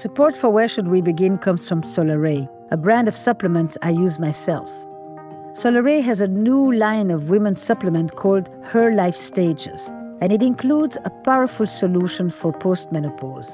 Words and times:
Support 0.00 0.34
for 0.34 0.48
Where 0.48 0.66
Should 0.66 0.88
We 0.88 1.02
Begin 1.02 1.36
comes 1.36 1.68
from 1.68 1.82
Solaray, 1.82 2.48
a 2.70 2.76
brand 2.78 3.06
of 3.06 3.14
supplements 3.14 3.76
I 3.82 3.90
use 3.90 4.18
myself. 4.18 4.70
Solaray 5.52 6.02
has 6.02 6.22
a 6.22 6.26
new 6.26 6.72
line 6.72 7.10
of 7.10 7.28
women's 7.28 7.60
supplement 7.60 8.16
called 8.16 8.48
Her 8.62 8.94
Life 8.94 9.14
Stages, 9.14 9.92
and 10.22 10.32
it 10.32 10.42
includes 10.42 10.96
a 11.04 11.10
powerful 11.10 11.66
solution 11.66 12.30
for 12.30 12.50
postmenopause. 12.50 13.50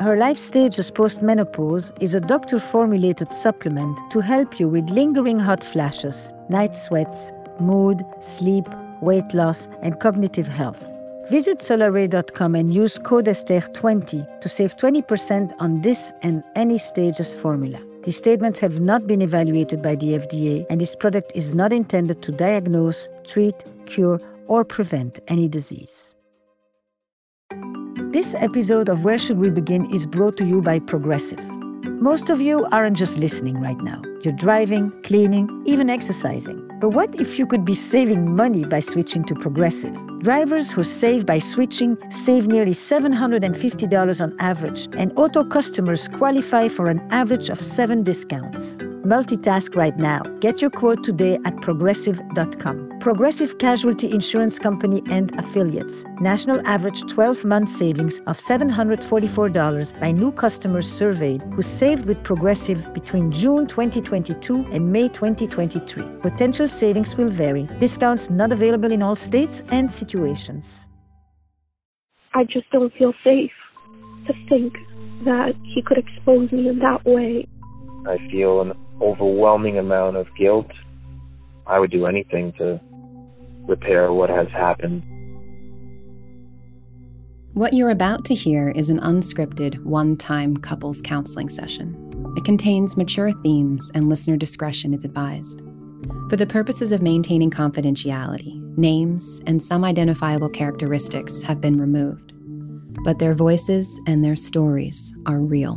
Her 0.00 0.16
Life 0.16 0.36
Stages 0.36 0.90
Postmenopause 0.90 1.92
is 2.02 2.14
a 2.14 2.20
doctor 2.20 2.58
formulated 2.58 3.32
supplement 3.32 3.96
to 4.10 4.18
help 4.18 4.58
you 4.58 4.68
with 4.68 4.90
lingering 4.90 5.38
hot 5.38 5.62
flashes, 5.62 6.32
night 6.48 6.74
sweats, 6.74 7.30
mood, 7.60 8.04
sleep, 8.18 8.66
weight 9.00 9.32
loss, 9.32 9.68
and 9.80 10.00
cognitive 10.00 10.48
health. 10.48 10.90
Visit 11.30 11.60
solaray.com 11.60 12.54
and 12.54 12.74
use 12.74 12.98
code 12.98 13.26
Esther20 13.26 14.40
to 14.40 14.48
save 14.48 14.76
20% 14.76 15.52
on 15.58 15.80
this 15.80 16.12
and 16.22 16.44
any 16.54 16.76
stages 16.76 17.34
formula. 17.34 17.80
These 18.02 18.18
statements 18.18 18.60
have 18.60 18.80
not 18.80 19.06
been 19.06 19.22
evaluated 19.22 19.80
by 19.80 19.94
the 19.94 20.18
FDA, 20.18 20.66
and 20.68 20.78
this 20.78 20.94
product 20.94 21.32
is 21.34 21.54
not 21.54 21.72
intended 21.72 22.20
to 22.22 22.32
diagnose, 22.32 23.08
treat, 23.24 23.54
cure, 23.86 24.20
or 24.46 24.64
prevent 24.64 25.20
any 25.26 25.48
disease. 25.48 26.14
This 28.10 28.34
episode 28.34 28.90
of 28.90 29.04
Where 29.04 29.16
Should 29.16 29.38
We 29.38 29.48
Begin 29.48 29.90
is 29.90 30.04
brought 30.04 30.36
to 30.36 30.44
you 30.44 30.60
by 30.60 30.78
Progressive. 30.78 31.42
Most 32.02 32.28
of 32.28 32.42
you 32.42 32.66
aren't 32.70 32.98
just 32.98 33.16
listening 33.16 33.58
right 33.60 33.80
now. 33.80 34.02
You're 34.22 34.34
driving, 34.34 34.92
cleaning, 35.02 35.48
even 35.64 35.88
exercising. 35.88 36.63
But 36.80 36.90
what 36.90 37.14
if 37.20 37.38
you 37.38 37.46
could 37.46 37.64
be 37.64 37.74
saving 37.74 38.34
money 38.34 38.64
by 38.64 38.80
switching 38.80 39.24
to 39.24 39.34
Progressive? 39.34 39.94
Drivers 40.20 40.72
who 40.72 40.82
save 40.84 41.26
by 41.26 41.38
switching 41.38 41.96
save 42.10 42.46
nearly 42.46 42.72
$750 42.72 44.20
on 44.20 44.34
average, 44.38 44.88
and 44.96 45.12
auto 45.16 45.44
customers 45.44 46.08
qualify 46.08 46.68
for 46.68 46.88
an 46.88 47.00
average 47.10 47.50
of 47.50 47.62
seven 47.62 48.02
discounts. 48.02 48.76
Multitask 49.04 49.76
right 49.76 49.96
now. 49.98 50.22
Get 50.40 50.60
your 50.60 50.70
quote 50.70 51.04
today 51.04 51.38
at 51.44 51.60
progressive.com. 51.60 52.93
Progressive 53.04 53.58
Casualty 53.58 54.10
Insurance 54.10 54.58
Company 54.58 55.02
and 55.10 55.38
Affiliates. 55.38 56.06
National 56.22 56.66
average 56.66 57.02
12 57.02 57.44
month 57.44 57.68
savings 57.68 58.20
of 58.20 58.38
$744 58.38 60.00
by 60.00 60.10
new 60.10 60.32
customers 60.32 60.90
surveyed 60.90 61.42
who 61.54 61.60
saved 61.60 62.06
with 62.06 62.24
Progressive 62.24 62.94
between 62.94 63.30
June 63.30 63.66
2022 63.66 64.68
and 64.72 64.90
May 64.90 65.08
2023. 65.08 66.02
Potential 66.22 66.66
savings 66.66 67.14
will 67.14 67.28
vary. 67.28 67.68
Discounts 67.78 68.30
not 68.30 68.52
available 68.52 68.90
in 68.90 69.02
all 69.02 69.16
states 69.16 69.62
and 69.68 69.92
situations. 69.92 70.86
I 72.32 72.44
just 72.44 72.70
don't 72.70 72.90
feel 72.94 73.12
safe 73.22 73.52
to 74.28 74.32
think 74.48 74.72
that 75.26 75.52
he 75.62 75.82
could 75.82 75.98
expose 75.98 76.50
me 76.52 76.70
in 76.70 76.78
that 76.78 77.04
way. 77.04 77.46
I 78.06 78.16
feel 78.30 78.62
an 78.62 78.72
overwhelming 79.02 79.76
amount 79.76 80.16
of 80.16 80.26
guilt. 80.38 80.70
I 81.66 81.78
would 81.78 81.90
do 81.90 82.06
anything 82.06 82.54
to 82.56 82.80
repair 83.66 84.12
what 84.12 84.30
has 84.30 84.48
happened. 84.48 85.02
What 87.54 87.72
you're 87.72 87.90
about 87.90 88.24
to 88.24 88.34
hear 88.34 88.70
is 88.70 88.90
an 88.90 88.98
unscripted, 89.00 89.82
one 89.84 90.16
time 90.16 90.56
couples 90.56 91.00
counseling 91.00 91.48
session. 91.48 92.00
It 92.36 92.44
contains 92.44 92.96
mature 92.96 93.32
themes, 93.42 93.92
and 93.94 94.08
listener 94.08 94.36
discretion 94.36 94.92
is 94.92 95.04
advised. 95.04 95.62
For 96.28 96.36
the 96.36 96.46
purposes 96.46 96.90
of 96.90 97.00
maintaining 97.00 97.50
confidentiality, 97.50 98.60
names 98.76 99.40
and 99.46 99.62
some 99.62 99.84
identifiable 99.84 100.48
characteristics 100.48 101.42
have 101.42 101.60
been 101.60 101.78
removed, 101.78 102.32
but 103.04 103.20
their 103.20 103.34
voices 103.34 104.00
and 104.06 104.24
their 104.24 104.34
stories 104.34 105.14
are 105.26 105.38
real. 105.38 105.76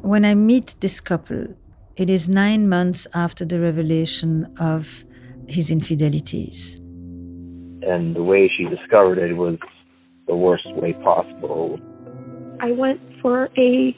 When 0.00 0.24
I 0.24 0.34
meet 0.34 0.76
this 0.80 1.00
couple, 1.00 1.48
it 1.96 2.10
is 2.10 2.28
nine 2.28 2.68
months 2.68 3.06
after 3.14 3.44
the 3.44 3.60
revelation 3.60 4.52
of 4.58 5.04
his 5.48 5.70
infidelities. 5.70 6.76
And 7.86 8.16
the 8.16 8.22
way 8.22 8.50
she 8.56 8.64
discovered 8.64 9.18
it 9.18 9.34
was 9.34 9.58
the 10.26 10.34
worst 10.34 10.66
way 10.74 10.94
possible. 10.94 11.78
I 12.60 12.72
went 12.72 13.00
for 13.20 13.48
a 13.58 13.96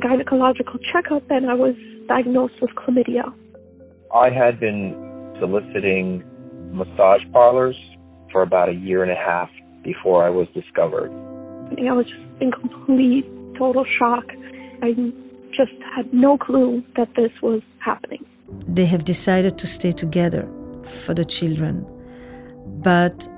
gynecological 0.00 0.78
checkup 0.92 1.28
and 1.30 1.50
I 1.50 1.54
was 1.54 1.74
diagnosed 2.06 2.54
with 2.60 2.70
chlamydia. 2.72 3.32
I 4.14 4.30
had 4.30 4.60
been 4.60 4.94
soliciting 5.40 6.22
massage 6.72 7.22
parlors 7.32 7.76
for 8.30 8.42
about 8.42 8.68
a 8.68 8.74
year 8.74 9.02
and 9.02 9.10
a 9.10 9.16
half 9.16 9.50
before 9.82 10.24
I 10.24 10.30
was 10.30 10.46
discovered. 10.54 11.10
I 11.78 11.92
was 11.92 12.06
just 12.06 12.42
in 12.42 12.52
complete, 12.52 13.26
total 13.58 13.84
shock. 13.98 14.24
I 14.82 14.94
just 15.58 15.72
had 15.94 16.12
no 16.14 16.38
clue 16.38 16.82
that 16.96 17.08
this 17.16 17.32
was 17.42 17.60
happening. 17.80 18.24
They 18.68 18.86
have 18.86 19.04
decided 19.04 19.58
to 19.58 19.66
stay 19.66 19.92
together 19.92 20.48
for 20.84 21.12
the 21.14 21.24
children. 21.24 21.84
But 22.82 23.28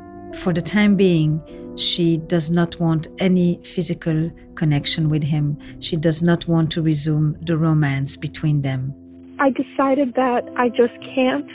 for 0.43 0.53
the 0.53 0.63
time 0.63 0.97
being, 0.97 1.41
she 1.77 2.19
does 2.19 2.51
not 2.51 2.79
want 2.79 3.09
any 3.19 3.59
physical 3.65 4.31
connection 4.55 5.09
with 5.09 5.25
him. 5.25 5.57
She 5.81 5.97
does 5.97 6.23
not 6.23 6.47
want 6.47 6.71
to 6.73 6.83
resume 6.83 7.37
the 7.41 7.57
romance 7.57 8.17
between 8.17 8.61
them. 8.61 8.95
I 9.39 9.49
decided 9.51 10.15
that 10.15 10.43
I 10.59 10.69
just 10.69 10.93
can't 11.15 11.49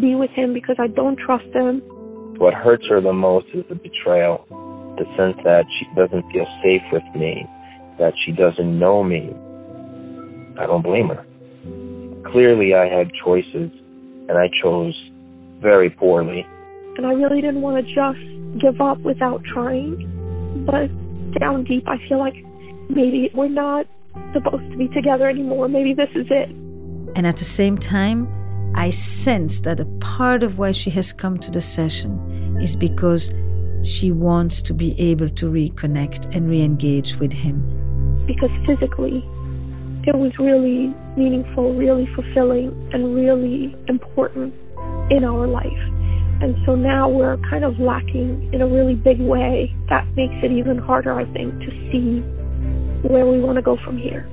be 0.00 0.16
with 0.16 0.30
him 0.30 0.52
because 0.52 0.76
I 0.80 0.88
don't 0.88 1.18
trust 1.18 1.50
him. 1.54 1.80
What 2.38 2.54
hurts 2.54 2.84
her 2.88 3.00
the 3.00 3.12
most 3.12 3.46
is 3.54 3.64
the 3.68 3.76
betrayal, 3.76 4.44
the 4.98 5.04
sense 5.16 5.36
that 5.44 5.66
she 5.78 5.86
doesn't 5.94 6.24
feel 6.32 6.46
safe 6.64 6.82
with 6.92 7.04
me, 7.14 7.46
that 7.98 8.14
she 8.24 8.32
doesn't 8.32 8.78
know 8.78 9.04
me. 9.04 9.32
I 10.60 10.66
don't 10.66 10.82
blame 10.82 11.08
her. 11.08 11.24
Clearly, 12.30 12.74
I 12.74 12.86
had 12.86 13.10
choices, 13.24 13.70
and 14.28 14.32
I 14.36 14.50
chose 14.62 14.94
very 15.60 15.88
poorly. 15.88 16.46
And 16.96 17.06
I 17.06 17.12
really 17.12 17.40
didn't 17.40 17.62
want 17.62 17.84
to 17.84 17.94
just 17.94 18.60
give 18.60 18.80
up 18.80 18.98
without 18.98 19.42
trying. 19.44 20.06
But 20.66 20.90
down 21.40 21.64
deep, 21.64 21.88
I 21.88 21.96
feel 22.08 22.18
like 22.18 22.34
maybe 22.90 23.30
we're 23.34 23.48
not 23.48 23.86
supposed 24.34 24.70
to 24.70 24.76
be 24.76 24.88
together 24.88 25.28
anymore. 25.28 25.68
Maybe 25.68 25.94
this 25.94 26.10
is 26.14 26.26
it. 26.30 26.50
And 27.16 27.26
at 27.26 27.38
the 27.38 27.44
same 27.44 27.78
time, 27.78 28.28
I 28.74 28.90
sense 28.90 29.62
that 29.62 29.80
a 29.80 29.86
part 30.00 30.42
of 30.42 30.58
why 30.58 30.72
she 30.72 30.90
has 30.90 31.12
come 31.12 31.38
to 31.38 31.50
the 31.50 31.62
session 31.62 32.56
is 32.60 32.76
because 32.76 33.32
she 33.82 34.12
wants 34.12 34.60
to 34.62 34.74
be 34.74 34.98
able 35.00 35.30
to 35.30 35.46
reconnect 35.50 36.34
and 36.34 36.50
re 36.50 36.60
engage 36.60 37.16
with 37.16 37.32
him. 37.32 37.64
Because 38.26 38.50
physically, 38.66 39.24
it 40.04 40.16
was 40.16 40.32
really 40.38 40.94
meaningful, 41.16 41.74
really 41.74 42.08
fulfilling, 42.14 42.68
and 42.92 43.14
really 43.14 43.76
important 43.88 44.54
in 45.10 45.24
our 45.24 45.46
life. 45.46 45.66
And 46.42 46.56
so 46.64 46.74
now 46.74 47.06
we're 47.08 47.36
kind 47.50 47.64
of 47.64 47.78
lacking 47.78 48.50
in 48.54 48.62
a 48.62 48.66
really 48.66 48.94
big 48.94 49.20
way. 49.20 49.74
That 49.90 50.06
makes 50.16 50.34
it 50.42 50.52
even 50.52 50.78
harder, 50.78 51.12
I 51.12 51.26
think, 51.32 51.52
to 51.60 51.70
see 51.92 52.20
where 53.06 53.26
we 53.26 53.40
want 53.40 53.56
to 53.56 53.62
go 53.62 53.76
from 53.84 53.98
here. 53.98 54.26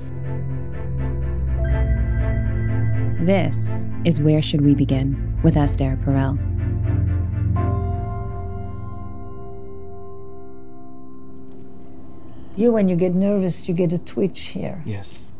This 3.20 3.84
is 4.06 4.20
Where 4.20 4.40
Should 4.40 4.62
We 4.62 4.74
Begin 4.74 5.38
with 5.42 5.56
Esther 5.56 5.98
Perel. 6.02 6.38
You, 12.56 12.72
when 12.72 12.88
you 12.88 12.96
get 12.96 13.14
nervous, 13.14 13.68
you 13.68 13.74
get 13.74 13.92
a 13.92 13.98
twitch 13.98 14.46
here. 14.46 14.82
Yes. 14.86 15.30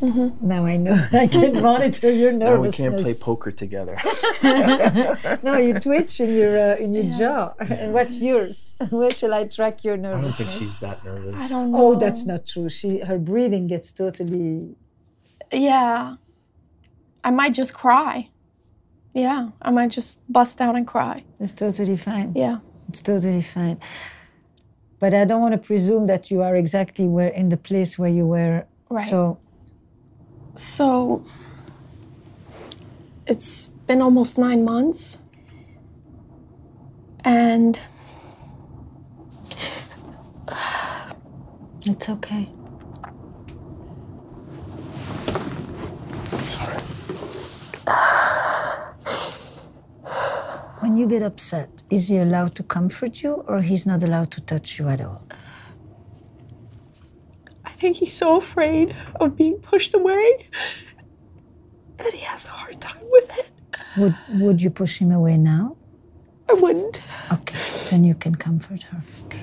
Mm-hmm. 0.00 0.46
Now 0.46 0.66
I 0.66 0.76
know 0.76 1.06
I 1.12 1.26
can 1.26 1.62
monitor 1.70 2.10
your 2.12 2.32
nervousness. 2.32 2.78
Now 2.78 2.84
we 2.84 2.90
can't 2.90 3.02
play 3.02 3.14
poker 3.20 3.50
together. 3.50 3.98
no, 5.42 5.56
you 5.56 5.78
twitch 5.80 6.20
in 6.20 6.34
your 6.34 6.72
uh, 6.72 6.76
in 6.76 6.94
your 6.94 7.04
yeah. 7.04 7.18
jaw. 7.18 7.52
And 7.60 7.94
what's 7.94 8.20
yours? 8.20 8.76
Where 8.90 9.10
shall 9.10 9.32
I 9.34 9.44
track 9.44 9.84
your 9.84 9.96
nervousness? 9.96 10.40
I 10.40 10.42
don't 10.42 10.50
think 10.50 10.60
she's 10.60 10.76
that 10.76 11.04
nervous. 11.04 11.40
I 11.40 11.48
don't 11.48 11.72
know. 11.72 11.78
Oh, 11.78 11.94
that's 11.94 12.26
not 12.26 12.46
true. 12.46 12.68
She 12.68 13.00
her 13.00 13.18
breathing 13.18 13.66
gets 13.66 13.90
totally. 13.92 14.76
Yeah, 15.52 16.16
I 17.24 17.30
might 17.30 17.54
just 17.54 17.72
cry. 17.72 18.30
Yeah, 19.14 19.50
I 19.62 19.70
might 19.70 19.90
just 19.90 20.20
bust 20.30 20.60
out 20.60 20.76
and 20.76 20.86
cry. 20.86 21.24
It's 21.40 21.54
totally 21.54 21.96
fine. 21.96 22.32
Yeah, 22.34 22.58
it's 22.88 23.00
totally 23.00 23.42
fine. 23.42 23.80
But 24.98 25.14
I 25.14 25.24
don't 25.24 25.40
want 25.40 25.52
to 25.52 25.58
presume 25.58 26.06
that 26.06 26.30
you 26.30 26.42
are 26.42 26.56
exactly 26.56 27.06
where 27.06 27.28
in 27.28 27.48
the 27.48 27.56
place 27.56 27.98
where 27.98 28.10
you 28.10 28.26
were. 28.26 28.66
Right. 28.88 29.04
So 29.04 29.38
so 30.56 31.24
it's 33.26 33.66
been 33.86 34.00
almost 34.02 34.38
nine 34.38 34.64
months. 34.64 35.18
And 37.24 37.80
it's 41.84 42.08
okay. 42.08 42.46
Sorry. 46.46 46.78
When 50.80 50.96
you 50.96 51.06
get 51.08 51.22
upset, 51.22 51.82
is 51.90 52.08
he 52.08 52.18
allowed 52.18 52.54
to 52.56 52.62
comfort 52.62 53.22
you 53.22 53.44
or 53.48 53.62
he's 53.62 53.86
not 53.86 54.02
allowed 54.02 54.30
to 54.32 54.40
touch 54.40 54.78
you 54.78 54.88
at 54.88 55.00
all? 55.00 55.22
Think 57.86 57.98
he's 57.98 58.14
so 58.14 58.36
afraid 58.36 58.96
of 59.20 59.36
being 59.36 59.58
pushed 59.58 59.94
away 59.94 60.48
that 61.98 62.12
he 62.12 62.18
has 62.24 62.44
a 62.44 62.48
hard 62.48 62.80
time 62.80 63.04
with 63.12 63.30
it. 63.38 63.48
Would 63.96 64.16
would 64.40 64.60
you 64.60 64.70
push 64.70 64.98
him 64.98 65.12
away 65.12 65.36
now? 65.36 65.76
I 66.48 66.54
wouldn't. 66.54 67.00
Okay, 67.32 67.56
then 67.92 68.02
you 68.02 68.16
can 68.16 68.34
comfort 68.34 68.82
her. 68.82 69.02
Okay. 69.26 69.38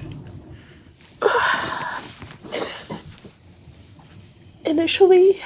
Initially, 4.70 5.42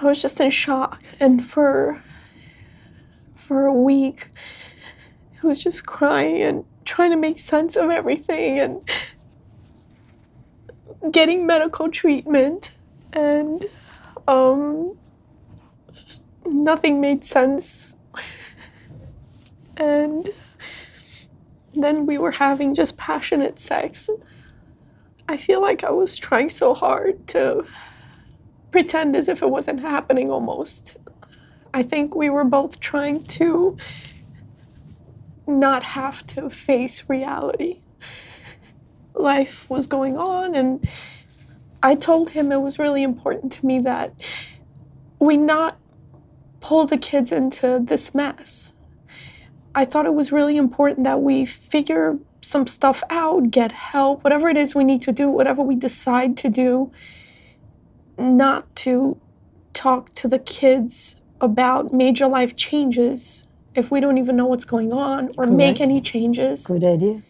I 0.00 0.04
was 0.04 0.22
just 0.22 0.40
in 0.40 0.48
shock, 0.48 1.04
and 1.20 1.44
for 1.44 2.02
for 3.36 3.66
a 3.66 3.74
week, 3.74 4.30
I 5.42 5.46
was 5.46 5.62
just 5.62 5.84
crying 5.84 6.40
and 6.40 6.64
trying 6.86 7.10
to 7.10 7.18
make 7.18 7.38
sense 7.38 7.76
of 7.76 7.90
everything 7.90 8.58
and 8.58 8.80
getting 11.10 11.46
medical 11.46 11.88
treatment, 11.88 12.72
and 13.12 13.64
um, 14.28 14.96
nothing 16.44 17.00
made 17.00 17.24
sense. 17.24 17.96
And 19.76 20.28
then 21.72 22.04
we 22.04 22.18
were 22.18 22.32
having 22.32 22.74
just 22.74 22.98
passionate 22.98 23.58
sex. 23.58 24.10
I 25.26 25.38
feel 25.38 25.62
like 25.62 25.84
I 25.84 25.90
was 25.90 26.18
trying 26.18 26.50
so 26.50 26.74
hard 26.74 27.26
to 27.28 27.64
pretend 28.70 29.16
as 29.16 29.28
if 29.28 29.42
it 29.42 29.48
wasn't 29.48 29.80
happening 29.80 30.30
almost. 30.30 30.98
I 31.72 31.82
think 31.82 32.14
we 32.14 32.30
were 32.30 32.44
both 32.44 32.80
trying 32.80 33.22
to 33.24 33.76
not 35.46 35.82
have 35.82 36.26
to 36.28 36.50
face 36.50 37.08
reality. 37.08 37.78
Life 39.14 39.68
was 39.68 39.86
going 39.86 40.16
on, 40.16 40.54
and 40.54 40.88
I 41.82 41.94
told 41.94 42.30
him 42.30 42.52
it 42.52 42.60
was 42.60 42.78
really 42.78 43.02
important 43.02 43.52
to 43.52 43.66
me 43.66 43.78
that 43.80 44.14
we 45.18 45.36
not 45.36 45.78
pull 46.60 46.86
the 46.86 46.98
kids 46.98 47.32
into 47.32 47.80
this 47.82 48.14
mess. 48.14 48.74
I 49.74 49.84
thought 49.84 50.06
it 50.06 50.14
was 50.14 50.32
really 50.32 50.56
important 50.56 51.04
that 51.04 51.22
we 51.22 51.44
figure 51.44 52.18
some 52.42 52.66
stuff 52.66 53.02
out, 53.10 53.50
get 53.50 53.72
help, 53.72 54.24
whatever 54.24 54.48
it 54.48 54.56
is 54.56 54.74
we 54.74 54.84
need 54.84 55.02
to 55.02 55.12
do, 55.12 55.28
whatever 55.28 55.62
we 55.62 55.74
decide 55.74 56.36
to 56.38 56.48
do, 56.48 56.90
not 58.18 58.74
to 58.76 59.18
talk 59.72 60.12
to 60.14 60.28
the 60.28 60.38
kids 60.38 61.22
about 61.40 61.92
major 61.92 62.26
life 62.26 62.56
changes 62.56 63.46
if 63.74 63.90
we 63.90 64.00
don't 64.00 64.18
even 64.18 64.36
know 64.36 64.46
what's 64.46 64.64
going 64.64 64.92
on 64.92 65.30
or 65.38 65.46
make 65.46 65.80
any 65.80 66.00
changes. 66.00 66.66
Good 66.66 66.84
idea. 66.84 67.22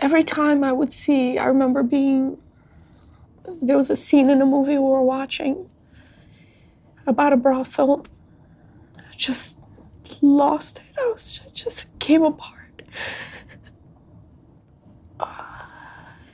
Every 0.00 0.22
time 0.22 0.64
I 0.64 0.72
would 0.72 0.92
see, 0.92 1.38
I 1.38 1.44
remember 1.46 1.82
being, 1.82 2.38
there 3.60 3.76
was 3.76 3.90
a 3.90 3.96
scene 3.96 4.30
in 4.30 4.40
a 4.40 4.46
movie 4.46 4.72
we 4.72 4.78
were 4.78 5.02
watching 5.02 5.68
about 7.06 7.32
a 7.32 7.36
brothel. 7.36 8.06
I 8.96 9.14
just 9.14 9.58
lost 10.22 10.78
it. 10.78 10.98
I 10.98 11.10
was 11.10 11.40
it 11.46 11.54
just 11.54 11.86
came 11.98 12.22
apart. 12.22 12.82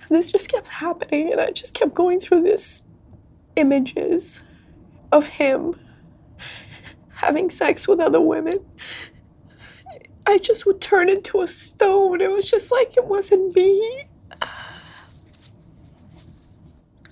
This 0.09 0.31
just 0.31 0.53
kept 0.53 0.69
happening, 0.69 1.33
and 1.33 1.41
I 1.41 1.51
just 1.51 1.75
kept 1.75 1.93
going 1.93 2.21
through 2.21 2.45
this 2.45 2.83
images 3.57 4.41
of 5.11 5.27
him 5.27 5.75
having 7.15 7.51
sex 7.51 7.89
with 7.89 7.99
other 7.99 8.21
women. 8.21 8.61
I 10.27 10.39
just 10.39 10.67
would 10.67 10.81
turn 10.81 11.09
into 11.09 11.41
a 11.41 11.47
stone. 11.47 12.21
It 12.21 12.31
was 12.31 12.51
just 12.51 12.73
like 12.73 12.97
it 12.97 13.07
wasn't 13.07 13.55
me. 13.55 14.09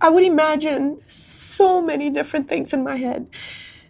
I 0.00 0.08
would 0.10 0.24
imagine 0.24 1.00
so 1.06 1.80
many 1.80 2.10
different 2.10 2.48
things 2.48 2.72
in 2.72 2.82
my 2.82 2.96
head. 2.96 3.28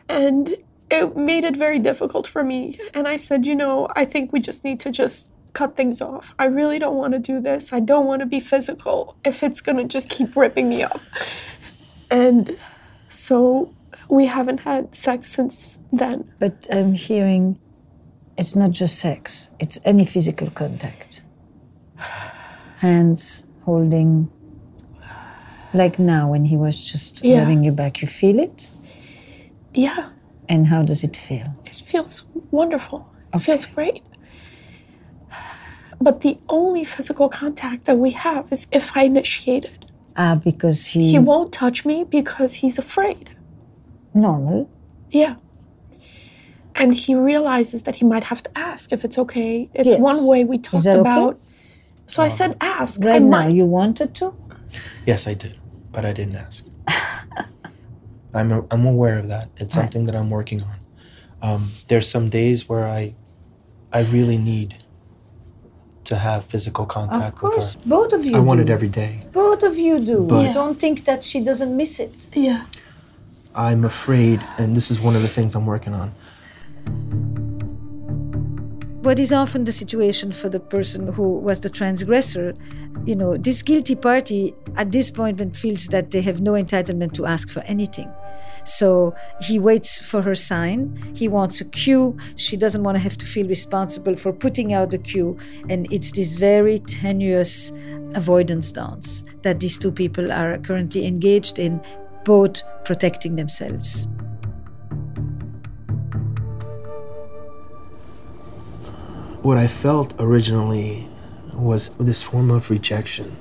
And 0.08 0.54
it 0.90 1.16
made 1.16 1.44
it 1.44 1.56
very 1.56 1.78
difficult 1.78 2.26
for 2.26 2.44
me. 2.44 2.78
And 2.92 3.08
I 3.08 3.16
said, 3.16 3.46
you 3.46 3.56
know, 3.56 3.88
I 3.96 4.04
think 4.04 4.32
we 4.32 4.40
just 4.40 4.62
need 4.62 4.78
to 4.80 4.92
just 4.92 5.28
cut 5.54 5.76
things 5.76 6.00
off. 6.00 6.34
I 6.38 6.44
really 6.44 6.78
don't 6.78 6.96
want 6.96 7.14
to 7.14 7.18
do 7.18 7.40
this. 7.40 7.72
I 7.72 7.80
don't 7.80 8.06
want 8.06 8.20
to 8.20 8.26
be 8.26 8.40
physical 8.40 9.16
if 9.24 9.42
it's 9.42 9.60
going 9.60 9.78
to 9.78 9.84
just 9.84 10.10
keep 10.10 10.36
ripping 10.36 10.68
me 10.68 10.82
up. 10.82 11.00
And 12.10 12.56
so 13.08 13.74
we 14.08 14.26
haven't 14.26 14.60
had 14.60 14.94
sex 14.94 15.28
since 15.28 15.80
then. 15.92 16.30
But 16.38 16.66
I'm 16.70 16.94
hearing 16.94 17.58
it's 18.36 18.54
not 18.56 18.70
just 18.72 18.98
sex, 18.98 19.50
it's 19.58 19.78
any 19.84 20.04
physical 20.04 20.50
contact. 20.50 21.22
Hands 22.78 23.46
holding, 23.64 24.28
like 25.72 25.98
now 25.98 26.30
when 26.30 26.44
he 26.46 26.56
was 26.56 26.84
just 26.90 27.24
Yeah. 27.24 27.40
rubbing 27.40 27.64
you 27.64 27.72
back, 27.72 28.02
you 28.02 28.08
feel 28.08 28.38
it? 28.38 28.68
Yeah, 29.72 30.10
And 30.48 30.66
how 30.68 30.82
does 30.82 31.02
it 31.04 31.16
feel? 31.16 31.46
it 31.66 31.76
feels 31.76 32.24
wonderful. 32.50 33.06
It 33.32 33.38
feels 33.40 33.66
great. 33.66 34.02
But 36.00 36.20
the 36.20 36.38
only 36.48 36.84
physical 36.84 37.28
contact 37.28 37.84
that 37.86 37.98
we 37.98 38.10
have 38.10 38.52
is 38.52 38.66
if 38.70 38.96
I 38.96 39.04
initiate 39.04 39.64
it. 39.64 39.86
Ah, 40.16 40.34
because 40.34 40.86
he, 40.86 41.10
He 41.12 41.18
won't 41.18 41.52
touch 41.52 41.84
me 41.84 42.04
because 42.04 42.54
he's 42.54 42.78
afraid. 42.78 43.30
normal. 44.12 44.68
Yeah. 45.10 45.34
And 46.76 46.92
he 46.94 47.14
realizes 47.14 47.82
that 47.84 47.96
he 47.96 48.04
might 48.04 48.24
have 48.24 48.42
to 48.42 48.50
ask 48.58 48.92
if 48.92 49.04
it's 49.04 49.18
okay. 49.18 49.70
It's 49.74 49.90
Yes. 49.90 50.00
one 50.00 50.26
way 50.26 50.44
we 50.44 50.58
talked 50.58 50.84
that 50.84 50.98
okay? 50.98 51.00
about. 51.00 51.40
So 52.06 52.22
I 52.22 52.28
said, 52.28 52.56
ask. 52.60 53.02
I 53.04 53.10
Right 53.12 53.22
now, 53.22 53.28
might. 53.44 53.52
you 53.52 53.64
wanted 53.64 54.14
to? 54.16 54.34
Yes, 55.06 55.26
I 55.26 55.34
did, 55.34 55.56
but 55.92 56.04
I 56.04 56.12
didn't 56.12 56.36
ask. 56.36 56.64
I'm 58.34 58.50
a, 58.50 58.64
I'm 58.70 58.84
aware 58.86 59.18
of 59.18 59.28
that. 59.28 59.48
It's 59.56 59.74
something 59.74 60.04
that 60.06 60.16
I'm 60.16 60.28
working 60.30 60.62
on. 60.62 60.76
Um, 61.40 61.70
there's 61.88 62.08
some 62.08 62.28
days 62.28 62.68
where 62.68 62.86
I 62.86 63.14
I 63.92 64.00
really 64.02 64.38
need 64.38 64.82
to 66.04 66.16
have 66.16 66.44
physical 66.44 66.84
contact 66.84 67.36
Of 67.36 67.42
with 67.42 67.52
course. 67.52 67.74
her. 67.74 67.80
Both 67.86 68.12
of 68.12 68.24
you 68.24 68.34
I 68.36 68.40
want 68.40 68.60
it 68.60 68.68
every 68.68 68.88
day. 68.88 69.22
Both 69.32 69.62
of 69.62 69.76
you 69.78 70.00
do. 70.00 70.24
But- 70.24 70.42
you 70.48 70.52
don't 70.52 70.78
think 70.80 71.04
that 71.04 71.22
she 71.22 71.38
doesn't 71.44 71.74
miss 71.76 72.00
it. 72.00 72.28
yeah. 72.34 72.64
I'm 73.54 73.84
afraid, 73.84 74.40
and 74.58 74.74
this 74.74 74.90
is 74.90 74.98
one 75.00 75.14
of 75.14 75.22
the 75.22 75.28
things 75.28 75.54
I'm 75.54 75.64
working 75.64 75.94
on. 75.94 76.10
What 79.04 79.18
is 79.18 79.32
often 79.32 79.64
the 79.64 79.72
situation 79.72 80.32
for 80.32 80.48
the 80.48 80.60
person 80.60 81.12
who 81.12 81.38
was 81.38 81.60
the 81.60 81.68
transgressor 81.68 82.54
you 83.04 83.14
know 83.14 83.36
this 83.36 83.62
guilty 83.62 83.94
party 83.94 84.54
at 84.76 84.92
this 84.92 85.10
point 85.10 85.56
feels 85.56 85.86
that 85.88 86.10
they 86.10 86.22
have 86.22 86.40
no 86.40 86.52
entitlement 86.52 87.12
to 87.12 87.26
ask 87.26 87.50
for 87.50 87.60
anything. 87.60 88.10
So 88.64 89.14
he 89.42 89.58
waits 89.58 90.00
for 90.00 90.22
her 90.22 90.34
sign. 90.34 91.12
He 91.14 91.28
wants 91.28 91.60
a 91.60 91.66
cue. 91.66 92.16
She 92.36 92.56
doesn't 92.56 92.82
want 92.82 92.96
to 92.96 93.02
have 93.02 93.18
to 93.18 93.26
feel 93.26 93.46
responsible 93.46 94.16
for 94.16 94.32
putting 94.32 94.72
out 94.72 94.90
the 94.90 94.98
cue. 94.98 95.36
And 95.68 95.86
it's 95.92 96.12
this 96.12 96.34
very 96.34 96.78
tenuous 96.78 97.72
avoidance 98.14 98.72
dance 98.72 99.24
that 99.42 99.60
these 99.60 99.76
two 99.76 99.92
people 99.92 100.32
are 100.32 100.58
currently 100.58 101.06
engaged 101.06 101.58
in 101.58 101.80
both 102.24 102.62
protecting 102.84 103.36
themselves 103.36 104.08
What 109.44 109.58
I 109.58 109.66
felt 109.66 110.14
originally 110.18 111.06
was 111.52 111.90
this 112.00 112.22
form 112.22 112.50
of 112.50 112.70
rejection. 112.70 113.36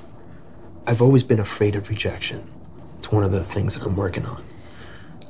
I've 0.86 1.00
always 1.00 1.24
been 1.24 1.40
afraid 1.40 1.74
of 1.76 1.88
rejection. 1.88 2.46
It's 2.98 3.10
one 3.10 3.24
of 3.24 3.32
the 3.32 3.42
things 3.42 3.74
that 3.74 3.84
I'm 3.86 3.96
working 3.96 4.26
on. 4.26 4.42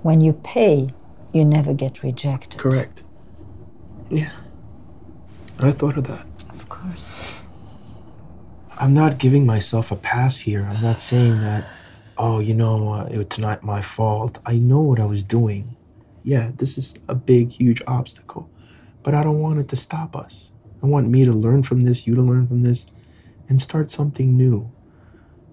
when 0.03 0.21
you 0.21 0.33
pay 0.33 0.91
you 1.33 1.45
never 1.45 1.73
get 1.75 2.03
rejected 2.03 2.59
Correct. 2.59 3.05
Yeah. 4.11 4.33
I 5.61 5.71
thought 5.71 5.97
of 5.97 6.09
that. 6.09 6.27
of 6.51 6.69
course 6.69 7.43
I'm 8.77 8.95
not 8.95 9.19
giving 9.19 9.47
myself 9.47 9.93
a 9.93 9.97
pass 9.97 10.39
here. 10.39 10.67
I'm 10.69 10.83
not 10.83 11.01
saying 11.01 11.41
that, 11.43 11.65
oh, 12.19 12.41
you 12.41 12.53
know, 12.55 12.93
uh, 12.95 13.09
it's 13.13 13.39
not 13.39 13.63
my 13.63 13.81
fault. 13.81 14.41
I 14.45 14.57
know 14.57 14.81
what 14.81 14.99
I 14.99 15.05
was 15.05 15.23
doing. 15.23 15.77
Yeah, 16.25 16.51
this 16.57 16.77
is 16.77 16.99
a 17.09 17.15
big, 17.15 17.51
huge 17.53 17.81
obstacle, 17.87 18.51
but 19.05 19.15
I 19.15 19.23
don't 19.23 19.39
want 19.39 19.61
it 19.61 19.69
to 19.69 19.77
stop 19.77 20.17
us. 20.17 20.51
I 20.85 20.87
want 20.87 21.09
me 21.09 21.25
to 21.25 21.33
learn 21.33 21.63
from 21.63 21.85
this, 21.85 22.07
you 22.07 22.15
to 22.15 22.21
learn 22.21 22.47
from 22.47 22.63
this, 22.63 22.85
and 23.49 23.59
start 23.59 23.91
something 23.91 24.37
new. 24.37 24.71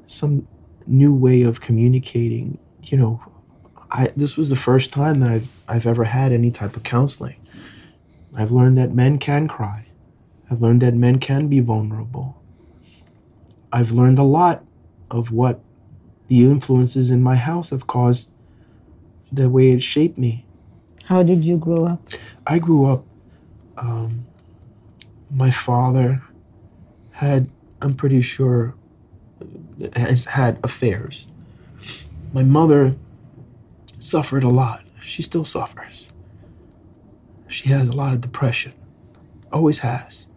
Some 0.06 0.46
new 0.86 1.14
way 1.14 1.44
of 1.44 1.62
communicating. 1.62 2.60
You 2.84 2.98
know, 2.98 3.24
I 3.90 4.12
this 4.14 4.36
was 4.36 4.50
the 4.50 4.58
first 4.58 4.92
time 4.92 5.22
that 5.22 5.32
I've 5.32 5.50
I've 5.70 5.88
ever 5.88 6.04
had 6.04 6.34
any 6.34 6.52
type 6.52 6.76
of 6.76 6.84
counseling. 6.84 7.38
I've 8.36 8.52
learned 8.52 8.78
that 8.78 8.94
men 8.94 9.20
can 9.20 9.48
cry. 9.48 9.86
I've 10.50 10.62
learned 10.62 10.82
that 10.82 10.96
men 10.96 11.18
can 11.18 11.48
be 11.48 11.62
vulnerable. 11.62 12.42
I've 13.72 13.94
learned 13.94 14.20
a 14.20 14.24
lot 14.24 14.66
of 15.10 15.32
what 15.32 15.62
the 16.28 16.44
influences 16.44 17.10
in 17.10 17.24
my 17.24 17.38
house 17.38 17.70
have 17.70 17.88
caused 17.88 18.32
the 19.32 19.50
way 19.50 19.72
it 19.72 19.82
shaped 19.82 20.18
me. 20.18 20.46
How 21.06 21.24
did 21.24 21.46
you 21.46 21.58
grow 21.58 21.86
up? 21.86 22.10
I 22.46 22.60
grew 22.60 22.86
up. 22.86 23.06
Um, 23.78 24.26
my 25.34 25.52
father 25.52 26.22
had, 27.12 27.50
I'm 27.82 27.94
pretty 27.94 28.22
sure, 28.22 28.76
has 29.96 30.26
had 30.26 30.60
affairs. 30.64 31.28
My 32.34 32.44
mother 32.44 32.96
suffered 34.00 34.44
a 34.44 34.50
lot. 34.50 34.84
She 35.02 35.22
still 35.22 35.44
suffers. 35.44 36.12
She 37.48 37.70
has 37.70 37.90
a 37.90 37.94
lot 37.94 38.14
of 38.14 38.22
depression. 38.22 38.74
Always 39.52 39.80
has. 39.80 40.28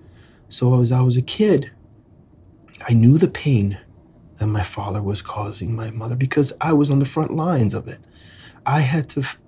So 0.48 0.80
as 0.80 0.90
I 0.92 1.00
was 1.00 1.16
a 1.16 1.22
kid, 1.22 1.70
I 2.88 2.92
knew 2.92 3.18
the 3.18 3.28
pain 3.28 3.78
that 4.36 4.46
my 4.46 4.62
father 4.62 5.02
was 5.02 5.22
causing 5.22 5.74
my 5.74 5.90
mother 5.90 6.16
because 6.16 6.52
I 6.60 6.72
was 6.72 6.90
on 6.90 6.98
the 6.98 7.04
front 7.04 7.34
lines 7.34 7.74
of 7.74 7.88
it. 7.88 8.00
I 8.66 8.80
had 8.80 9.08
to 9.10 9.20
f- 9.20 9.38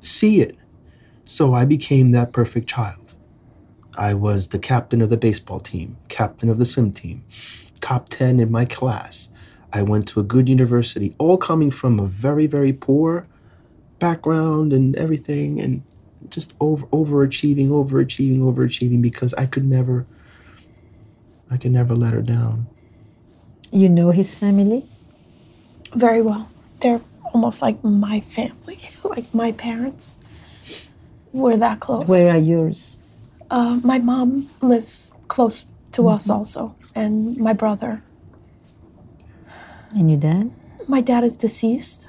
see 0.00 0.40
it. 0.40 0.56
So 1.24 1.54
I 1.54 1.64
became 1.64 2.10
that 2.12 2.32
perfect 2.32 2.68
child. 2.68 2.99
I 3.96 4.14
was 4.14 4.48
the 4.48 4.58
captain 4.58 5.02
of 5.02 5.10
the 5.10 5.16
baseball 5.16 5.60
team, 5.60 5.96
captain 6.08 6.48
of 6.48 6.58
the 6.58 6.64
swim 6.64 6.92
team, 6.92 7.24
top 7.80 8.08
10 8.08 8.40
in 8.40 8.50
my 8.50 8.64
class. 8.64 9.28
I 9.72 9.82
went 9.82 10.08
to 10.08 10.20
a 10.20 10.22
good 10.22 10.48
university, 10.48 11.14
all 11.18 11.36
coming 11.36 11.70
from 11.70 11.98
a 11.98 12.06
very, 12.06 12.46
very 12.46 12.72
poor 12.72 13.26
background 13.98 14.72
and 14.72 14.96
everything, 14.96 15.60
and 15.60 15.82
just 16.28 16.54
over 16.60 16.86
overachieving, 16.86 17.68
overachieving, 17.68 18.38
overachieving 18.38 19.02
because 19.02 19.34
I 19.34 19.46
could 19.46 19.64
never 19.64 20.06
I 21.50 21.56
could 21.56 21.72
never 21.72 21.94
let 21.96 22.12
her 22.12 22.22
down. 22.22 22.66
You 23.72 23.88
know 23.88 24.10
his 24.12 24.34
family? 24.34 24.84
Very 25.94 26.22
well. 26.22 26.48
They're 26.80 27.00
almost 27.32 27.60
like 27.60 27.82
my 27.82 28.20
family, 28.20 28.78
like 29.04 29.32
my 29.34 29.52
parents. 29.52 30.16
We're 31.32 31.56
that 31.56 31.80
close. 31.80 32.06
Where 32.06 32.32
are 32.32 32.38
yours? 32.38 32.96
Uh, 33.50 33.80
my 33.82 33.98
mom 33.98 34.48
lives 34.60 35.10
close 35.26 35.64
to 35.92 36.08
us 36.08 36.30
also, 36.30 36.76
and 36.94 37.36
my 37.36 37.52
brother. 37.52 38.02
And 39.96 40.08
your 40.08 40.20
dad? 40.20 40.52
My 40.86 41.00
dad 41.00 41.24
is 41.24 41.36
deceased. 41.36 42.08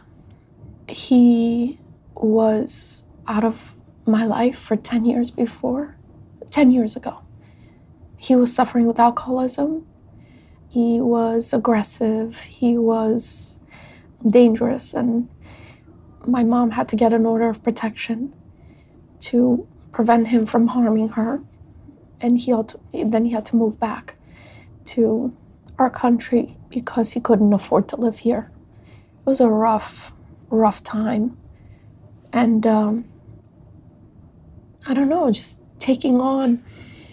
He 0.88 1.80
was 2.14 3.06
out 3.28 3.44
of 3.44 3.74
my 4.06 4.26
life 4.26 4.58
for 4.58 4.76
10 4.76 5.06
years 5.06 5.32
before, 5.32 5.96
10 6.52 6.70
years 6.70 6.96
ago. 6.96 7.20
He 8.18 8.36
was 8.36 8.54
suffering 8.54 8.86
with 8.86 9.00
alcoholism. 9.00 9.88
He 10.70 11.02
was 11.02 11.54
aggressive. 11.54 12.40
He 12.42 12.78
was 12.78 13.60
dangerous. 14.30 14.94
And 14.94 15.28
my 16.28 16.44
mom 16.44 16.72
had 16.72 16.88
to 16.90 16.96
get 16.96 17.14
an 17.14 17.26
order 17.26 17.50
of 17.50 17.64
protection 17.64 18.36
to 19.22 19.68
prevent 19.92 20.28
him 20.28 20.46
from 20.46 20.68
harming 20.68 21.10
her. 21.10 21.42
And 22.22 22.38
he 22.38 22.52
had 22.52 22.70
to, 22.70 22.80
then 23.06 23.26
he 23.26 23.32
had 23.32 23.46
to 23.46 23.56
move 23.56 23.80
back 23.80 24.16
to 24.86 25.36
our 25.80 25.90
country 25.90 26.58
because 26.70 27.12
he 27.12 27.20
couldn't 27.20 27.52
afford 27.54 27.88
to 27.90 27.96
live 27.96 28.20
here. 28.20 28.52
It 28.86 29.26
was 29.26 29.42
a 29.42 29.50
rough, 29.50 30.12
rough 30.50 30.84
time. 30.84 31.38
And 32.34 32.66
um, 32.68 33.06
I 34.88 34.94
don't 34.94 35.10
know, 35.10 35.30
just 35.32 35.62
taking 35.80 36.22
on 36.22 36.64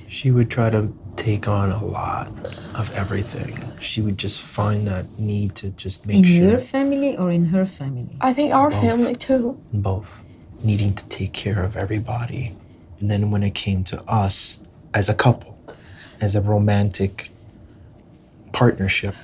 She 0.08 0.30
would 0.30 0.50
try 0.50 0.70
to 0.70 0.92
take 1.16 1.48
on 1.48 1.72
a 1.72 1.84
lot 1.84 2.28
of 2.74 2.90
everything. 2.92 3.72
She 3.80 4.00
would 4.00 4.18
just 4.18 4.40
find 4.40 4.86
that 4.86 5.18
need 5.18 5.54
to 5.56 5.70
just 5.70 6.06
make 6.06 6.18
In 6.18 6.24
sure 6.24 6.50
your 6.50 6.58
family 6.60 7.16
or 7.16 7.30
in 7.32 7.46
her 7.46 7.66
family? 7.66 8.16
I 8.20 8.32
think 8.32 8.54
our 8.54 8.70
Both. 8.70 8.80
family 8.80 9.14
too. 9.14 9.60
both 9.72 10.22
needing 10.62 10.94
to 10.94 11.06
take 11.08 11.32
care 11.32 11.62
of 11.62 11.76
everybody. 11.76 12.56
And 13.00 13.10
then 13.10 13.30
when 13.30 13.42
it 13.42 13.54
came 13.54 13.84
to 13.84 14.02
us 14.04 14.60
as 14.94 15.08
a 15.08 15.14
couple, 15.14 15.58
as 16.20 16.34
a 16.34 16.40
romantic 16.40 17.30
partnership, 18.52 19.14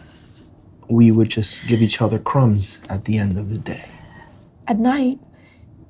we 0.88 1.10
would 1.10 1.30
just 1.30 1.66
give 1.66 1.82
each 1.82 2.00
other 2.00 2.18
crumbs 2.18 2.78
at 2.88 3.04
the 3.06 3.18
end 3.18 3.36
of 3.38 3.50
the 3.50 3.58
day. 3.58 3.88
At 4.68 4.78
night, 4.78 5.18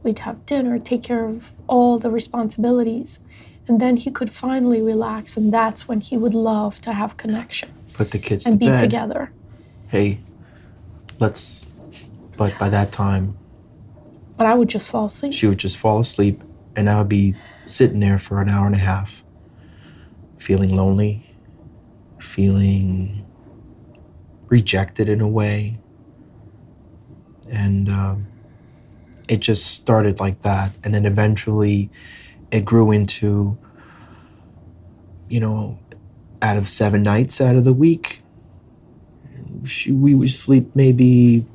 we'd 0.02 0.20
have 0.20 0.46
dinner, 0.46 0.78
take 0.78 1.02
care 1.02 1.26
of 1.26 1.52
all 1.66 1.98
the 1.98 2.10
responsibilities, 2.10 3.20
and 3.68 3.80
then 3.80 3.96
he 3.96 4.10
could 4.10 4.30
finally 4.30 4.80
relax, 4.80 5.36
and 5.36 5.52
that's 5.52 5.88
when 5.88 6.00
he 6.00 6.16
would 6.16 6.34
love 6.34 6.80
to 6.82 6.92
have 6.92 7.16
connection 7.16 7.70
Put 7.94 8.10
the 8.10 8.18
kids 8.18 8.44
and 8.46 8.54
to 8.54 8.58
be 8.58 8.66
bed. 8.66 8.80
together. 8.80 9.30
Hey, 9.88 10.20
let's. 11.18 11.66
But 12.36 12.58
by 12.58 12.68
that 12.68 12.90
time, 12.92 13.36
But 14.36 14.46
I 14.46 14.54
would 14.54 14.68
just 14.68 14.88
fall 14.88 15.06
asleep. 15.06 15.32
she 15.34 15.46
would 15.46 15.58
just 15.58 15.76
fall 15.78 16.00
asleep, 16.00 16.42
and 16.76 16.90
I 16.90 16.98
would 16.98 17.08
be 17.08 17.34
sitting 17.66 18.00
there 18.00 18.18
for 18.18 18.40
an 18.40 18.49
hour 18.49 18.66
and 18.66 18.75
a 18.75 18.78
half, 18.78 19.23
feeling 20.38 20.75
lonely, 20.75 21.35
feeling 22.21 23.26
rejected 24.49 25.09
in 25.09 25.21
a 25.21 25.28
way. 25.28 25.78
And 27.50 27.88
um, 27.88 28.26
it 29.28 29.40
just 29.40 29.66
started 29.66 30.21
like 30.21 30.42
that. 30.42 30.73
And 30.83 30.94
then 30.94 31.06
eventually 31.06 31.90
it 32.50 32.64
grew 32.64 32.90
into, 32.90 33.56
you 35.28 35.40
know, 35.40 35.78
out 36.42 36.56
of 36.56 36.68
seven 36.68 37.02
nights 37.02 37.40
out 37.40 37.56
of 37.56 37.64
the 37.64 37.73
week, 37.73 38.23
she, 39.64 39.92
we 39.92 40.14
would 40.14 40.30
sleep 40.30 40.75
maybe 40.75 41.47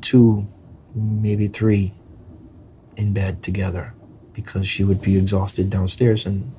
two, 0.00 0.48
maybe 0.94 1.46
three 1.46 1.92
in 2.96 3.12
bed 3.12 3.42
together 3.42 3.94
because 4.40 4.66
she 4.68 4.84
would 4.84 5.00
be 5.00 5.16
exhausted 5.16 5.70
downstairs 5.70 6.26
and 6.26 6.52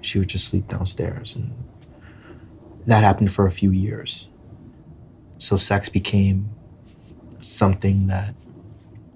she 0.00 0.18
would 0.18 0.28
just 0.28 0.46
sleep 0.46 0.68
downstairs. 0.68 1.34
And 1.36 1.52
that 2.86 3.02
happened 3.04 3.32
for 3.32 3.46
a 3.46 3.52
few 3.52 3.70
years. 3.70 4.28
So 5.38 5.56
sex 5.56 5.88
became 5.88 6.50
something 7.40 8.06
that, 8.06 8.34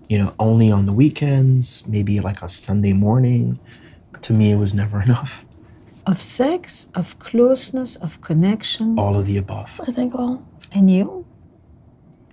you 0.08 0.18
know, 0.18 0.34
only 0.38 0.70
on 0.70 0.86
the 0.86 0.92
weekends, 0.92 1.86
maybe 1.86 2.20
like 2.20 2.42
a 2.42 2.48
Sunday 2.48 2.92
morning. 2.92 3.58
To 4.22 4.32
me, 4.32 4.52
it 4.52 4.56
was 4.56 4.74
never 4.74 5.02
enough. 5.08 5.44
Of 6.06 6.20
sex, 6.20 6.88
of 6.94 7.18
closeness, 7.18 7.96
of 7.96 8.20
connection. 8.20 8.98
All 8.98 9.16
of 9.16 9.26
the 9.26 9.36
above. 9.36 9.80
I 9.86 9.92
think 9.92 10.14
all. 10.14 10.46
And 10.72 10.90
you? 10.90 11.26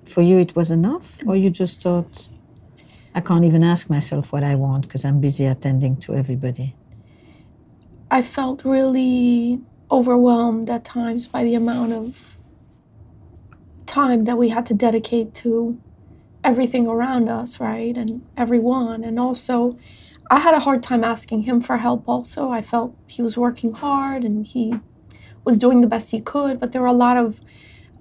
For 0.05 0.21
you, 0.21 0.37
it 0.37 0.55
was 0.55 0.71
enough? 0.71 1.19
Or 1.25 1.35
you 1.35 1.49
just 1.49 1.81
thought, 1.81 2.29
I 3.15 3.21
can't 3.21 3.45
even 3.45 3.63
ask 3.63 3.89
myself 3.89 4.33
what 4.33 4.43
I 4.43 4.55
want 4.55 4.87
because 4.87 5.05
I'm 5.05 5.21
busy 5.21 5.45
attending 5.45 5.95
to 6.01 6.15
everybody? 6.15 6.75
I 8.11 8.21
felt 8.21 8.65
really 8.65 9.61
overwhelmed 9.89 10.69
at 10.69 10.83
times 10.83 11.25
by 11.25 11.45
the 11.45 11.55
amount 11.55 11.93
of 11.93 12.37
time 13.85 14.25
that 14.25 14.37
we 14.37 14.49
had 14.49 14.65
to 14.65 14.73
dedicate 14.73 15.33
to 15.35 15.79
everything 16.43 16.87
around 16.87 17.29
us, 17.29 17.61
right? 17.61 17.95
And 17.95 18.21
everyone. 18.35 19.05
And 19.05 19.17
also, 19.17 19.77
I 20.29 20.39
had 20.39 20.53
a 20.53 20.59
hard 20.59 20.83
time 20.83 21.03
asking 21.05 21.43
him 21.43 21.61
for 21.61 21.77
help, 21.77 22.09
also. 22.09 22.49
I 22.49 22.61
felt 22.61 22.97
he 23.07 23.21
was 23.21 23.37
working 23.37 23.73
hard 23.73 24.25
and 24.25 24.45
he 24.45 24.73
was 25.45 25.57
doing 25.57 25.79
the 25.79 25.87
best 25.87 26.11
he 26.11 26.19
could, 26.19 26.59
but 26.59 26.73
there 26.73 26.81
were 26.81 26.87
a 26.87 26.93
lot 26.93 27.15
of 27.15 27.39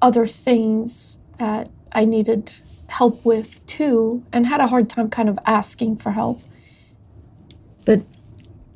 other 0.03 0.27
things 0.27 1.19
that 1.39 1.71
I 1.93 2.05
needed 2.05 2.53
help 2.89 3.25
with 3.25 3.65
too, 3.67 4.25
and 4.33 4.47
had 4.47 4.61
a 4.61 4.67
hard 4.69 4.89
time 4.89 5.11
kind 5.11 5.29
of 5.29 5.39
asking 5.47 5.97
for 5.97 6.13
help. 6.13 6.41
But 7.85 8.03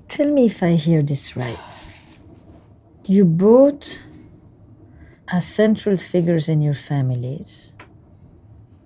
tell 0.08 0.30
me 0.30 0.46
if 0.46 0.62
I 0.62 0.74
hear 0.74 1.02
this 1.02 1.36
right. 1.36 1.84
You 3.04 3.24
both 3.24 3.98
uh, 5.32 5.36
are 5.36 5.40
central 5.40 5.96
figures 5.96 6.48
in 6.48 6.60
your 6.60 6.74
families. 6.74 7.72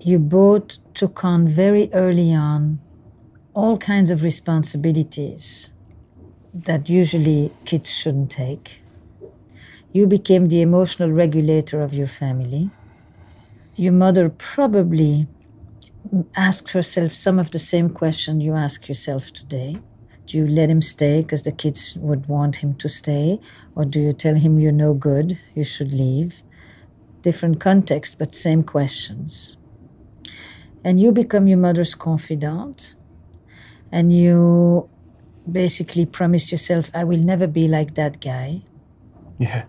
You 0.00 0.18
both 0.18 0.78
took 0.94 1.24
on 1.24 1.46
very 1.46 1.92
early 1.92 2.32
on 2.34 2.80
all 3.54 3.76
kinds 3.76 4.10
of 4.10 4.22
responsibilities 4.22 5.72
that 6.54 6.88
usually 6.88 7.52
kids 7.64 7.90
shouldn't 7.90 8.30
take. 8.30 8.82
You 9.92 10.06
became 10.06 10.48
the 10.48 10.60
emotional 10.60 11.10
regulator 11.10 11.82
of 11.82 11.92
your 11.92 12.06
family. 12.06 12.70
Your 13.74 13.92
mother 13.92 14.28
probably 14.28 15.26
asked 16.36 16.70
herself 16.72 17.12
some 17.14 17.38
of 17.38 17.50
the 17.52 17.58
same 17.58 17.88
questions 17.88 18.42
you 18.42 18.54
ask 18.54 18.88
yourself 18.88 19.32
today. 19.32 19.76
Do 20.26 20.38
you 20.38 20.46
let 20.46 20.68
him 20.70 20.82
stay 20.82 21.22
because 21.22 21.42
the 21.42 21.52
kids 21.52 21.96
would 21.96 22.26
want 22.26 22.56
him 22.56 22.74
to 22.74 22.88
stay? 22.88 23.40
Or 23.74 23.84
do 23.84 24.00
you 24.00 24.12
tell 24.12 24.34
him 24.34 24.58
you're 24.60 24.72
no 24.72 24.94
good, 24.94 25.38
you 25.54 25.64
should 25.64 25.92
leave? 25.92 26.42
Different 27.22 27.60
context, 27.60 28.18
but 28.18 28.34
same 28.34 28.62
questions. 28.62 29.56
And 30.84 31.00
you 31.00 31.12
become 31.12 31.46
your 31.46 31.58
mother's 31.58 31.94
confidant, 31.94 32.96
and 33.92 34.12
you 34.12 34.88
basically 35.50 36.04
promise 36.06 36.50
yourself, 36.50 36.90
I 36.94 37.04
will 37.04 37.18
never 37.20 37.46
be 37.46 37.68
like 37.68 37.94
that 37.94 38.20
guy, 38.20 38.62
Yeah. 39.38 39.64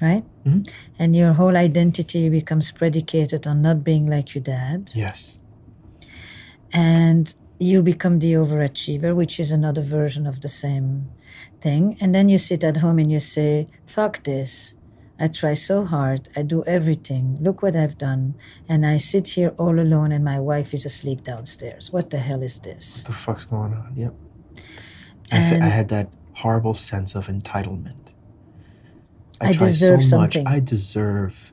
right? 0.00 0.24
Mm-hmm. 0.46 0.62
And 0.98 1.16
your 1.16 1.32
whole 1.34 1.56
identity 1.56 2.28
becomes 2.28 2.70
predicated 2.70 3.46
on 3.46 3.62
not 3.62 3.82
being 3.84 4.06
like 4.06 4.34
your 4.34 4.42
dad. 4.42 4.90
Yes. 4.94 5.38
And 6.72 7.34
you 7.58 7.82
become 7.82 8.18
the 8.18 8.32
overachiever, 8.32 9.14
which 9.14 9.38
is 9.38 9.50
another 9.52 9.80
version 9.82 10.26
of 10.26 10.40
the 10.40 10.48
same 10.48 11.10
thing. 11.60 11.96
And 12.00 12.14
then 12.14 12.28
you 12.28 12.38
sit 12.38 12.64
at 12.64 12.78
home 12.78 12.98
and 12.98 13.10
you 13.10 13.20
say, 13.20 13.68
fuck 13.86 14.22
this. 14.24 14.74
I 15.18 15.28
try 15.28 15.54
so 15.54 15.84
hard. 15.84 16.28
I 16.36 16.42
do 16.42 16.64
everything. 16.64 17.38
Look 17.40 17.62
what 17.62 17.76
I've 17.76 17.96
done. 17.96 18.34
And 18.68 18.84
I 18.84 18.96
sit 18.96 19.28
here 19.28 19.54
all 19.56 19.78
alone 19.78 20.10
and 20.10 20.24
my 20.24 20.40
wife 20.40 20.74
is 20.74 20.84
asleep 20.84 21.22
downstairs. 21.22 21.92
What 21.92 22.10
the 22.10 22.18
hell 22.18 22.42
is 22.42 22.58
this? 22.60 22.98
What 22.98 23.06
the 23.06 23.12
fuck's 23.12 23.44
going 23.44 23.72
on? 23.74 23.92
Yep. 23.94 24.14
I, 25.30 25.36
And- 25.38 25.64
I 25.64 25.68
had 25.68 25.88
that 25.88 26.08
horrible 26.34 26.74
sense 26.74 27.14
of 27.14 27.28
entitlement. 27.28 28.03
I 29.48 29.52
try 29.52 29.66
deserve 29.68 30.02
so 30.02 30.08
something. 30.08 30.44
much. 30.44 30.52
I 30.54 30.60
deserve 30.60 31.52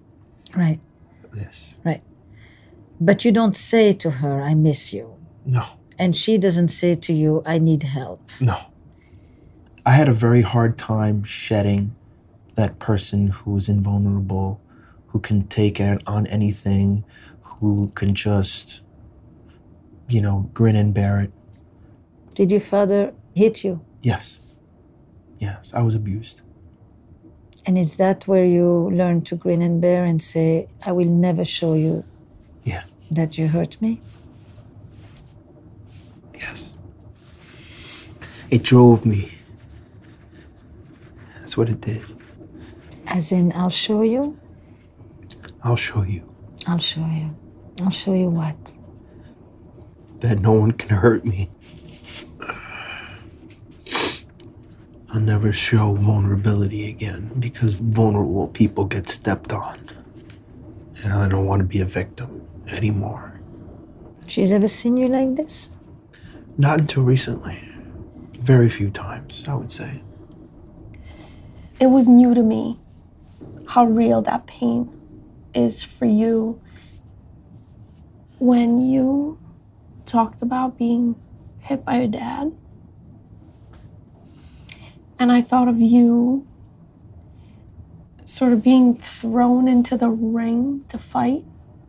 Right, 0.55 0.79
this. 1.33 1.77
right. 1.85 2.03
But 2.99 3.23
you 3.25 3.31
don't 3.31 3.55
say 3.55 3.93
to 3.93 4.09
her, 4.11 4.41
I 4.41 4.53
miss 4.53 4.93
you. 4.93 5.15
No, 5.45 5.65
And 5.97 6.15
she 6.15 6.37
doesn't 6.37 6.67
say 6.69 6.93
to 6.95 7.13
you, 7.13 7.41
I 7.45 7.57
need 7.57 7.83
help. 7.83 8.29
no. 8.39 8.57
I 9.83 9.91
had 9.93 10.07
a 10.07 10.13
very 10.13 10.43
hard 10.43 10.77
time 10.77 11.23
shedding 11.23 11.95
that 12.53 12.77
person 12.77 13.29
who's 13.29 13.67
invulnerable, 13.67 14.61
who 15.07 15.19
can 15.19 15.47
take 15.47 15.79
it 15.79 16.03
on 16.05 16.27
anything, 16.27 17.03
who 17.41 17.91
can 17.95 18.13
just, 18.13 18.83
you 20.07 20.21
know, 20.21 20.51
grin 20.53 20.75
and 20.75 20.93
bear 20.93 21.19
it. 21.21 21.31
Did 22.35 22.51
your 22.51 22.59
father 22.59 23.13
hit 23.33 23.63
you? 23.63 23.81
Yes. 24.03 24.41
Yes, 25.39 25.73
I 25.73 25.81
was 25.81 25.95
abused. 25.95 26.41
And 27.65 27.77
is 27.77 27.97
that 27.97 28.27
where 28.27 28.45
you 28.45 28.89
learn 28.91 29.21
to 29.23 29.35
grin 29.35 29.61
and 29.61 29.79
bear 29.81 30.03
and 30.03 30.21
say, 30.21 30.67
I 30.85 30.91
will 30.91 31.07
never 31.09 31.45
show 31.45 31.73
you 31.75 32.03
Yeah. 32.63 32.83
that 33.11 33.37
you 33.37 33.47
hurt 33.49 33.79
me? 33.81 34.01
Yes. 36.33 36.77
It 38.49 38.63
drove 38.63 39.05
me. 39.05 39.31
That's 41.39 41.55
what 41.55 41.69
it 41.69 41.81
did. 41.81 42.01
As 43.07 43.31
in, 43.31 43.51
I'll 43.53 43.69
show 43.69 44.01
you? 44.01 44.37
I'll 45.63 45.75
show 45.75 46.01
you 46.01 46.23
I'll 46.67 46.79
show 46.79 47.05
you. 47.05 47.35
I'll 47.83 47.91
show 47.91 48.13
you 48.13 48.29
what? 48.29 48.73
that 50.21 50.39
no 50.39 50.51
one 50.51 50.71
can 50.71 50.89
hurt 50.89 51.25
me. 51.25 51.49
I'll 55.13 55.19
never 55.19 55.51
show 55.51 55.93
vulnerability 55.93 56.89
again 56.89 57.31
because 57.37 57.73
vulnerable 57.73 58.47
people 58.47 58.85
get 58.85 59.07
stepped 59.07 59.51
on. 59.51 59.89
And 61.03 61.11
I 61.11 61.27
don't 61.27 61.45
want 61.45 61.59
to 61.61 61.67
be 61.67 61.81
a 61.81 61.85
victim 61.85 62.47
anymore. 62.69 63.41
She's 64.27 64.53
ever 64.53 64.69
seen 64.69 64.95
you 64.95 65.09
like 65.09 65.35
this? 65.35 65.71
Not 66.57 66.79
until 66.79 67.03
recently. 67.03 67.59
Very 68.35 68.69
few 68.69 68.89
times, 68.89 69.45
I 69.49 69.55
would 69.55 69.71
say. 69.71 70.01
It 71.81 71.87
was 71.87 72.07
new 72.07 72.33
to 72.33 72.43
me 72.43 72.79
how 73.67 73.85
real 73.85 74.21
that 74.21 74.47
pain 74.47 74.89
is 75.53 75.83
for 75.83 76.05
you 76.05 76.61
when 78.39 78.79
you 78.81 79.37
talked 80.05 80.41
about 80.41 80.77
being 80.77 81.15
hit 81.59 81.83
by 81.83 81.97
your 81.99 82.07
dad. 82.07 82.53
And 85.21 85.31
I 85.31 85.43
thought 85.43 85.67
of 85.67 85.79
you 85.79 86.47
sort 88.25 88.53
of 88.53 88.63
being 88.63 88.95
thrown 88.95 89.67
into 89.67 89.95
the 89.95 90.09
ring 90.09 90.83
to 90.87 90.97
fight. 90.97 91.43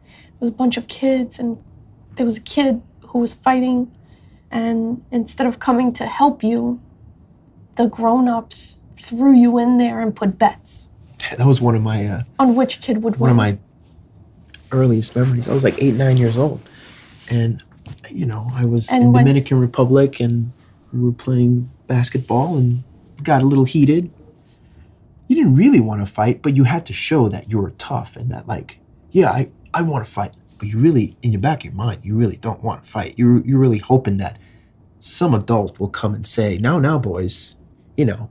There 0.05 0.41
was 0.41 0.51
a 0.51 0.53
bunch 0.53 0.77
of 0.77 0.87
kids, 0.87 1.39
and 1.39 1.57
there 2.17 2.27
was 2.27 2.37
a 2.37 2.43
kid 2.43 2.83
who 3.07 3.21
was 3.21 3.35
fighting, 3.35 3.91
and 4.51 5.03
instead 5.11 5.47
of 5.47 5.59
coming 5.59 5.95
to 5.95 6.05
help 6.05 6.45
you, 6.45 6.79
the 7.77 7.87
grown 7.87 8.29
ups 8.29 8.81
threw 8.97 9.33
you 9.33 9.57
in 9.57 9.79
there 9.79 10.03
and 10.03 10.15
put 10.15 10.39
bets 10.39 10.91
That 11.35 11.47
was 11.47 11.59
one 11.59 11.75
of 11.75 11.81
my 11.81 12.07
uh, 12.07 12.23
on 12.39 12.55
which 12.55 12.83
kid 12.83 13.03
would 13.03 13.17
one 13.17 13.31
of 13.31 13.37
my 13.37 13.57
earliest 14.73 15.17
memories. 15.17 15.49
I 15.49 15.55
was 15.55 15.65
like 15.65 15.83
eight, 15.83 15.95
nine 15.95 16.19
years 16.19 16.37
old, 16.37 16.61
and 17.31 17.63
you 18.11 18.27
know 18.27 18.51
I 18.53 18.67
was 18.67 18.91
And 18.93 19.05
in 19.05 19.13
Dominican 19.15 19.59
Republic, 19.59 20.21
and 20.21 20.53
we 20.93 21.01
were 21.01 21.13
playing 21.13 21.71
basketball, 21.87 22.59
and 22.59 22.85
got 23.25 23.43
a 23.43 23.47
little 23.47 23.65
heated. 23.65 24.11
You 25.29 25.37
didn't 25.37 25.57
really 25.57 25.81
want 25.81 26.05
to 26.05 26.13
fight, 26.13 26.43
but 26.43 26.57
you 26.57 26.65
had 26.65 26.85
to 26.87 26.93
show 26.93 27.29
that 27.29 27.51
you 27.51 27.59
were 27.59 27.71
tough 27.71 28.17
and 28.17 28.31
that, 28.31 28.47
like, 28.47 28.79
yeah, 29.11 29.31
I, 29.31 29.51
I 29.73 29.83
want 29.83 30.05
to 30.05 30.11
fight, 30.11 30.35
but 30.59 30.69
you 30.69 30.79
really, 30.79 31.17
in 31.23 31.33
your 31.33 31.41
back 31.41 31.61
of 31.61 31.65
your 31.67 31.75
mind, 31.75 32.05
you 32.05 32.17
really 32.17 32.37
don't 32.37 32.63
want 32.63 32.85
to 32.85 32.91
fight. 32.91 33.15
You're 33.17 33.45
you're 33.45 33.59
really 33.59 33.79
hoping 33.79 34.19
that 34.19 34.39
some 35.01 35.35
adult 35.35 35.81
will 35.81 35.89
come 35.89 36.15
and 36.15 36.27
say, 36.27 36.59
"Now, 36.59 36.79
now, 36.79 36.99
boys," 36.99 37.57
you 37.97 38.05
know. 38.05 38.31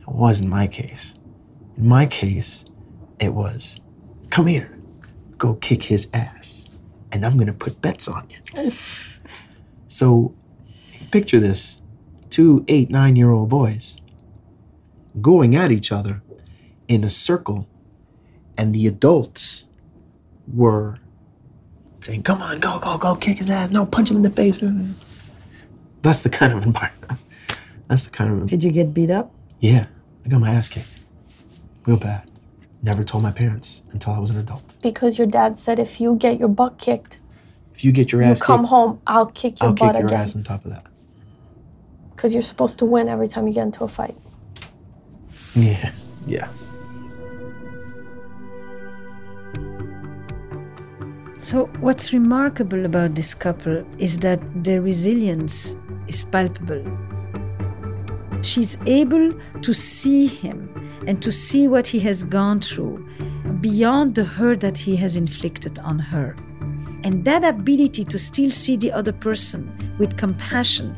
It 0.00 0.08
wasn't 0.08 0.50
my 0.50 0.66
case. 0.66 1.14
In 1.76 1.88
my 1.88 2.06
case, 2.06 2.64
it 3.18 3.34
was, 3.34 3.80
"Come 4.30 4.46
here." 4.46 4.76
go 5.38 5.54
kick 5.54 5.82
his 5.82 6.08
ass 6.12 6.68
and 7.12 7.24
I'm 7.24 7.36
gonna 7.36 7.52
put 7.52 7.80
bets 7.80 8.08
on 8.08 8.26
you. 8.30 8.70
so 9.88 10.34
picture 11.10 11.40
this 11.40 11.80
two, 12.36 12.64
eight, 12.68 12.90
nine 12.90 13.16
year 13.16 13.30
old 13.30 13.48
boys 13.48 13.98
going 15.22 15.56
at 15.56 15.72
each 15.72 15.90
other 15.90 16.22
in 16.86 17.02
a 17.02 17.08
circle, 17.08 17.66
and 18.58 18.74
the 18.74 18.86
adults 18.86 19.64
were 20.46 20.98
saying, 22.00 22.22
Come 22.22 22.42
on, 22.42 22.60
go, 22.60 22.78
go, 22.78 22.98
go, 22.98 23.14
kick 23.16 23.38
his 23.38 23.48
ass. 23.48 23.70
No, 23.70 23.86
punch 23.86 24.10
him 24.10 24.16
in 24.16 24.22
the 24.22 24.28
face. 24.30 24.62
That's 26.02 26.20
the 26.20 26.28
kind 26.28 26.52
of 26.52 26.62
environment. 26.64 27.12
That's 27.88 28.04
the 28.04 28.10
kind 28.10 28.42
of 28.42 28.46
Did 28.48 28.62
you 28.62 28.70
get 28.70 28.92
beat 28.92 29.10
up? 29.10 29.32
yeah, 29.60 29.86
I 30.24 30.28
got 30.28 30.40
my 30.40 30.50
ass 30.50 30.68
kicked. 30.68 30.98
Real 31.86 31.96
bad. 31.98 32.30
Never 32.82 33.02
told 33.02 33.22
my 33.22 33.32
parents 33.32 33.82
until 33.92 34.12
I 34.12 34.18
was 34.18 34.30
an 34.30 34.36
adult. 34.36 34.76
because 34.82 35.16
your 35.16 35.26
dad 35.26 35.58
said 35.58 35.78
if 35.78 36.00
you 36.02 36.16
get 36.16 36.38
your 36.38 36.48
butt 36.48 36.76
kicked, 36.78 37.18
If 37.74 37.82
you 37.84 37.92
get 37.92 38.12
your 38.12 38.22
you 38.22 38.28
ass 38.28 38.42
come 38.42 38.60
kicked, 38.60 38.68
home, 38.68 39.00
I'll 39.06 39.26
kick 39.26 39.60
your 39.62 39.70
I'll 39.70 39.74
butt 39.74 39.92
kick 39.94 40.00
your 40.00 40.08
again. 40.08 40.20
ass 40.20 40.36
on 40.36 40.42
top 40.42 40.64
of 40.66 40.72
that. 40.72 40.84
Because 42.26 42.34
you're 42.34 42.42
supposed 42.42 42.76
to 42.78 42.84
win 42.84 43.08
every 43.08 43.28
time 43.28 43.46
you 43.46 43.54
get 43.54 43.62
into 43.66 43.84
a 43.84 43.88
fight. 43.88 44.16
Yeah, 45.54 45.92
yeah. 46.26 46.48
So, 51.38 51.66
what's 51.78 52.12
remarkable 52.12 52.84
about 52.84 53.14
this 53.14 53.32
couple 53.32 53.86
is 54.00 54.18
that 54.18 54.40
their 54.64 54.80
resilience 54.80 55.76
is 56.08 56.24
palpable. 56.24 56.82
She's 58.42 58.76
able 58.86 59.32
to 59.62 59.72
see 59.72 60.26
him 60.26 60.68
and 61.06 61.22
to 61.22 61.30
see 61.30 61.68
what 61.68 61.86
he 61.86 62.00
has 62.00 62.24
gone 62.24 62.60
through 62.60 63.08
beyond 63.60 64.16
the 64.16 64.24
hurt 64.24 64.62
that 64.62 64.76
he 64.76 64.96
has 64.96 65.14
inflicted 65.14 65.78
on 65.78 66.00
her. 66.00 66.34
And 67.04 67.24
that 67.24 67.44
ability 67.44 68.02
to 68.02 68.18
still 68.18 68.50
see 68.50 68.76
the 68.76 68.90
other 68.90 69.12
person 69.12 69.70
with 70.00 70.16
compassion 70.16 70.96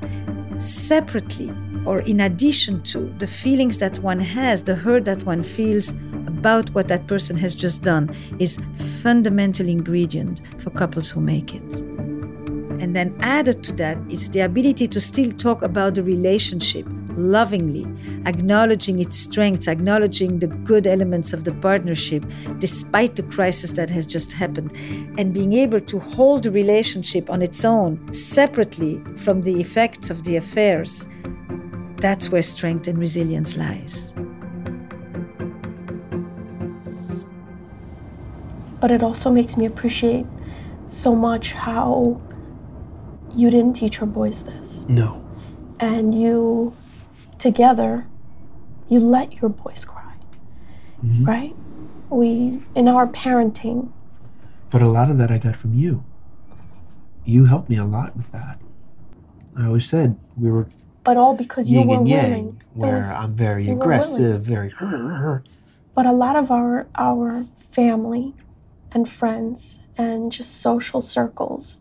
separately 0.59 1.53
or 1.85 2.01
in 2.01 2.21
addition 2.21 2.83
to 2.83 3.13
the 3.19 3.27
feelings 3.27 3.79
that 3.79 3.99
one 4.01 4.21
has, 4.21 4.63
the 4.63 4.75
hurt 4.75 5.05
that 5.05 5.23
one 5.25 5.43
feels 5.43 5.91
about 6.27 6.71
what 6.71 6.89
that 6.89 7.07
person 7.07 7.37
has 7.37 7.55
just 7.55 7.83
done 7.83 8.15
is 8.39 8.59
fundamental 8.75 9.69
ingredient 9.69 10.41
for 10.59 10.71
couples 10.71 11.09
who 11.09 11.21
make 11.21 11.55
it. 11.55 11.75
And 12.81 12.95
then 12.95 13.17
added 13.21 13.63
to 13.65 13.73
that 13.75 13.99
is 14.09 14.29
the 14.31 14.41
ability 14.41 14.87
to 14.89 15.01
still 15.01 15.33
talk 15.33 15.63
about 15.63 15.95
the 15.95 16.03
relationship 16.03 16.87
lovingly, 17.19 17.87
acknowledging 18.27 19.01
its 19.01 19.17
strengths, 19.19 19.69
acknowledging 19.69 20.39
the 20.39 20.47
good 20.47 20.87
elements 20.87 21.33
of 21.33 21.45
the 21.45 21.53
partnership 21.53 22.25
despite 22.59 23.17
the 23.17 23.23
crisis 23.25 23.73
that 23.73 23.91
has 23.91 24.07
just 24.07 24.33
happened, 24.33 24.73
and 25.19 25.35
being 25.35 25.53
able 25.53 25.81
to 25.81 25.99
hold 25.99 26.45
the 26.45 26.51
relationship 26.51 27.29
on 27.29 27.43
its 27.43 27.65
own, 27.65 28.13
separately 28.13 29.03
from 29.17 29.43
the 29.43 29.61
effects 29.61 30.11
of 30.11 30.25
the 30.25 30.37
affairs. 30.37 31.07
That's 31.97 32.31
where 32.31 32.43
strength 32.43 32.87
and 32.87 32.99
resilience 32.99 33.57
lies. 33.57 34.13
But 38.81 38.93
it 38.93 39.03
also 39.03 39.31
makes 39.31 39.57
me 39.57 39.67
appreciate 39.67 40.25
so 40.87 41.15
much 41.15 41.53
how 41.53 42.21
you 43.35 43.51
didn't 43.51 43.75
teach 43.75 43.99
your 43.99 44.07
boys 44.07 44.45
this. 44.45 44.89
No. 44.89 45.25
And 45.81 46.15
you, 46.15 46.75
together, 47.39 48.07
you 48.89 49.01
let 49.01 49.41
your 49.41 49.49
boys 49.51 49.85
cry. 49.85 50.15
Mm-hmm. 51.05 51.25
Right? 51.25 51.57
We, 52.11 52.63
in 52.75 52.89
our 52.89 53.07
parenting, 53.07 53.93
But 54.71 54.83
a 54.83 54.89
lot 54.89 55.11
of 55.11 55.19
that 55.19 55.31
I 55.31 55.39
got 55.39 55.57
from 55.57 55.75
you. 55.75 56.05
You 57.25 57.45
helped 57.47 57.69
me 57.69 57.77
a 57.77 57.85
lot 57.85 58.17
with 58.17 58.31
that. 58.33 58.61
I 59.57 59.67
always 59.67 59.89
said 59.89 60.19
we 60.37 60.51
were 60.51 60.69
but 61.05 61.17
all 61.17 61.35
because 61.35 61.69
you 61.71 61.83
were 61.83 61.95
yang, 61.95 62.05
willing. 62.05 62.63
Where 62.75 62.97
was- 62.97 63.11
I'm 63.11 63.35
very 63.35 63.69
aggressive, 63.69 64.43
very. 64.43 64.73
But 65.95 66.07
a 66.07 66.13
lot 66.13 66.37
of 66.37 66.51
our 66.51 66.87
our 66.95 67.47
family 67.71 68.35
and 68.93 69.09
friends 69.09 69.81
and 69.97 70.31
just 70.31 70.61
social 70.61 71.01
circles, 71.01 71.81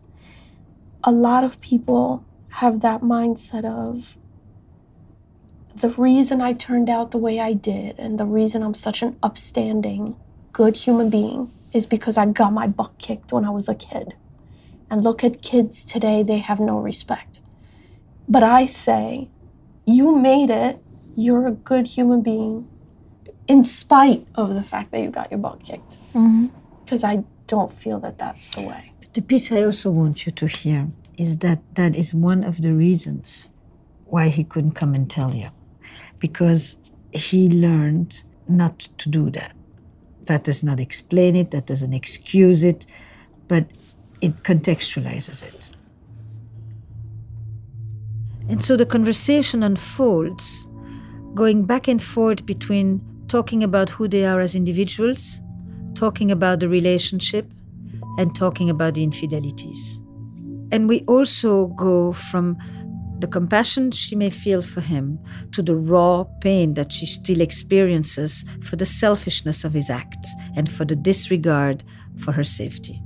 a 1.04 1.12
lot 1.12 1.44
of 1.44 1.60
people 1.60 2.24
have 2.60 2.80
that 2.80 3.00
mindset 3.00 3.64
of 3.64 4.16
the 5.80 5.90
reason 5.90 6.40
I 6.40 6.52
turned 6.52 6.90
out 6.90 7.10
the 7.10 7.18
way 7.18 7.40
I 7.40 7.52
did 7.52 7.98
and 7.98 8.18
the 8.18 8.24
reason 8.24 8.62
I'm 8.62 8.74
such 8.74 9.02
an 9.02 9.16
upstanding, 9.22 10.16
good 10.52 10.76
human 10.76 11.10
being 11.10 11.52
is 11.72 11.86
because 11.86 12.16
I 12.16 12.26
got 12.26 12.52
my 12.52 12.66
butt 12.66 12.98
kicked 12.98 13.32
when 13.32 13.44
I 13.44 13.50
was 13.50 13.68
a 13.68 13.74
kid. 13.74 14.14
And 14.90 15.04
look 15.04 15.22
at 15.22 15.42
kids 15.42 15.84
today, 15.84 16.22
they 16.22 16.38
have 16.38 16.60
no 16.60 16.78
respect. 16.78 17.40
But 18.28 18.42
I 18.42 18.66
say, 18.66 19.28
you 19.84 20.16
made 20.16 20.50
it, 20.50 20.82
you're 21.16 21.46
a 21.46 21.52
good 21.52 21.86
human 21.86 22.22
being, 22.22 22.68
in 23.46 23.64
spite 23.64 24.26
of 24.34 24.54
the 24.54 24.62
fact 24.62 24.90
that 24.92 25.00
you 25.00 25.10
got 25.10 25.30
your 25.30 25.38
butt 25.38 25.62
kicked. 25.62 25.98
Mm-hmm. 26.14 26.46
Because 26.84 27.04
I 27.04 27.24
don't 27.46 27.72
feel 27.72 28.00
that 28.00 28.18
that's 28.18 28.48
the 28.50 28.62
way. 28.62 28.92
The 29.12 29.22
piece 29.22 29.50
I 29.52 29.62
also 29.62 29.90
want 29.90 30.26
you 30.26 30.32
to 30.32 30.46
hear 30.46 30.88
is 31.16 31.38
that 31.38 31.60
that 31.74 31.96
is 31.96 32.14
one 32.14 32.44
of 32.44 32.62
the 32.62 32.72
reasons 32.72 33.50
why 34.06 34.28
he 34.28 34.44
couldn't 34.44 34.72
come 34.72 34.94
and 34.94 35.10
tell 35.10 35.34
you. 35.34 35.50
Because 36.18 36.76
he 37.12 37.48
learned 37.48 38.22
not 38.48 38.80
to 38.98 39.08
do 39.08 39.30
that. 39.30 39.54
That 40.22 40.44
does 40.44 40.62
not 40.62 40.80
explain 40.80 41.36
it, 41.36 41.50
that 41.52 41.66
doesn't 41.66 41.94
excuse 41.94 42.64
it, 42.64 42.86
but 43.46 43.66
it 44.20 44.42
contextualizes 44.42 45.42
it. 45.42 45.70
And 48.48 48.62
so 48.62 48.76
the 48.76 48.86
conversation 48.86 49.62
unfolds, 49.62 50.66
going 51.34 51.64
back 51.64 51.86
and 51.86 52.02
forth 52.02 52.46
between 52.46 53.00
talking 53.28 53.62
about 53.62 53.90
who 53.90 54.08
they 54.08 54.24
are 54.24 54.40
as 54.40 54.54
individuals, 54.54 55.40
talking 55.94 56.30
about 56.30 56.60
the 56.60 56.68
relationship, 56.68 57.50
and 58.18 58.34
talking 58.34 58.70
about 58.70 58.94
the 58.94 59.02
infidelities. 59.02 60.00
And 60.72 60.88
we 60.88 61.02
also 61.02 61.66
go 61.68 62.12
from 62.12 62.58
the 63.18 63.26
compassion 63.26 63.90
she 63.90 64.14
may 64.14 64.30
feel 64.30 64.62
for 64.62 64.80
him 64.80 65.18
to 65.52 65.62
the 65.62 65.74
raw 65.74 66.24
pain 66.40 66.74
that 66.74 66.92
she 66.92 67.06
still 67.06 67.40
experiences 67.40 68.44
for 68.62 68.76
the 68.76 68.86
selfishness 68.86 69.64
of 69.64 69.72
his 69.72 69.90
acts 69.90 70.32
and 70.56 70.70
for 70.70 70.84
the 70.84 70.96
disregard 70.96 71.82
for 72.16 72.32
her 72.32 72.44
safety. 72.44 73.02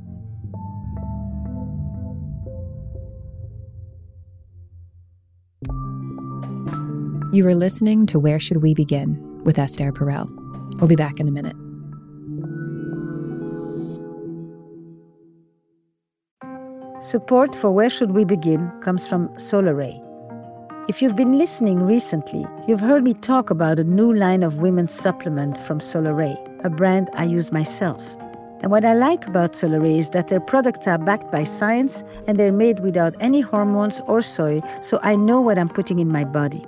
You 7.32 7.46
are 7.46 7.54
listening 7.54 8.04
to 8.06 8.18
Where 8.18 8.38
Should 8.38 8.60
We 8.60 8.74
Begin 8.74 9.18
with 9.44 9.58
Esther 9.58 9.90
Perel. 9.90 10.28
We'll 10.78 10.88
be 10.88 10.96
back 10.96 11.18
in 11.18 11.28
a 11.28 11.32
minute. 11.32 11.56
Support 17.02 17.54
for 17.54 17.70
Where 17.70 17.88
Should 17.88 18.10
We 18.10 18.24
Begin 18.24 18.70
comes 18.82 19.08
from 19.08 19.28
Solaray. 19.30 20.01
If 20.88 21.00
you've 21.00 21.14
been 21.14 21.38
listening 21.38 21.84
recently, 21.84 22.44
you've 22.66 22.80
heard 22.80 23.04
me 23.04 23.14
talk 23.14 23.50
about 23.50 23.78
a 23.78 23.84
new 23.84 24.12
line 24.12 24.42
of 24.42 24.58
women's 24.58 24.92
supplement 24.92 25.56
from 25.56 25.78
Solaray, 25.78 26.36
a 26.64 26.70
brand 26.70 27.08
I 27.14 27.22
use 27.22 27.52
myself. 27.52 28.16
And 28.62 28.70
what 28.72 28.84
I 28.84 28.94
like 28.94 29.28
about 29.28 29.52
Solaray 29.52 29.98
is 29.98 30.10
that 30.10 30.26
their 30.26 30.40
products 30.40 30.88
are 30.88 30.98
backed 30.98 31.30
by 31.30 31.44
science 31.44 32.02
and 32.26 32.36
they're 32.36 32.50
made 32.50 32.80
without 32.80 33.14
any 33.20 33.40
hormones 33.40 34.00
or 34.08 34.22
soy, 34.22 34.60
so 34.80 34.98
I 35.04 35.14
know 35.14 35.40
what 35.40 35.56
I'm 35.56 35.68
putting 35.68 36.00
in 36.00 36.08
my 36.08 36.24
body. 36.24 36.66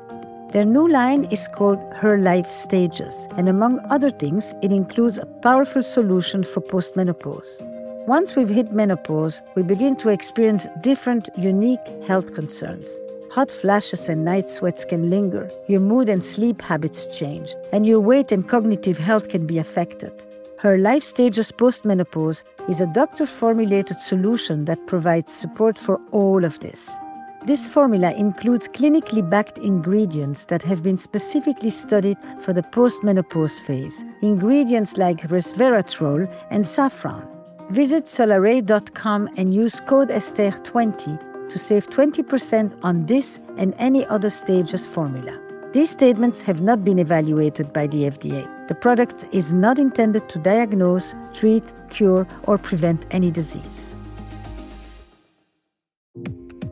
Their 0.53 0.65
new 0.65 0.89
line 0.89 1.25
is 1.25 1.49
called 1.49 1.81
Her 1.95 2.17
Life 2.17 2.49
Stages, 2.49 3.27
and 3.37 3.49
among 3.49 3.81
other 3.91 4.11
things, 4.11 4.55
it 4.63 4.71
includes 4.71 5.19
a 5.19 5.27
powerful 5.27 5.83
solution 5.83 6.45
for 6.45 6.61
postmenopause. 6.61 7.63
Once 8.07 8.37
we've 8.37 8.49
hit 8.49 8.71
menopause, 8.71 9.43
we 9.57 9.65
begin 9.65 9.97
to 9.97 10.11
experience 10.11 10.69
different, 10.83 11.29
unique 11.37 11.85
health 12.07 12.33
concerns. 12.35 12.97
Hot 13.35 13.51
flashes 13.51 14.09
and 14.09 14.25
night 14.25 14.49
sweats 14.49 14.85
can 14.85 15.11
linger, 15.11 15.51
your 15.67 15.81
mood 15.81 16.09
and 16.09 16.25
sleep 16.25 16.63
habits 16.63 17.19
change, 17.19 17.57
and 17.73 17.85
your 17.85 17.99
weight 17.99 18.31
and 18.31 18.49
cognitive 18.49 18.97
health 18.97 19.29
can 19.29 19.45
be 19.45 19.59
affected. 19.59 20.13
Her 20.61 20.79
Life 20.79 21.03
Stages 21.03 21.51
Postmenopause 21.51 22.45
is 22.69 22.81
a 22.81 22.87
doctor 22.87 23.27
formulated 23.27 23.99
solution 23.99 24.67
that 24.67 24.87
provides 24.87 25.33
support 25.33 25.77
for 25.77 26.01
all 26.13 26.45
of 26.45 26.61
this. 26.61 26.97
This 27.45 27.67
formula 27.67 28.13
includes 28.13 28.69
clinically 28.69 29.29
backed 29.29 29.59
ingredients 29.59 30.45
that 30.45 30.63
have 30.63 30.85
been 30.85 30.97
specifically 30.97 31.71
studied 31.71 32.19
for 32.39 32.53
the 32.53 32.63
postmenopause 32.63 33.59
phase, 33.59 34.05
ingredients 34.23 34.97
like 34.97 35.23
resveratrol 35.23 36.33
and 36.51 36.65
saffron. 36.65 37.27
Visit 37.71 38.05
solaray.com 38.05 39.29
and 39.37 39.53
use 39.53 39.81
code 39.81 40.11
ESTHER20 40.11 41.34
to 41.49 41.59
save 41.59 41.89
20% 41.89 42.79
on 42.83 43.07
this 43.07 43.41
and 43.57 43.75
any 43.79 44.07
other 44.07 44.31
stages 44.31 44.87
formula. 44.87 45.41
These 45.73 45.91
statements 45.91 46.41
have 46.43 46.63
not 46.63 46.85
been 46.85 46.99
evaluated 46.99 47.73
by 47.73 47.89
the 47.89 48.05
FDA. 48.05 48.69
The 48.69 48.77
product 48.77 49.27
is 49.33 49.53
not 49.53 49.79
intended 49.79 50.29
to 50.29 50.39
diagnose, 50.39 51.15
treat, 51.33 51.65
cure, 51.91 52.27
or 52.45 52.59
prevent 52.59 53.07
any 53.11 53.31
disease. 53.31 53.97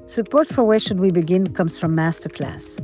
Support 0.07 0.49
for 0.49 0.63
Where 0.63 0.79
Should 0.79 1.01
We 1.01 1.11
Begin 1.11 1.53
comes 1.53 1.79
from 1.79 1.97
Masterclass. 1.97 2.79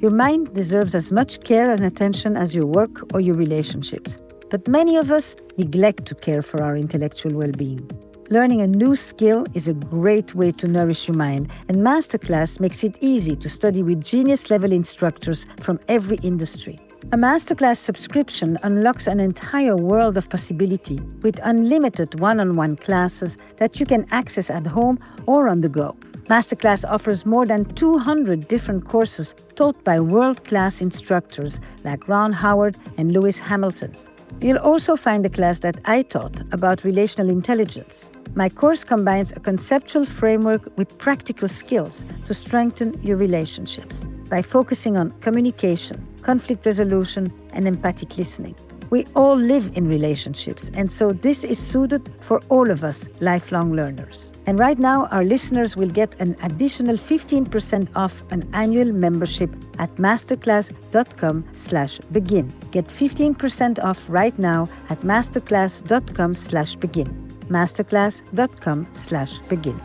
Your 0.00 0.10
mind 0.10 0.54
deserves 0.54 0.94
as 0.94 1.10
much 1.10 1.40
care 1.40 1.70
and 1.70 1.84
attention 1.84 2.36
as 2.36 2.54
your 2.54 2.66
work 2.66 3.12
or 3.12 3.20
your 3.20 3.34
relationships, 3.34 4.18
but 4.50 4.68
many 4.68 4.96
of 4.96 5.10
us 5.10 5.36
neglect 5.58 6.06
to 6.06 6.14
care 6.14 6.42
for 6.42 6.62
our 6.62 6.76
intellectual 6.76 7.32
well 7.34 7.52
being. 7.52 7.90
Learning 8.32 8.60
a 8.60 8.66
new 8.68 8.94
skill 8.94 9.44
is 9.54 9.66
a 9.66 9.74
great 9.74 10.36
way 10.36 10.52
to 10.52 10.68
nourish 10.68 11.08
your 11.08 11.16
mind, 11.16 11.50
and 11.66 11.78
Masterclass 11.78 12.60
makes 12.60 12.84
it 12.84 12.96
easy 13.00 13.34
to 13.34 13.48
study 13.48 13.82
with 13.82 14.04
genius 14.04 14.52
level 14.52 14.70
instructors 14.70 15.48
from 15.58 15.80
every 15.88 16.16
industry. 16.18 16.78
A 17.10 17.16
Masterclass 17.16 17.78
subscription 17.78 18.56
unlocks 18.62 19.08
an 19.08 19.18
entire 19.18 19.74
world 19.74 20.16
of 20.16 20.30
possibility 20.30 21.00
with 21.22 21.40
unlimited 21.42 22.20
one 22.20 22.38
on 22.38 22.54
one 22.54 22.76
classes 22.76 23.36
that 23.56 23.80
you 23.80 23.84
can 23.84 24.06
access 24.12 24.48
at 24.48 24.64
home 24.64 25.00
or 25.26 25.48
on 25.48 25.60
the 25.60 25.68
go. 25.68 25.96
Masterclass 26.28 26.88
offers 26.88 27.26
more 27.26 27.46
than 27.46 27.64
200 27.64 28.46
different 28.46 28.84
courses 28.84 29.34
taught 29.56 29.82
by 29.82 29.98
world 29.98 30.44
class 30.44 30.80
instructors 30.80 31.58
like 31.82 32.06
Ron 32.06 32.32
Howard 32.32 32.76
and 32.96 33.10
Lewis 33.10 33.40
Hamilton. 33.40 33.96
You'll 34.40 34.58
also 34.58 34.96
find 34.96 35.26
a 35.26 35.28
class 35.28 35.58
that 35.60 35.76
I 35.84 36.00
taught 36.00 36.40
about 36.52 36.82
relational 36.82 37.28
intelligence. 37.28 38.10
My 38.34 38.48
course 38.48 38.84
combines 38.84 39.32
a 39.32 39.40
conceptual 39.40 40.06
framework 40.06 40.62
with 40.78 40.98
practical 40.98 41.48
skills 41.48 42.06
to 42.24 42.32
strengthen 42.32 42.98
your 43.02 43.18
relationships 43.18 44.02
by 44.30 44.40
focusing 44.40 44.96
on 44.96 45.10
communication, 45.20 46.06
conflict 46.22 46.64
resolution, 46.64 47.30
and 47.52 47.68
empathic 47.68 48.16
listening. 48.16 48.54
We 48.90 49.06
all 49.14 49.36
live 49.36 49.70
in 49.76 49.88
relationships, 49.88 50.70
and 50.74 50.90
so 50.90 51.12
this 51.12 51.44
is 51.44 51.58
suited 51.58 52.10
for 52.20 52.42
all 52.48 52.70
of 52.70 52.82
us 52.82 53.08
lifelong 53.20 53.72
learners. 53.72 54.32
And 54.46 54.58
right 54.58 54.78
now, 54.78 55.06
our 55.06 55.22
listeners 55.22 55.76
will 55.76 55.90
get 55.90 56.14
an 56.18 56.36
additional 56.42 56.96
15% 56.96 57.88
off 57.94 58.24
an 58.32 58.48
annual 58.52 58.92
membership 58.92 59.50
at 59.78 59.94
masterclass.com 59.96 61.44
slash 61.52 61.98
begin. 62.10 62.52
Get 62.72 62.86
15% 62.86 63.78
off 63.82 64.06
right 64.08 64.36
now 64.38 64.68
at 64.88 65.00
masterclass.com 65.02 66.34
slash 66.34 66.74
begin. 66.74 67.06
masterclass.com 67.48 68.88
slash 68.92 69.38
begin. 69.48 69.80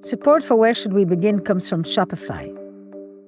Support 0.00 0.44
for 0.44 0.54
Where 0.54 0.72
Should 0.72 0.92
We 0.92 1.04
Begin 1.04 1.40
comes 1.40 1.68
from 1.68 1.82
Shopify. 1.82 2.55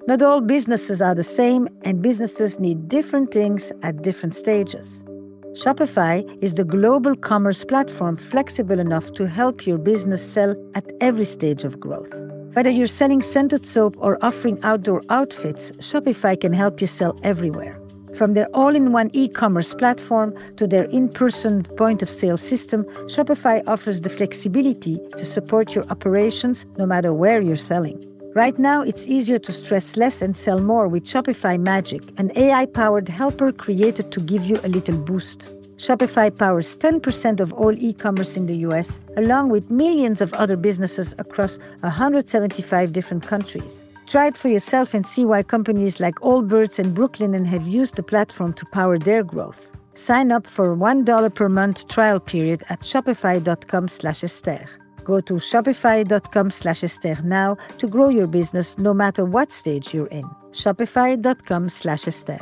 Not 0.09 0.23
all 0.23 0.41
businesses 0.41 1.03
are 1.03 1.15
the 1.15 1.23
same, 1.23 1.69
and 1.83 2.01
businesses 2.01 2.59
need 2.59 2.89
different 2.89 3.31
things 3.31 3.71
at 3.83 4.01
different 4.01 4.35
stages. 4.35 5.05
Shopify 5.53 6.25
is 6.43 6.55
the 6.55 6.65
global 6.65 7.15
commerce 7.15 7.63
platform 7.63 8.17
flexible 8.17 8.81
enough 8.81 9.13
to 9.13 9.29
help 9.29 9.67
your 9.67 9.77
business 9.77 10.27
sell 10.27 10.57
at 10.75 10.91
every 11.03 11.27
stage 11.27 11.63
of 11.63 11.79
growth. 11.79 12.11
Whether 12.55 12.71
you're 12.71 12.87
selling 12.87 13.21
scented 13.21 13.67
soap 13.67 13.97
or 13.99 14.17
offering 14.25 14.59
outdoor 14.63 15.03
outfits, 15.11 15.73
Shopify 15.73 16.41
can 16.41 16.55
help 16.55 16.81
you 16.81 16.87
sell 16.87 17.15
everywhere. 17.23 17.79
From 18.15 18.33
their 18.33 18.49
all 18.55 18.75
in 18.75 18.93
one 18.93 19.11
e 19.13 19.29
commerce 19.29 19.75
platform 19.75 20.35
to 20.57 20.67
their 20.67 20.85
in 20.85 21.11
person 21.11 21.65
point 21.77 22.01
of 22.01 22.09
sale 22.09 22.39
system, 22.39 22.85
Shopify 23.13 23.63
offers 23.69 24.01
the 24.01 24.09
flexibility 24.09 24.99
to 25.19 25.25
support 25.27 25.75
your 25.75 25.85
operations 25.91 26.65
no 26.79 26.87
matter 26.87 27.13
where 27.13 27.43
you're 27.43 27.57
selling. 27.73 28.03
Right 28.35 28.59
now, 28.59 28.83
it's 28.83 29.07
easier 29.07 29.39
to 29.39 29.53
stress 29.53 29.97
less 29.97 30.21
and 30.21 30.37
sell 30.37 30.59
more 30.61 30.87
with 30.87 31.05
Shopify 31.05 31.59
Magic, 31.59 32.03
an 32.19 32.31
AI 32.37 32.67
powered 32.67 33.09
helper 33.09 33.53
created 33.53 34.13
to 34.13 34.21
give 34.21 34.45
you 34.45 34.61
a 34.63 34.69
little 34.69 34.99
boost. 34.99 35.49
Shopify 35.79 36.37
powers 36.37 36.77
10% 36.77 37.41
of 37.41 37.53
all 37.55 37.73
e 37.79 37.93
commerce 37.95 38.37
in 38.37 38.47
the 38.47 38.57
US, 38.69 39.01
along 39.17 39.49
with 39.49 39.71
millions 39.71 40.21
of 40.21 40.35
other 40.35 40.57
businesses 40.57 41.15
across 41.19 41.59
175 41.81 42.93
different 42.93 43.27
countries. 43.27 43.85
Try 44.07 44.27
it 44.29 44.37
for 44.37 44.49
yourself 44.49 44.93
and 44.93 45.07
see 45.07 45.25
why 45.25 45.43
companies 45.43 45.99
like 45.99 46.17
Allbirds 46.17 46.79
and 46.79 46.97
Brooklinen 46.97 47.47
have 47.47 47.67
used 47.67 47.97
the 47.97 48.03
platform 48.03 48.53
to 48.55 48.67
power 48.67 48.99
their 48.99 49.23
growth. 49.23 49.71
Sign 49.95 50.33
up 50.33 50.47
for 50.47 50.73
a 50.73 50.77
$1 50.77 51.35
per 51.35 51.49
month 51.49 51.89
trial 51.89 52.21
period 52.21 52.63
at 52.69 52.81
shopify.com 52.81 53.89
slash 53.89 54.23
Esther. 54.23 54.69
Go 55.09 55.23
to 55.23 55.35
shopify.com 55.41 56.51
slash 56.51 56.85
Esther 56.85 57.17
now 57.25 57.57
to 57.79 57.89
grow 57.89 58.11
your 58.11 58.27
business 58.27 58.77
no 58.77 58.93
matter 58.93 59.25
what 59.25 59.51
stage 59.51 59.95
you're 59.95 60.09
in. 60.09 60.25
Shopify.com 60.53 61.71
slash 61.71 62.07
Esther. 62.07 62.39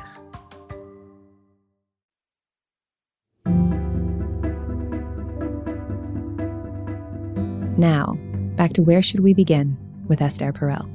Now, 7.78 8.18
back 8.56 8.72
to 8.72 8.82
Where 8.82 9.00
Should 9.00 9.20
We 9.20 9.32
Begin 9.32 9.76
with 10.08 10.20
Esther 10.20 10.52
Perel. 10.52 10.90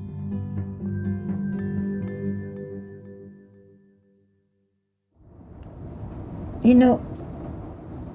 You 6.65 6.75
know, 6.75 7.05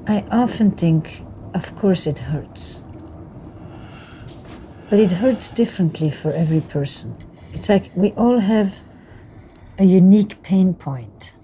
I 0.06 0.24
often 0.30 0.72
think, 0.72 1.22
of 1.54 1.74
course, 1.76 2.06
it 2.06 2.18
hurts. 2.18 2.85
But 4.88 5.00
it 5.00 5.12
hurts 5.12 5.50
differently 5.50 6.10
for 6.10 6.30
every 6.30 6.60
person. 6.60 7.16
It's 7.52 7.68
like 7.68 7.90
we 7.94 8.12
all 8.12 8.38
have 8.38 8.82
a 9.78 9.84
unique 9.84 10.42
pain 10.42 10.74
point. 10.74 11.34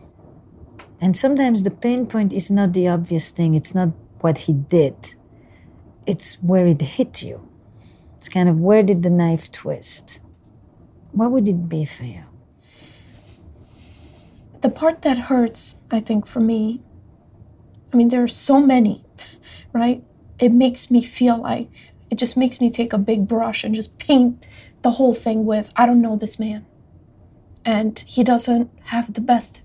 And 1.00 1.16
sometimes 1.16 1.64
the 1.64 1.70
pain 1.70 2.06
point 2.06 2.32
is 2.32 2.50
not 2.50 2.72
the 2.72 2.86
obvious 2.88 3.30
thing, 3.30 3.54
it's 3.54 3.74
not 3.74 3.88
what 4.20 4.38
he 4.38 4.52
did, 4.52 5.14
it's 6.06 6.40
where 6.42 6.66
it 6.66 6.80
hit 6.80 7.22
you. 7.22 7.48
It's 8.18 8.28
kind 8.28 8.48
of 8.48 8.60
where 8.60 8.84
did 8.84 9.02
the 9.02 9.10
knife 9.10 9.50
twist? 9.50 10.20
What 11.10 11.32
would 11.32 11.48
it 11.48 11.68
be 11.68 11.84
for 11.84 12.04
you? 12.04 12.22
The 14.60 14.70
part 14.70 15.02
that 15.02 15.18
hurts, 15.18 15.80
I 15.90 15.98
think, 15.98 16.26
for 16.26 16.38
me, 16.38 16.82
I 17.92 17.96
mean, 17.96 18.10
there 18.10 18.22
are 18.22 18.28
so 18.28 18.60
many, 18.60 19.04
right? 19.72 20.04
It 20.38 20.52
makes 20.52 20.88
me 20.88 21.02
feel 21.02 21.42
like 21.42 21.91
it 22.12 22.18
just 22.18 22.36
makes 22.36 22.60
me 22.60 22.70
take 22.70 22.92
a 22.92 22.98
big 22.98 23.26
brush 23.26 23.64
and 23.64 23.74
just 23.74 23.96
paint 23.96 24.44
the 24.82 24.90
whole 24.90 25.14
thing 25.14 25.46
with 25.46 25.72
I 25.74 25.86
don't 25.86 26.02
know 26.02 26.14
this 26.14 26.38
man. 26.38 26.66
And 27.64 27.98
he 28.06 28.22
doesn't 28.22 28.70
have 28.82 29.14
the 29.14 29.22
best. 29.22 29.62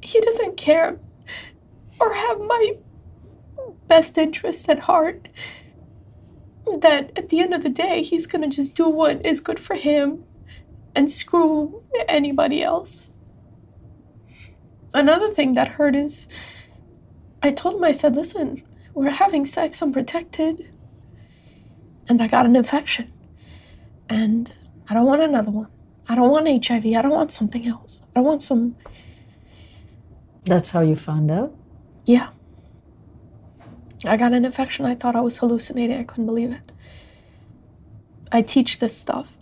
He 0.00 0.20
doesn't 0.20 0.56
care 0.56 1.00
or 1.98 2.14
have 2.14 2.38
my 2.38 2.76
best 3.88 4.16
interest 4.16 4.68
at 4.68 4.78
heart. 4.78 5.28
That 6.78 7.10
at 7.18 7.30
the 7.30 7.40
end 7.40 7.52
of 7.52 7.64
the 7.64 7.68
day, 7.68 8.02
he's 8.02 8.26
gonna 8.26 8.46
just 8.46 8.76
do 8.76 8.88
what 8.88 9.26
is 9.26 9.40
good 9.40 9.58
for 9.58 9.74
him 9.74 10.22
and 10.94 11.10
screw 11.10 11.82
anybody 12.06 12.62
else. 12.62 13.10
Another 14.94 15.32
thing 15.32 15.54
that 15.54 15.66
hurt 15.66 15.96
is 15.96 16.28
I 17.42 17.50
told 17.50 17.74
him, 17.74 17.82
I 17.82 17.90
said, 17.90 18.14
listen, 18.14 18.62
we're 18.96 19.10
having 19.10 19.44
sex 19.44 19.82
unprotected, 19.82 20.72
and 22.08 22.22
I 22.22 22.28
got 22.28 22.46
an 22.46 22.56
infection. 22.56 23.12
And 24.08 24.50
I 24.88 24.94
don't 24.94 25.04
want 25.04 25.20
another 25.20 25.50
one. 25.50 25.68
I 26.08 26.14
don't 26.14 26.30
want 26.30 26.48
HIV. 26.66 26.86
I 26.86 27.02
don't 27.02 27.10
want 27.10 27.30
something 27.30 27.66
else. 27.66 28.00
I 28.16 28.20
want 28.20 28.42
some. 28.42 28.74
That's 30.44 30.70
how 30.70 30.80
you 30.80 30.96
found 30.96 31.30
out? 31.30 31.54
Yeah. 32.06 32.28
I 34.06 34.16
got 34.16 34.32
an 34.32 34.46
infection. 34.46 34.86
I 34.86 34.94
thought 34.94 35.14
I 35.14 35.20
was 35.20 35.38
hallucinating. 35.38 35.98
I 35.98 36.04
couldn't 36.04 36.26
believe 36.26 36.52
it. 36.52 36.72
I 38.32 38.40
teach 38.40 38.78
this 38.78 38.96
stuff. 38.96 39.36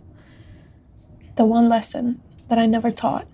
The 1.37 1.45
one 1.45 1.69
lesson 1.69 2.21
that 2.49 2.59
I 2.59 2.65
never 2.65 2.91
taught. 2.91 3.27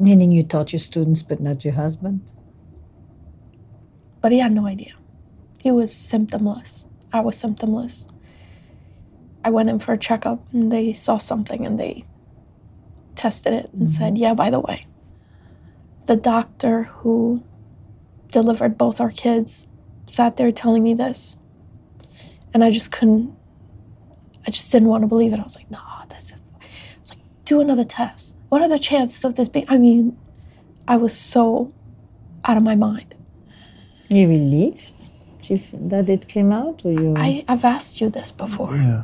Meaning 0.00 0.32
you 0.32 0.42
taught 0.42 0.72
your 0.72 0.80
students, 0.80 1.22
but 1.22 1.40
not 1.40 1.64
your 1.64 1.74
husband? 1.74 2.32
But 4.20 4.32
he 4.32 4.40
had 4.40 4.52
no 4.52 4.66
idea. 4.66 4.94
He 5.62 5.70
was 5.70 5.92
symptomless. 5.92 6.86
I 7.12 7.20
was 7.20 7.40
symptomless. 7.40 8.08
I 9.44 9.50
went 9.50 9.68
in 9.68 9.78
for 9.78 9.92
a 9.92 9.98
checkup 9.98 10.42
and 10.52 10.70
they 10.70 10.92
saw 10.92 11.18
something 11.18 11.66
and 11.66 11.78
they 11.78 12.04
tested 13.14 13.52
it 13.52 13.70
and 13.72 13.90
said, 13.90 14.12
mm-hmm. 14.12 14.22
Yeah, 14.22 14.34
by 14.34 14.50
the 14.50 14.60
way, 14.60 14.86
the 16.06 16.16
doctor 16.16 16.84
who 16.84 17.42
delivered 18.28 18.78
both 18.78 19.00
our 19.00 19.10
kids 19.10 19.66
sat 20.06 20.36
there 20.36 20.52
telling 20.52 20.82
me 20.82 20.94
this. 20.94 21.36
And 22.52 22.64
I 22.64 22.70
just 22.70 22.90
couldn't, 22.90 23.34
I 24.46 24.50
just 24.50 24.72
didn't 24.72 24.88
want 24.88 25.02
to 25.02 25.08
believe 25.08 25.32
it. 25.32 25.38
I 25.38 25.42
was 25.42 25.56
like, 25.56 25.70
No, 25.70 25.78
that's 26.08 26.30
it. 26.30 26.38
I 26.60 26.66
was 27.00 27.10
like, 27.10 27.20
Do 27.44 27.60
another 27.60 27.84
test. 27.84 28.36
What 28.48 28.62
are 28.62 28.68
the 28.68 28.78
chances 28.78 29.24
of 29.24 29.36
this 29.36 29.48
being? 29.48 29.66
I 29.68 29.78
mean, 29.78 30.18
I 30.88 30.96
was 30.96 31.16
so 31.16 31.72
out 32.44 32.56
of 32.56 32.62
my 32.62 32.74
mind. 32.74 33.14
You 34.08 34.28
relieved 34.28 35.09
if 35.50 35.70
that 35.90 36.08
it 36.08 36.28
came 36.28 36.52
out, 36.52 36.82
or 36.84 36.92
you? 36.92 37.14
I, 37.16 37.44
I've 37.48 37.64
asked 37.64 38.00
you 38.00 38.08
this 38.08 38.30
before. 38.30 38.76
Yeah. 38.76 39.02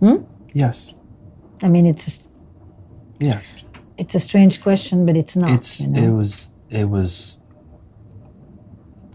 Hmm? 0.00 0.22
Yes. 0.52 0.94
I 1.60 1.68
mean, 1.68 1.86
it's 1.86 2.06
a, 2.08 2.22
Yes. 3.18 3.64
it's 3.96 4.14
a 4.14 4.20
strange 4.20 4.62
question, 4.62 5.04
but 5.06 5.16
it's 5.16 5.36
not. 5.36 5.50
it's 5.50 5.80
you 5.80 5.88
know? 5.88 6.02
it 6.02 6.12
was 6.16 6.50
it 6.70 6.88
was 6.88 7.38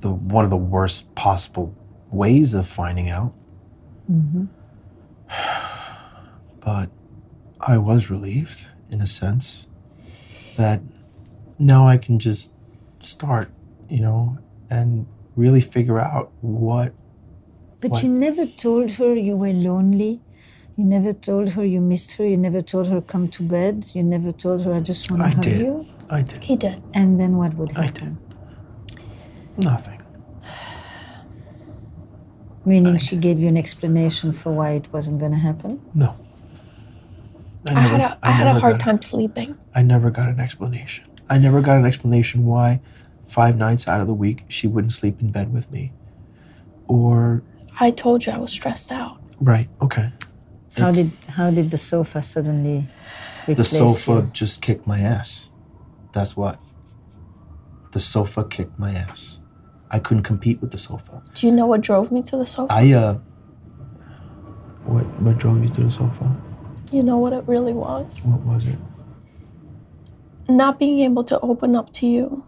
the 0.01 0.11
one 0.11 0.43
of 0.43 0.51
the 0.51 0.57
worst 0.57 1.15
possible 1.15 1.73
ways 2.11 2.53
of 2.53 2.67
finding 2.67 3.09
out. 3.09 3.33
Mm-hmm. 4.11 4.45
But 6.59 6.91
I 7.59 7.77
was 7.77 8.09
relieved 8.09 8.69
in 8.89 9.01
a 9.01 9.05
sense 9.07 9.67
that 10.55 10.79
now 11.59 11.87
I 11.89 11.97
can 11.97 12.19
just 12.19 12.53
start, 13.01 13.51
you 13.89 13.99
know, 13.99 14.37
and 14.69 15.05
really 15.35 15.61
figure 15.61 15.99
out 15.99 16.31
what 16.41 16.93
But 17.81 17.91
What? 17.91 18.03
you 18.03 18.09
never 18.09 18.45
told 18.45 18.91
her 18.91 19.13
you 19.15 19.35
were 19.35 19.51
lonely. 19.53 20.21
You 20.77 20.85
never 20.85 21.13
told 21.13 21.49
her 21.49 21.63
you 21.65 21.81
missed 21.81 22.13
her. 22.17 22.25
You 22.25 22.37
never 22.37 22.61
told 22.61 22.87
her 22.87 23.01
come 23.01 23.27
to 23.29 23.43
bed. 23.43 23.85
You 23.93 24.03
never 24.03 24.31
told 24.31 24.61
her 24.65 24.73
I 24.73 24.79
just 24.79 25.11
want 25.11 25.21
to 25.23 25.27
I 25.27 25.31
hug 25.31 25.41
did. 25.41 25.59
you. 25.61 25.85
I 26.09 26.21
did. 26.21 26.37
He 26.43 26.55
did. 26.55 26.81
And 26.93 27.19
then 27.19 27.37
what 27.37 27.53
would 27.55 27.71
happen? 27.73 27.83
I 27.83 27.85
happen? 27.85 28.17
Nothing. 29.57 29.99
Meaning 32.65 32.95
I 32.95 32.97
she 32.97 33.17
gave 33.17 33.39
you 33.39 33.47
an 33.49 33.57
explanation 33.57 34.31
for 34.31 34.51
why 34.53 34.71
it 34.71 34.91
wasn't 34.93 35.19
going 35.19 35.31
to 35.33 35.37
happen. 35.37 35.81
No. 35.93 36.15
I, 37.69 37.79
had 37.79 38.01
a, 38.01 38.17
I, 38.23 38.31
had 38.31 38.47
a 38.55 38.59
hard 38.59 38.73
got- 38.73 38.79
time 38.81 39.01
sleeping. 39.01 39.57
I 39.75 39.81
never 39.83 40.09
got 40.11 40.29
an 40.29 40.39
explanation. 40.39 41.05
I 41.29 41.37
never 41.37 41.61
got 41.61 41.77
an 41.77 41.85
explanation 41.85 42.45
why 42.45 42.81
five 43.33 43.55
nights 43.57 43.87
out 43.87 43.99
of 44.01 44.07
the 44.07 44.13
week 44.25 44.43
she 44.47 44.67
wouldn't 44.67 44.93
sleep 44.93 45.15
in 45.21 45.31
bed 45.31 45.51
with 45.51 45.67
me. 45.71 45.91
Or 46.87 47.41
I 47.79 47.89
told 47.91 48.25
you 48.25 48.31
I 48.33 48.37
was 48.37 48.51
stressed 48.51 48.91
out. 48.91 49.17
right, 49.39 49.67
okay. 49.81 50.07
How 50.77 50.89
It's- 50.89 50.97
did 51.05 51.11
how 51.37 51.47
did 51.51 51.67
the 51.71 51.77
sofa 51.77 52.21
suddenly 52.21 52.87
the 53.47 53.63
sofa 53.63 54.11
you? 54.13 54.29
just 54.41 54.61
kicked 54.61 54.85
my 54.87 54.99
ass. 54.99 55.49
That's 56.13 56.33
what. 56.37 56.55
The 57.91 57.99
sofa 57.99 58.43
kicked 58.55 58.77
my 58.79 58.91
ass. 59.05 59.39
I 59.95 59.99
couldn't 59.99 60.23
compete 60.23 60.57
with 60.61 60.71
the 60.71 60.77
sofa. 60.77 61.21
Do 61.35 61.41
you 61.47 61.53
know 61.57 61.67
what 61.71 61.81
drove 61.81 62.11
me 62.11 62.21
to 62.23 62.35
the 62.37 62.45
sofa? 62.45 62.71
I 62.73 62.91
uh 62.93 63.13
what 64.85 65.05
what 65.21 65.37
drove 65.37 65.61
you 65.63 65.69
to 65.77 65.81
the 65.83 65.91
sofa? 65.91 66.25
you 66.91 67.01
know 67.09 67.17
what 67.23 67.33
it 67.33 67.43
really 67.47 67.73
was? 67.73 68.23
What 68.25 68.41
was 68.41 68.65
it? 68.73 68.79
Not 70.47 70.77
being 70.79 70.99
able 70.99 71.23
to 71.31 71.39
open 71.39 71.75
up 71.75 71.91
to 71.99 72.05
you 72.05 72.43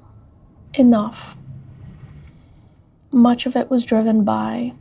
enough. 0.80 1.36
Much 3.12 3.46
of 3.46 3.56
it 3.56 3.70
was 3.70 3.86
driven 3.86 4.24
by 4.24 4.74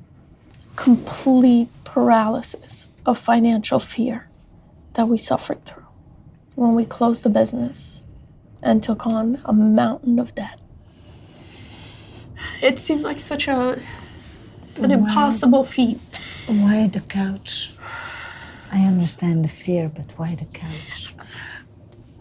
complete 0.77 1.69
paralysis 1.85 2.89
of 3.07 3.19
financial 3.19 3.79
fear 3.79 4.29
that 4.95 5.09
we 5.09 5.19
suffered 5.19 5.65
through 5.65 5.87
when 6.55 6.75
we 6.75 6.85
closed 6.85 7.25
the 7.25 7.31
business 7.31 8.03
and 8.63 8.83
took 8.83 9.07
on 9.07 9.41
a 9.45 9.53
mountain 9.53 10.19
of 10.19 10.35
debt. 10.35 10.59
It 12.63 12.79
seemed 12.79 13.03
like 13.03 13.21
such 13.21 13.47
a 13.49 13.79
an 14.77 14.91
impossible 14.91 15.65
feat. 15.65 16.01
Why 16.47 16.89
the 16.89 17.01
couch? 17.01 17.73
I 18.73 18.81
understand 18.81 19.45
the 19.45 19.49
fear, 19.49 19.89
but 19.89 20.13
why 20.17 20.35
the 20.35 20.47
couch? 20.47 21.15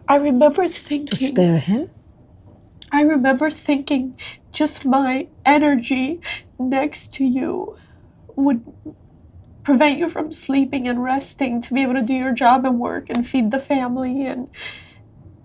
I 0.08 0.16
remember 0.18 0.68
thinking 0.68 1.08
To 1.08 1.16
spare 1.16 1.58
him? 1.58 1.90
I 2.94 3.02
remember 3.02 3.50
thinking 3.50 4.18
just 4.52 4.86
my 4.86 5.28
energy 5.44 6.22
next 6.60 7.12
to 7.14 7.26
you 7.26 7.76
would 8.36 8.64
prevent 9.64 9.98
you 9.98 10.08
from 10.08 10.32
sleeping 10.32 10.88
and 10.88 11.04
resting 11.04 11.60
to 11.62 11.74
be 11.74 11.82
able 11.82 11.96
to 11.96 12.04
do 12.04 12.14
your 12.14 12.34
job 12.34 12.66
and 12.66 12.80
work 12.80 13.10
and 13.10 13.28
feed 13.28 13.50
the 13.50 13.58
family 13.58 14.28
and 14.28 14.48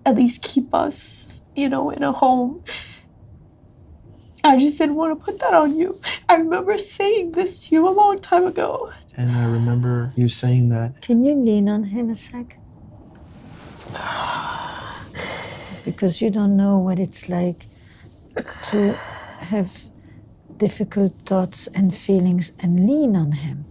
at 0.05 0.15
least 0.15 0.43
keep 0.43 0.75
us, 0.75 1.41
you 1.55 1.67
know, 1.67 1.89
in 1.89 2.03
a 2.03 2.11
home. 2.11 2.63
I 4.43 4.57
just 4.57 4.77
didn't 4.77 4.95
want 4.95 5.17
to 5.17 5.25
put 5.25 5.39
that 5.39 5.55
on 5.55 5.75
you. 5.75 5.99
I 6.29 6.35
remember 6.35 6.77
saying 6.77 7.31
this 7.31 7.67
to 7.67 7.75
you 7.75 7.87
a 7.87 7.89
long 7.89 8.19
time 8.19 8.45
ago. 8.45 8.91
And 9.17 9.31
I 9.31 9.45
remember 9.45 10.11
you 10.15 10.27
saying 10.27 10.69
that 10.69 11.01
Can 11.01 11.25
you 11.25 11.33
lean 11.33 11.67
on 11.67 11.85
him 11.85 12.11
a 12.11 12.15
sec? 12.15 12.57
Because 15.89 16.21
you 16.21 16.29
don't 16.29 16.55
know 16.55 16.77
what 16.77 16.99
it's 16.99 17.29
like 17.29 17.65
to 18.65 18.93
have 19.39 19.89
difficult 20.57 21.13
thoughts 21.25 21.67
and 21.73 21.95
feelings 21.95 22.53
and 22.59 22.85
lean 22.87 23.15
on 23.15 23.31
Him. 23.31 23.65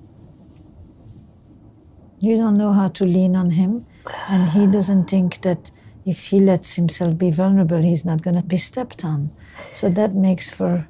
You 2.18 2.36
don't 2.36 2.56
know 2.56 2.72
how 2.72 2.88
to 2.88 3.04
lean 3.04 3.36
on 3.36 3.50
Him, 3.50 3.86
and 4.28 4.50
He 4.50 4.66
doesn't 4.66 5.08
think 5.08 5.42
that 5.42 5.70
if 6.04 6.18
He 6.26 6.40
lets 6.40 6.74
Himself 6.74 7.16
be 7.16 7.30
vulnerable, 7.30 7.80
He's 7.80 8.04
not 8.04 8.22
going 8.22 8.36
to 8.36 8.44
be 8.44 8.58
stepped 8.58 9.04
on. 9.04 9.30
So 9.70 9.88
that 9.90 10.14
makes 10.14 10.50
for 10.50 10.88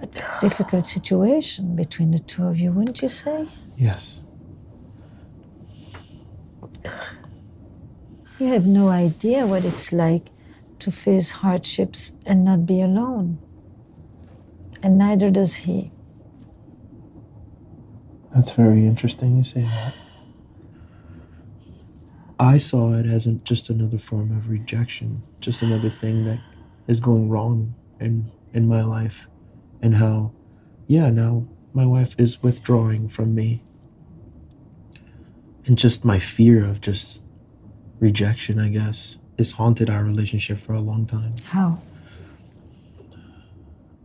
a 0.00 0.08
difficult 0.40 0.86
situation 0.86 1.76
between 1.76 2.12
the 2.12 2.18
two 2.18 2.46
of 2.46 2.58
you, 2.58 2.72
wouldn't 2.72 3.02
you 3.02 3.08
say? 3.08 3.46
Yes. 3.76 4.22
You 8.38 8.46
have 8.48 8.66
no 8.66 8.88
idea 8.88 9.46
what 9.46 9.64
it's 9.64 9.92
like 9.92 10.26
to 10.78 10.92
face 10.92 11.30
hardships 11.32 12.12
and 12.24 12.44
not 12.44 12.66
be 12.66 12.80
alone. 12.80 13.38
And 14.80 14.96
neither 14.96 15.28
does 15.30 15.54
he. 15.54 15.90
That's 18.32 18.52
very 18.52 18.86
interesting 18.86 19.38
you 19.38 19.44
say 19.44 19.62
that. 19.62 19.94
I 22.38 22.58
saw 22.58 22.94
it 22.94 23.06
as 23.06 23.26
just 23.42 23.68
another 23.68 23.98
form 23.98 24.30
of 24.36 24.48
rejection, 24.48 25.22
just 25.40 25.60
another 25.60 25.88
thing 25.88 26.24
that 26.24 26.38
is 26.86 27.00
going 27.00 27.28
wrong 27.28 27.74
in 27.98 28.30
in 28.52 28.68
my 28.68 28.82
life, 28.82 29.28
and 29.82 29.96
how, 29.96 30.32
yeah, 30.86 31.10
now 31.10 31.46
my 31.74 31.84
wife 31.84 32.14
is 32.18 32.42
withdrawing 32.42 33.08
from 33.08 33.34
me, 33.34 33.62
and 35.66 35.76
just 35.76 36.04
my 36.04 36.18
fear 36.20 36.64
of 36.64 36.80
just 36.80 37.24
rejection, 38.00 38.58
I 38.58 38.68
guess, 38.68 39.16
has 39.38 39.52
haunted 39.52 39.90
our 39.90 40.04
relationship 40.04 40.58
for 40.58 40.72
a 40.74 40.80
long 40.80 41.06
time. 41.06 41.34
How? 41.44 41.78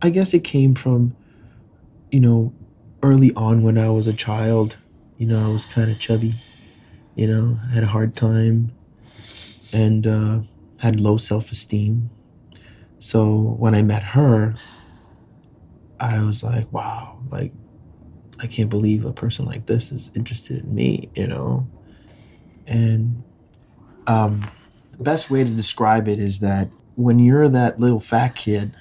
I 0.02 0.10
guess 0.10 0.34
it 0.34 0.44
came 0.44 0.74
from, 0.74 1.16
you 2.10 2.20
know, 2.20 2.52
early 3.02 3.32
on 3.34 3.62
when 3.62 3.78
I 3.78 3.88
was 3.88 4.06
a 4.06 4.12
child. 4.12 4.76
You 5.18 5.26
know, 5.26 5.44
I 5.44 5.52
was 5.52 5.66
kind 5.66 5.90
of 5.90 5.98
chubby. 5.98 6.34
You 7.14 7.28
know, 7.28 7.54
had 7.72 7.84
a 7.84 7.86
hard 7.86 8.16
time, 8.16 8.72
and 9.72 10.06
uh, 10.06 10.40
had 10.80 11.00
low 11.00 11.16
self 11.16 11.52
esteem. 11.52 12.10
So 12.98 13.56
when 13.58 13.74
I 13.74 13.82
met 13.82 14.02
her, 14.02 14.56
I 16.00 16.22
was 16.22 16.42
like, 16.42 16.72
wow, 16.72 17.18
like 17.30 17.52
I 18.40 18.46
can't 18.46 18.68
believe 18.68 19.04
a 19.04 19.12
person 19.12 19.46
like 19.46 19.66
this 19.66 19.92
is 19.92 20.10
interested 20.14 20.64
in 20.64 20.74
me, 20.74 21.10
you 21.14 21.26
know? 21.26 21.68
And 22.66 23.22
um, 24.06 24.50
the 24.96 25.02
best 25.02 25.30
way 25.30 25.44
to 25.44 25.50
describe 25.50 26.08
it 26.08 26.18
is 26.18 26.40
that 26.40 26.68
when 26.96 27.18
you're 27.18 27.48
that 27.48 27.80
little 27.80 28.00
fat 28.00 28.36
kid, 28.36 28.76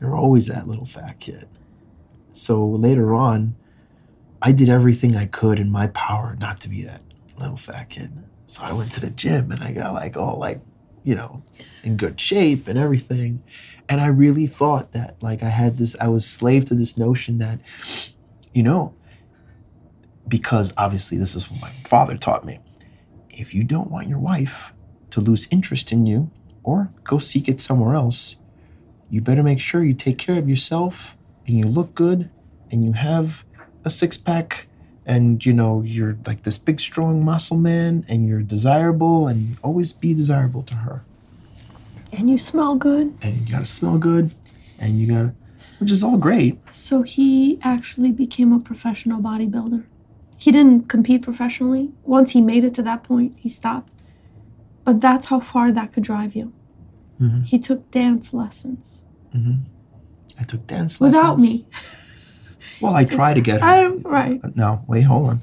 you're 0.00 0.16
always 0.16 0.48
that 0.48 0.66
little 0.66 0.84
fat 0.84 1.20
kid. 1.20 1.48
So 2.30 2.66
later 2.66 3.14
on, 3.14 3.54
I 4.40 4.52
did 4.52 4.68
everything 4.68 5.14
I 5.14 5.26
could 5.26 5.60
in 5.60 5.70
my 5.70 5.86
power 5.88 6.36
not 6.40 6.60
to 6.60 6.68
be 6.68 6.82
that 6.84 7.02
little 7.38 7.56
fat 7.56 7.90
kid. 7.90 8.10
So 8.46 8.62
I 8.62 8.72
went 8.72 8.90
to 8.92 9.00
the 9.00 9.10
gym 9.10 9.52
and 9.52 9.62
I 9.62 9.72
got 9.72 9.94
like 9.94 10.16
all 10.16 10.38
like, 10.38 10.60
you 11.04 11.14
know, 11.14 11.42
in 11.84 11.96
good 11.96 12.20
shape 12.20 12.66
and 12.66 12.78
everything. 12.78 13.42
And 13.88 14.00
I 14.00 14.06
really 14.06 14.46
thought 14.46 14.92
that 14.92 15.22
like 15.22 15.42
I 15.42 15.48
had 15.48 15.78
this, 15.78 15.94
I 16.00 16.08
was 16.08 16.26
slave 16.26 16.64
to 16.66 16.74
this 16.74 16.98
notion 16.98 17.38
that, 17.38 17.60
you 18.52 18.62
know, 18.62 18.94
because 20.26 20.72
obviously 20.76 21.18
this 21.18 21.36
is 21.36 21.50
what 21.50 21.60
my 21.60 21.70
father 21.84 22.16
taught 22.16 22.44
me. 22.44 22.58
If 23.32 23.54
you 23.54 23.64
don't 23.64 23.90
want 23.90 24.08
your 24.08 24.18
wife 24.18 24.72
to 25.10 25.20
lose 25.20 25.48
interest 25.50 25.92
in 25.92 26.06
you 26.06 26.30
or 26.62 26.90
go 27.04 27.18
seek 27.18 27.48
it 27.48 27.60
somewhere 27.60 27.94
else, 27.94 28.36
you 29.10 29.20
better 29.20 29.42
make 29.42 29.60
sure 29.60 29.82
you 29.84 29.94
take 29.94 30.18
care 30.18 30.38
of 30.38 30.48
yourself 30.48 31.16
and 31.46 31.58
you 31.58 31.64
look 31.66 31.94
good 31.94 32.30
and 32.70 32.84
you 32.84 32.92
have 32.92 33.44
a 33.84 33.90
six 33.90 34.16
pack 34.16 34.68
and 35.04 35.44
you 35.44 35.52
know 35.52 35.82
you're 35.82 36.16
like 36.26 36.44
this 36.44 36.56
big 36.58 36.80
strong 36.80 37.24
muscle 37.24 37.56
man 37.56 38.04
and 38.08 38.28
you're 38.28 38.42
desirable 38.42 39.26
and 39.26 39.56
always 39.62 39.92
be 39.92 40.14
desirable 40.14 40.62
to 40.62 40.76
her 40.76 41.02
And 42.12 42.30
you 42.30 42.38
smell 42.38 42.76
good. 42.76 43.12
and 43.22 43.34
you 43.36 43.52
gotta 43.52 43.66
smell 43.66 43.98
good 43.98 44.32
and 44.78 44.98
you 45.00 45.08
gotta 45.08 45.34
which 45.78 45.90
is 45.90 46.04
all 46.04 46.16
great 46.16 46.60
So 46.70 47.02
he 47.02 47.58
actually 47.62 48.12
became 48.12 48.52
a 48.52 48.60
professional 48.60 49.20
bodybuilder. 49.20 49.84
He 50.42 50.50
didn't 50.50 50.88
compete 50.88 51.22
professionally. 51.22 51.92
Once 52.02 52.30
he 52.32 52.40
made 52.40 52.64
it 52.64 52.74
to 52.74 52.82
that 52.82 53.04
point, 53.04 53.34
he 53.36 53.48
stopped. 53.48 53.92
But 54.84 55.00
that's 55.00 55.26
how 55.26 55.38
far 55.38 55.70
that 55.70 55.92
could 55.92 56.02
drive 56.02 56.34
you. 56.34 56.52
Mhm. 57.20 57.44
He 57.44 57.58
took 57.60 57.88
dance 57.92 58.34
lessons 58.34 59.02
i 60.40 60.42
took 60.44 60.66
dance 60.66 61.00
lessons 61.00 61.16
without 61.16 61.38
me. 61.38 61.66
well 62.82 62.94
i 62.94 63.02
try 63.04 63.32
to 63.32 63.40
get 63.40 63.60
her 63.62 63.66
I 63.66 63.86
right. 64.16 64.42
But 64.42 64.56
no 64.56 64.82
wait 64.86 65.04
hold 65.06 65.30
on 65.30 65.40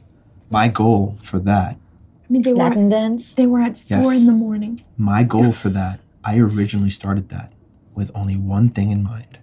my 0.51 0.67
goal 0.67 1.17
for 1.23 1.39
that 1.39 1.73
I 1.75 2.33
mean, 2.33 2.43
they 2.43 2.53
were 2.53 2.59
Latin 2.59 2.89
dance? 2.89 3.33
they 3.33 3.47
were 3.47 3.61
at 3.61 3.79
four 3.79 4.13
in 4.13 4.25
the 4.27 4.31
morning. 4.31 4.81
my 4.97 5.23
goal 5.23 5.51
for 5.53 5.69
that 5.69 6.01
i 6.23 6.37
originally 6.37 6.91
started 6.91 7.29
that 7.29 7.51
with 7.95 8.11
only 8.13 8.35
one 8.37 8.69
thing 8.69 8.91
in 8.91 9.01
mind 9.01 9.39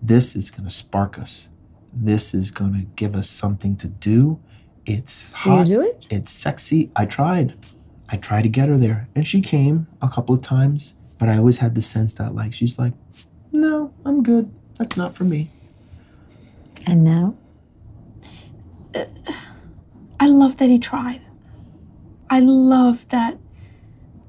this 0.00 0.34
is 0.34 0.50
going 0.50 0.64
to 0.64 0.74
spark 0.84 1.18
us 1.18 1.48
this 1.92 2.34
is 2.34 2.50
going 2.50 2.72
to 2.74 2.86
give 2.96 3.14
us 3.14 3.28
something 3.28 3.76
to 3.76 3.86
do 3.86 4.40
it's 4.86 5.32
Do 5.44 5.50
you 5.50 5.56
hot 5.56 5.66
do 5.66 5.80
it? 5.82 6.06
it's 6.10 6.32
sexy 6.32 6.90
i 6.96 7.04
tried 7.06 7.54
i 8.10 8.16
tried 8.16 8.42
to 8.42 8.48
get 8.48 8.68
her 8.68 8.76
there 8.76 9.08
and 9.14 9.26
she 9.26 9.40
came 9.40 9.86
a 10.00 10.08
couple 10.08 10.34
of 10.34 10.42
times 10.42 10.94
but 11.18 11.28
i 11.28 11.36
always 11.38 11.58
had 11.58 11.74
the 11.74 11.82
sense 11.82 12.14
that 12.14 12.34
like 12.34 12.52
she's 12.52 12.78
like 12.78 12.92
no 13.52 13.92
i'm 14.04 14.22
good 14.22 14.52
that's 14.78 14.96
not 14.96 15.14
for 15.14 15.24
me 15.24 15.48
And 16.86 17.04
now? 17.04 17.34
I 20.18 20.26
love 20.28 20.56
that 20.58 20.68
he 20.68 20.78
tried. 20.78 21.20
I 22.30 22.40
love 22.40 23.08
that 23.08 23.38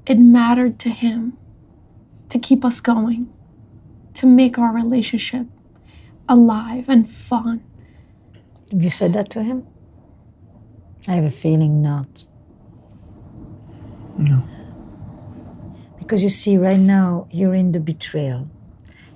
it 0.06 0.18
mattered 0.18 0.78
to 0.80 0.88
him 0.90 1.36
to 2.28 2.38
keep 2.38 2.64
us 2.64 2.80
going, 2.80 3.32
to 4.14 4.26
make 4.26 4.58
our 4.58 4.72
relationship 4.72 5.46
alive 6.28 6.88
and 6.88 7.08
fun. 7.08 7.62
Have 8.72 8.82
you 8.82 8.90
said 8.90 9.12
that 9.14 9.30
to 9.30 9.42
him? 9.42 9.66
I 11.08 11.14
have 11.14 11.24
a 11.24 11.30
feeling 11.30 11.82
not. 11.82 12.24
no 14.16 14.42
Because 15.98 16.22
you 16.22 16.30
see, 16.30 16.56
right 16.58 16.78
now, 16.78 17.26
you're 17.30 17.54
in 17.54 17.72
the 17.72 17.80
betrayal 17.80 18.48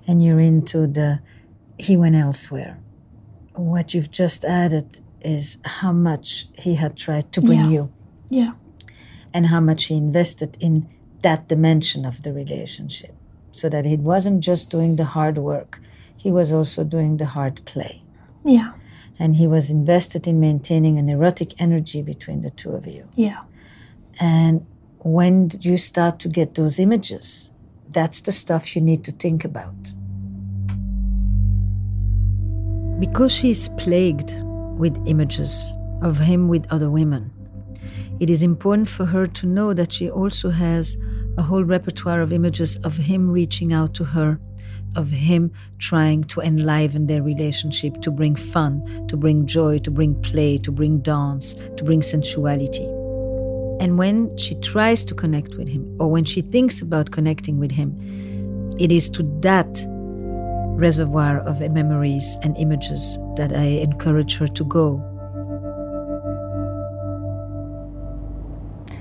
and 0.06 0.24
you're 0.24 0.40
into 0.40 0.86
the 0.86 1.20
he 1.78 1.96
went 1.96 2.16
elsewhere. 2.16 2.78
What 3.54 3.94
you've 3.94 4.10
just 4.10 4.44
added 4.44 5.00
is 5.20 5.58
how 5.64 5.92
much 5.92 6.48
he 6.58 6.74
had 6.74 6.96
tried 6.96 7.30
to 7.32 7.40
bring 7.40 7.60
Yeah. 7.60 7.68
you 7.76 7.88
Yeah. 8.30 8.52
and 9.34 9.46
how 9.46 9.60
much 9.60 9.84
he 9.84 9.94
invested 9.96 10.56
in 10.60 10.86
that 11.22 11.48
dimension 11.48 12.04
of 12.04 12.22
the 12.22 12.32
relationship. 12.32 13.14
So 13.52 13.68
that 13.68 13.84
he 13.84 13.96
wasn't 13.96 14.40
just 14.40 14.70
doing 14.70 14.96
the 14.96 15.04
hard 15.16 15.36
work, 15.38 15.80
he 16.16 16.30
was 16.30 16.52
also 16.52 16.84
doing 16.84 17.16
the 17.18 17.26
hard 17.26 17.56
play. 17.64 18.02
Yeah. 18.44 18.72
And 19.18 19.36
he 19.36 19.46
was 19.46 19.70
invested 19.70 20.26
in 20.26 20.38
maintaining 20.38 20.98
an 20.98 21.08
erotic 21.08 21.60
energy 21.60 22.02
between 22.02 22.42
the 22.42 22.50
two 22.50 22.70
of 22.70 22.86
you. 22.86 23.04
Yeah. 23.14 23.42
And 24.20 24.66
when 24.98 25.50
you 25.60 25.76
start 25.76 26.18
to 26.20 26.28
get 26.28 26.54
those 26.54 26.78
images, 26.78 27.52
that's 27.90 28.20
the 28.20 28.32
stuff 28.32 28.76
you 28.76 28.82
need 28.82 29.04
to 29.04 29.12
think 29.12 29.44
about. 29.44 29.74
Because 33.00 33.32
she 33.32 33.50
is 33.50 33.68
plagued 33.70 34.34
with 34.76 35.00
images 35.06 35.74
of 36.02 36.18
him 36.18 36.48
with 36.48 36.66
other 36.72 36.90
women, 36.90 37.32
it 38.20 38.30
is 38.30 38.42
important 38.42 38.88
for 38.88 39.04
her 39.06 39.26
to 39.26 39.46
know 39.46 39.72
that 39.72 39.92
she 39.92 40.10
also 40.10 40.50
has 40.50 40.96
a 41.36 41.42
whole 41.42 41.62
repertoire 41.62 42.20
of 42.20 42.32
images 42.32 42.76
of 42.78 42.96
him 42.96 43.30
reaching 43.30 43.72
out 43.72 43.94
to 43.94 44.04
her, 44.04 44.40
of 44.96 45.10
him 45.10 45.52
trying 45.78 46.24
to 46.24 46.40
enliven 46.40 47.06
their 47.06 47.22
relationship, 47.22 48.00
to 48.02 48.10
bring 48.10 48.34
fun, 48.34 49.06
to 49.08 49.16
bring 49.16 49.46
joy, 49.46 49.78
to 49.78 49.90
bring 49.90 50.20
play, 50.22 50.58
to 50.58 50.72
bring 50.72 50.98
dance, 50.98 51.54
to 51.76 51.84
bring 51.84 52.02
sensuality. 52.02 52.84
And 53.80 53.96
when 53.96 54.36
she 54.36 54.54
tries 54.56 55.04
to 55.04 55.14
connect 55.14 55.54
with 55.54 55.68
him, 55.68 55.96
or 56.00 56.10
when 56.10 56.24
she 56.24 56.40
thinks 56.40 56.82
about 56.82 57.10
connecting 57.10 57.58
with 57.58 57.70
him, 57.70 57.96
it 58.78 58.90
is 58.90 59.08
to 59.10 59.22
that 59.40 59.84
reservoir 60.78 61.40
of 61.40 61.60
memories 61.72 62.36
and 62.42 62.56
images 62.56 63.18
that 63.36 63.52
I 63.52 63.64
encourage 63.64 64.36
her 64.38 64.48
to 64.48 64.64
go. 64.64 65.04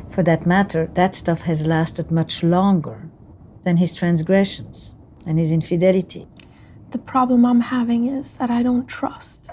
For 0.09 0.23
that 0.23 0.47
matter, 0.47 0.89
that 0.95 1.15
stuff 1.15 1.41
has 1.41 1.65
lasted 1.65 2.09
much 2.09 2.43
longer 2.43 3.09
than 3.63 3.77
his 3.77 3.93
transgressions 3.93 4.96
and 5.27 5.37
his 5.37 5.51
infidelity. 5.51 6.27
The 6.91 6.97
problem 6.97 7.45
I'm 7.45 7.61
having 7.61 8.07
is 8.07 8.37
that 8.37 8.49
I 8.49 8.63
don't 8.63 8.87
trust 8.87 9.51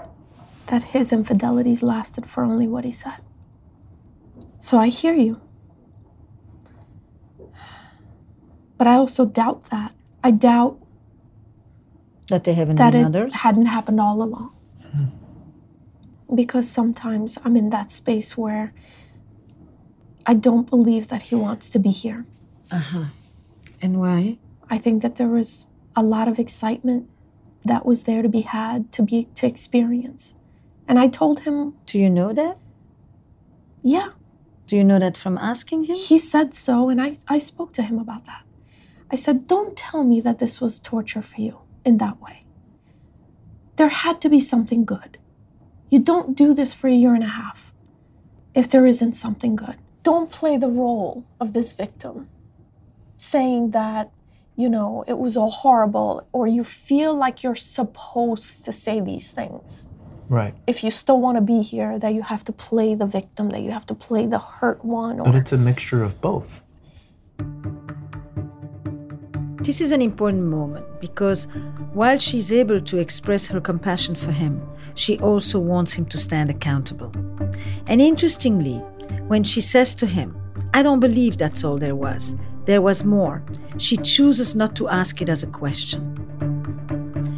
that 0.67 0.83
his 0.95 1.11
infidelities 1.11 1.83
lasted 1.83 2.25
for 2.25 2.43
only 2.43 2.67
what 2.67 2.85
he 2.85 2.91
said. 2.91 3.19
So 4.57 4.79
I 4.79 4.87
hear 4.87 5.13
you. 5.13 5.41
But 8.77 8.87
I 8.87 8.95
also 8.95 9.25
doubt 9.25 9.65
that. 9.65 9.91
I 10.23 10.31
doubt 10.31 10.79
That 12.29 12.43
they 12.45 12.53
haven't 12.53 12.77
that 12.77 12.91
been 12.91 13.01
it 13.01 13.05
others? 13.05 13.35
hadn't 13.35 13.67
happened 13.67 13.99
all 14.01 14.21
along. 14.23 14.51
Because 16.33 16.67
sometimes 16.67 17.37
I'm 17.45 17.55
in 17.55 17.69
that 17.69 17.91
space 17.91 18.35
where 18.35 18.73
I 20.25 20.33
don't 20.33 20.67
believe 20.69 21.09
that 21.09 21.23
he 21.23 21.35
wants 21.35 21.69
to 21.69 21.79
be 21.79 21.91
here. 21.91 22.25
Uh 22.71 22.79
huh. 22.79 23.05
And 23.81 23.99
why? 23.99 24.39
I 24.69 24.77
think 24.77 25.01
that 25.01 25.15
there 25.15 25.27
was 25.27 25.67
a 25.95 26.03
lot 26.03 26.27
of 26.27 26.39
excitement 26.39 27.09
that 27.63 27.85
was 27.85 28.03
there 28.03 28.21
to 28.21 28.29
be 28.29 28.41
had, 28.41 28.91
to 28.93 29.01
be 29.03 29.29
to 29.35 29.47
experience. 29.47 30.35
And 30.87 30.99
I 30.99 31.07
told 31.07 31.41
him, 31.41 31.75
Do 31.85 31.99
you 31.99 32.09
know 32.09 32.29
that? 32.29 32.57
yeah, 33.81 34.09
Do 34.67 34.75
you 34.75 34.83
know 34.83 34.97
that 34.99 35.17
from 35.17 35.37
asking 35.37 35.85
him? 35.85 35.95
he 35.95 36.17
said 36.17 36.53
so, 36.55 36.89
and 36.89 37.01
I, 37.01 37.17
I 37.27 37.37
spoke 37.39 37.71
to 37.73 37.83
him 37.83 37.99
about 37.99 38.25
that. 38.25 38.43
I 39.11 39.15
said, 39.15 39.47
Don't 39.47 39.75
tell 39.77 40.03
me 40.03 40.21
that 40.21 40.39
this 40.39 40.59
was 40.59 40.79
torture 40.79 41.21
for 41.21 41.41
you 41.41 41.59
in 41.83 41.97
that 41.99 42.19
way. 42.21 42.45
There 43.77 43.89
had 43.89 44.21
to 44.21 44.29
be 44.29 44.39
something 44.39 44.85
good. 44.85 45.17
You 45.89 45.99
don't 45.99 46.35
do 46.35 46.53
this 46.53 46.73
for 46.73 46.87
a 46.87 46.93
year 46.93 47.13
and 47.13 47.23
a 47.23 47.27
half 47.27 47.73
if 48.53 48.69
there 48.69 48.85
isn't 48.85 49.13
something 49.13 49.55
good. 49.55 49.75
Don't 50.03 50.31
play 50.31 50.57
the 50.57 50.69
role 50.69 51.25
of 51.39 51.53
this 51.53 51.73
victim, 51.73 52.27
saying 53.17 53.71
that, 53.71 54.11
you 54.55 54.69
know, 54.69 55.03
it 55.07 55.17
was 55.17 55.35
all 55.35 55.51
horrible, 55.51 56.27
or 56.31 56.47
you 56.47 56.63
feel 56.63 57.13
like 57.13 57.43
you're 57.43 57.55
supposed 57.55 58.65
to 58.65 58.71
say 58.71 58.99
these 59.01 59.31
things 59.31 59.87
Right. 60.29 60.53
if 60.65 60.83
you 60.83 60.91
still 60.91 61.19
want 61.19 61.37
to 61.37 61.41
be 61.41 61.61
here, 61.61 61.99
that 61.99 62.13
you 62.13 62.21
have 62.23 62.43
to 62.45 62.51
play 62.51 62.95
the 62.95 63.05
victim, 63.05 63.49
that 63.49 63.61
you 63.61 63.71
have 63.71 63.85
to 63.87 63.93
play 63.93 64.25
the 64.25 64.39
hurt 64.39 64.83
one. 64.83 65.19
Or, 65.19 65.23
But 65.23 65.35
it's 65.35 65.51
a 65.51 65.57
mixture 65.57 66.03
of 66.03 66.19
both. 66.21 66.61
This 69.61 69.81
is 69.81 69.91
an 69.91 70.01
important 70.01 70.43
moment 70.43 70.85
because 71.01 71.47
while 71.93 72.19
she's 72.19 72.53
able 72.53 72.79
to 72.81 72.97
express 72.97 73.47
her 73.47 73.59
compassion 73.59 74.13
for 74.15 74.31
him, 74.31 74.61
she 74.93 75.17
also 75.19 75.59
wants 75.59 75.91
him 75.93 76.05
to 76.05 76.17
stand 76.17 76.49
accountable. 76.49 77.11
And 77.87 77.99
interestingly, 77.99 78.77
when 79.27 79.43
she 79.43 79.61
says 79.61 79.95
to 79.95 80.05
him, 80.05 80.35
I 80.73 80.83
don't 80.83 80.99
believe 80.99 81.37
that's 81.37 81.63
all 81.63 81.77
there 81.77 81.95
was, 81.95 82.35
there 82.65 82.81
was 82.81 83.03
more, 83.03 83.43
she 83.77 83.97
chooses 83.97 84.55
not 84.55 84.75
to 84.75 84.89
ask 84.89 85.21
it 85.21 85.29
as 85.29 85.43
a 85.43 85.47
question 85.47 86.11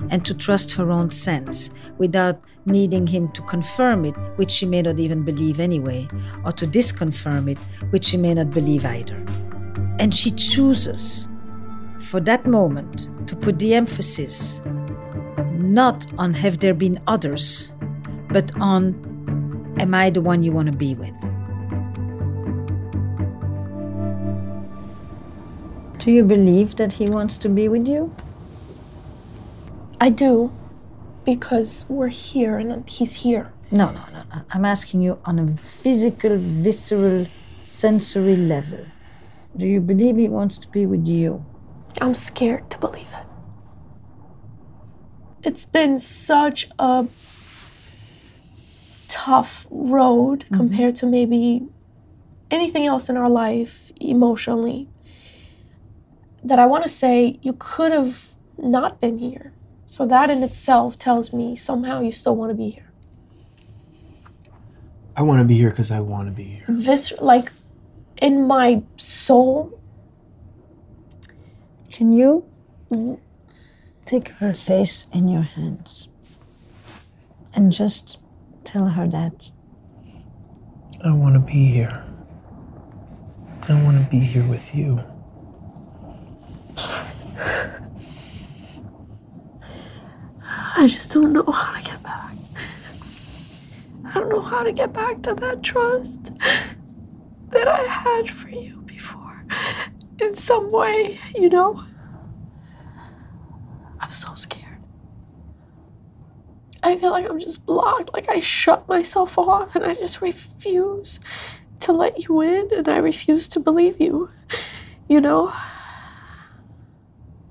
and 0.10 0.26
to 0.26 0.34
trust 0.34 0.72
her 0.74 0.90
own 0.90 1.10
sense 1.10 1.70
without 1.98 2.42
needing 2.66 3.06
him 3.06 3.28
to 3.30 3.42
confirm 3.44 4.06
it, 4.06 4.16
which 4.38 4.52
she 4.52 4.66
may 4.66 4.82
not 4.82 5.00
even 5.00 5.24
believe 5.24 5.60
anyway, 5.60 6.08
or 6.46 6.52
to 6.54 6.66
disconfirm 6.66 7.50
it, 7.52 7.58
which 7.90 8.06
she 8.06 8.18
may 8.18 8.34
not 8.34 8.52
believe 8.52 8.86
either. 8.86 9.24
And 10.00 10.16
she 10.16 10.32
chooses 10.32 11.28
for 12.00 12.20
that 12.22 12.46
moment 12.46 13.10
to 13.28 13.36
put 13.36 13.60
the 13.60 13.74
emphasis 13.74 14.62
not 15.56 16.06
on 16.18 16.34
have 16.36 16.60
there 16.60 16.74
been 16.74 17.02
others, 17.08 17.74
but 18.30 18.52
on 18.60 18.96
am 19.80 19.94
I 19.94 20.10
the 20.10 20.22
one 20.22 20.44
you 20.44 20.52
want 20.52 20.72
to 20.72 20.78
be 20.78 20.94
with? 20.94 21.16
Do 26.00 26.12
you 26.12 26.24
believe 26.24 26.76
that 26.76 26.94
he 26.94 27.10
wants 27.10 27.38
to 27.40 27.50
be 27.50 27.68
with 27.68 27.88
you? 27.88 28.16
I 30.00 30.10
do, 30.10 30.52
because 31.26 31.86
we're 31.90 32.08
here 32.10 32.58
and 32.58 32.88
he's 32.88 33.16
here. 33.16 33.52
No, 33.72 33.92
no, 33.92 34.06
no, 34.14 34.24
no. 34.34 34.42
I'm 34.52 34.64
asking 34.64 35.02
you 35.02 35.20
on 35.26 35.40
a 35.40 35.48
physical, 35.58 36.38
visceral, 36.38 37.26
sensory 37.62 38.36
level. 38.36 38.86
Do 39.56 39.66
you 39.66 39.82
believe 39.82 40.18
he 40.18 40.28
wants 40.28 40.58
to 40.60 40.68
be 40.68 40.86
with 40.86 41.08
you? 41.08 41.44
I'm 42.00 42.14
scared 42.14 42.70
to 42.70 42.78
believe 42.78 43.08
it. 43.20 43.26
It's 45.44 45.66
been 45.66 45.98
such 45.98 46.70
a 46.78 47.08
tough 49.08 49.66
road 49.72 50.46
mm-hmm. 50.46 50.56
compared 50.56 50.96
to 50.98 51.06
maybe 51.08 51.68
anything 52.52 52.86
else 52.86 53.10
in 53.10 53.18
our 53.18 53.30
life 53.30 53.92
emotionally 54.00 54.90
that 56.44 56.60
I 56.60 56.66
want 56.66 56.84
to 56.84 56.90
say 56.90 57.40
you 57.42 57.54
could 57.58 57.92
have 57.92 58.34
not 58.58 59.00
been 59.02 59.18
here. 59.18 59.54
So 59.86 60.06
that 60.08 60.30
in 60.30 60.44
itself 60.44 60.98
tells 60.98 61.34
me 61.34 61.56
somehow 61.56 62.02
you 62.02 62.12
still 62.12 62.36
want 62.36 62.52
to 62.52 62.56
be 62.56 62.70
here. 62.70 62.92
I 65.16 65.22
want 65.24 65.40
to 65.40 65.46
be 65.46 65.56
here 65.56 65.70
because 65.72 65.92
I 65.92 66.00
want 66.00 66.28
to 66.28 66.34
be 66.34 66.44
here. 66.44 66.66
This, 66.68 67.14
like 67.20 67.52
in 68.22 68.48
my 68.48 68.84
soul, 68.98 69.80
Can 71.92 72.12
you 72.12 72.46
mm-hmm. 72.92 73.16
take 74.06 74.30
her 74.40 74.54
face 74.54 75.08
in 75.12 75.28
your 75.28 75.42
hands 75.42 76.10
and 77.56 77.72
just 77.72 78.20
tell 78.64 78.90
her 78.90 79.08
that? 79.08 79.52
I 81.04 81.12
want 81.12 81.34
to 81.34 81.40
be 81.40 81.66
here. 81.72 82.04
I 83.68 83.84
want 83.84 83.98
to 84.04 84.10
be 84.12 84.20
here 84.20 84.44
with 84.48 84.76
you. 84.76 85.02
I 90.80 90.88
just 90.88 91.12
don't 91.12 91.34
know 91.34 91.44
how 91.44 91.78
to 91.78 91.84
get 91.84 92.02
back. 92.04 92.34
I 94.06 94.14
don't 94.14 94.30
know 94.30 94.42
how 94.42 94.64
to 94.64 94.72
get 94.72 94.94
back 94.94 95.22
to 95.24 95.34
that 95.36 95.62
trust 95.62 96.32
that 97.50 97.68
I 97.68 97.84
had 97.84 98.30
for 98.30 98.50
you 98.50 98.82
before. 98.82 99.44
In 100.22 100.36
some 100.36 100.72
way, 100.72 101.20
you 101.36 101.50
know? 101.50 101.84
I'm 104.00 104.12
so 104.12 104.34
scared. 104.36 104.64
I 106.84 106.96
feel 106.96 107.12
like 107.12 107.30
I'm 107.30 107.40
just 107.40 107.66
blocked, 107.66 108.14
like 108.14 108.30
I 108.30 108.40
shut 108.40 108.88
myself 108.88 109.38
off 109.38 109.76
and 109.76 109.84
I 109.84 109.94
just 109.94 110.22
refuse 110.22 111.20
to 111.82 111.92
let 111.92 112.24
you 112.24 112.42
in 112.42 112.70
and 112.74 112.88
I 112.88 112.98
refuse 112.98 113.48
to 113.50 113.60
believe 113.60 114.00
you, 114.00 114.30
you 115.08 115.22
know? 115.22 115.52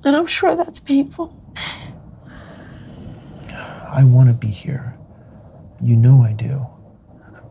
And 0.06 0.14
I'm 0.14 0.26
sure 0.26 0.54
that's 0.54 0.78
painful. 0.78 1.34
I 3.52 4.04
want 4.04 4.28
to 4.28 4.34
be 4.34 4.46
here. 4.46 4.96
You 5.82 5.96
know 5.96 6.22
I 6.22 6.32
do. 6.32 6.64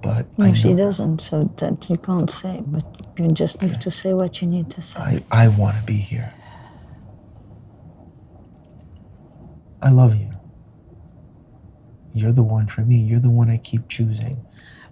But 0.01 0.26
I 0.39 0.47
No, 0.47 0.53
she 0.53 0.74
doesn't, 0.74 1.20
so 1.20 1.51
that 1.58 1.89
you 1.89 1.97
can't 1.97 2.30
say, 2.32 2.64
but 2.66 2.86
you 3.18 3.28
just 3.28 3.62
need 3.62 3.82
to 3.82 3.91
say 3.91 4.14
what 4.14 4.41
you 4.41 4.47
need 4.47 4.70
to 4.70 4.82
say. 4.82 4.99
I, 4.99 5.24
I 5.32 5.47
want 5.49 5.76
to 5.76 5.84
be 5.84 5.97
here. 5.97 6.34
I 9.82 9.89
love 9.89 10.16
you. 10.16 10.32
You're 12.14 12.32
the 12.32 12.41
one 12.43 12.68
for 12.68 12.82
me. 12.82 12.95
You're 12.95 13.20
the 13.20 13.30
one 13.30 13.49
I 13.49 13.58
keep 13.58 13.89
choosing. 13.89 14.45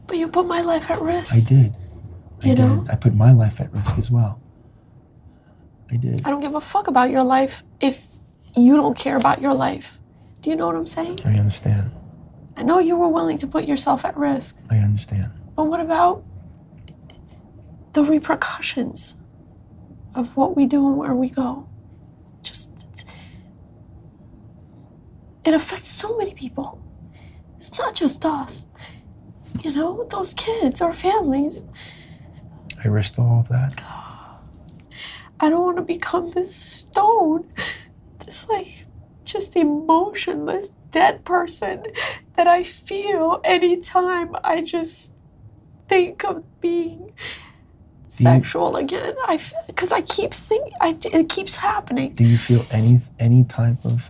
But 0.05 0.17
you 0.17 0.27
put 0.27 0.47
my 0.47 0.59
life 0.59 0.91
at 0.91 0.99
risk. 0.99 1.37
I 1.37 1.39
did. 1.39 1.73
I 2.43 2.47
You 2.49 2.55
did. 2.55 2.59
know? 2.59 2.85
I 2.89 2.95
put 2.97 3.15
my 3.15 3.31
life 3.31 3.61
at 3.61 3.71
risk 3.73 3.97
as 3.97 4.11
well. 4.11 4.41
I 5.93 5.97
did. 5.97 6.25
I 6.25 6.31
don't 6.31 6.41
give 6.41 6.55
a 6.55 6.61
fuck 6.61 6.87
about 6.87 7.11
your 7.11 7.23
life 7.23 7.63
if 7.79 8.05
you 8.55 8.75
don't 8.75 8.97
care 8.97 9.15
about 9.15 9.41
your 9.41 9.53
life. 9.53 9.99
Do 10.41 10.49
you 10.49 10.55
know 10.55 10.65
what 10.65 10.75
I'm 10.75 10.87
saying? 10.87 11.19
I 11.23 11.35
understand. 11.37 11.91
I 12.57 12.63
know 12.63 12.79
you 12.79 12.95
were 12.95 13.07
willing 13.07 13.37
to 13.39 13.47
put 13.47 13.65
yourself 13.65 14.03
at 14.05 14.17
risk, 14.17 14.59
I 14.69 14.77
understand. 14.77 15.31
but 15.55 15.65
what 15.65 15.79
about 15.79 16.23
the 17.93 18.03
repercussions 18.03 19.15
of 20.15 20.35
what 20.35 20.55
we 20.55 20.65
do 20.65 20.87
and 20.87 20.97
where 20.97 21.13
we 21.13 21.29
go? 21.29 21.67
Just 22.41 22.71
it 25.45 25.53
affects 25.53 25.87
so 25.87 26.17
many 26.17 26.33
people. 26.33 26.81
It's 27.57 27.77
not 27.77 27.93
just 27.93 28.25
us. 28.25 28.65
You 29.61 29.71
know, 29.71 30.03
those 30.05 30.33
kids, 30.33 30.81
our 30.81 30.93
families. 30.93 31.63
I 32.83 32.87
risked 32.87 33.19
all 33.19 33.41
of 33.41 33.47
that. 33.49 33.73
Oh. 33.81 34.12
I 35.43 35.49
don't 35.49 35.65
want 35.65 35.75
to 35.75 35.83
become 35.83 36.31
this 36.31 36.55
stone, 36.55 37.43
this 38.19 38.47
like 38.47 38.85
just 39.25 39.57
emotionless 39.57 40.71
dead 40.91 41.25
person 41.25 41.83
that 42.37 42.47
I 42.47 42.63
feel 42.63 43.41
anytime 43.43 44.37
I 44.41 44.61
just 44.61 45.11
think 45.89 46.23
of 46.23 46.45
being 46.61 47.11
sexual 48.07 48.77
again. 48.77 49.15
I 49.25 49.37
because 49.67 49.91
I 49.91 49.99
keep 49.99 50.33
thinking, 50.33 50.71
I 50.79 50.97
it 51.11 51.27
keeps 51.27 51.57
happening. 51.57 52.13
Do 52.13 52.23
you 52.23 52.37
feel 52.37 52.65
any 52.71 53.01
any 53.19 53.43
type 53.43 53.83
of 53.83 54.09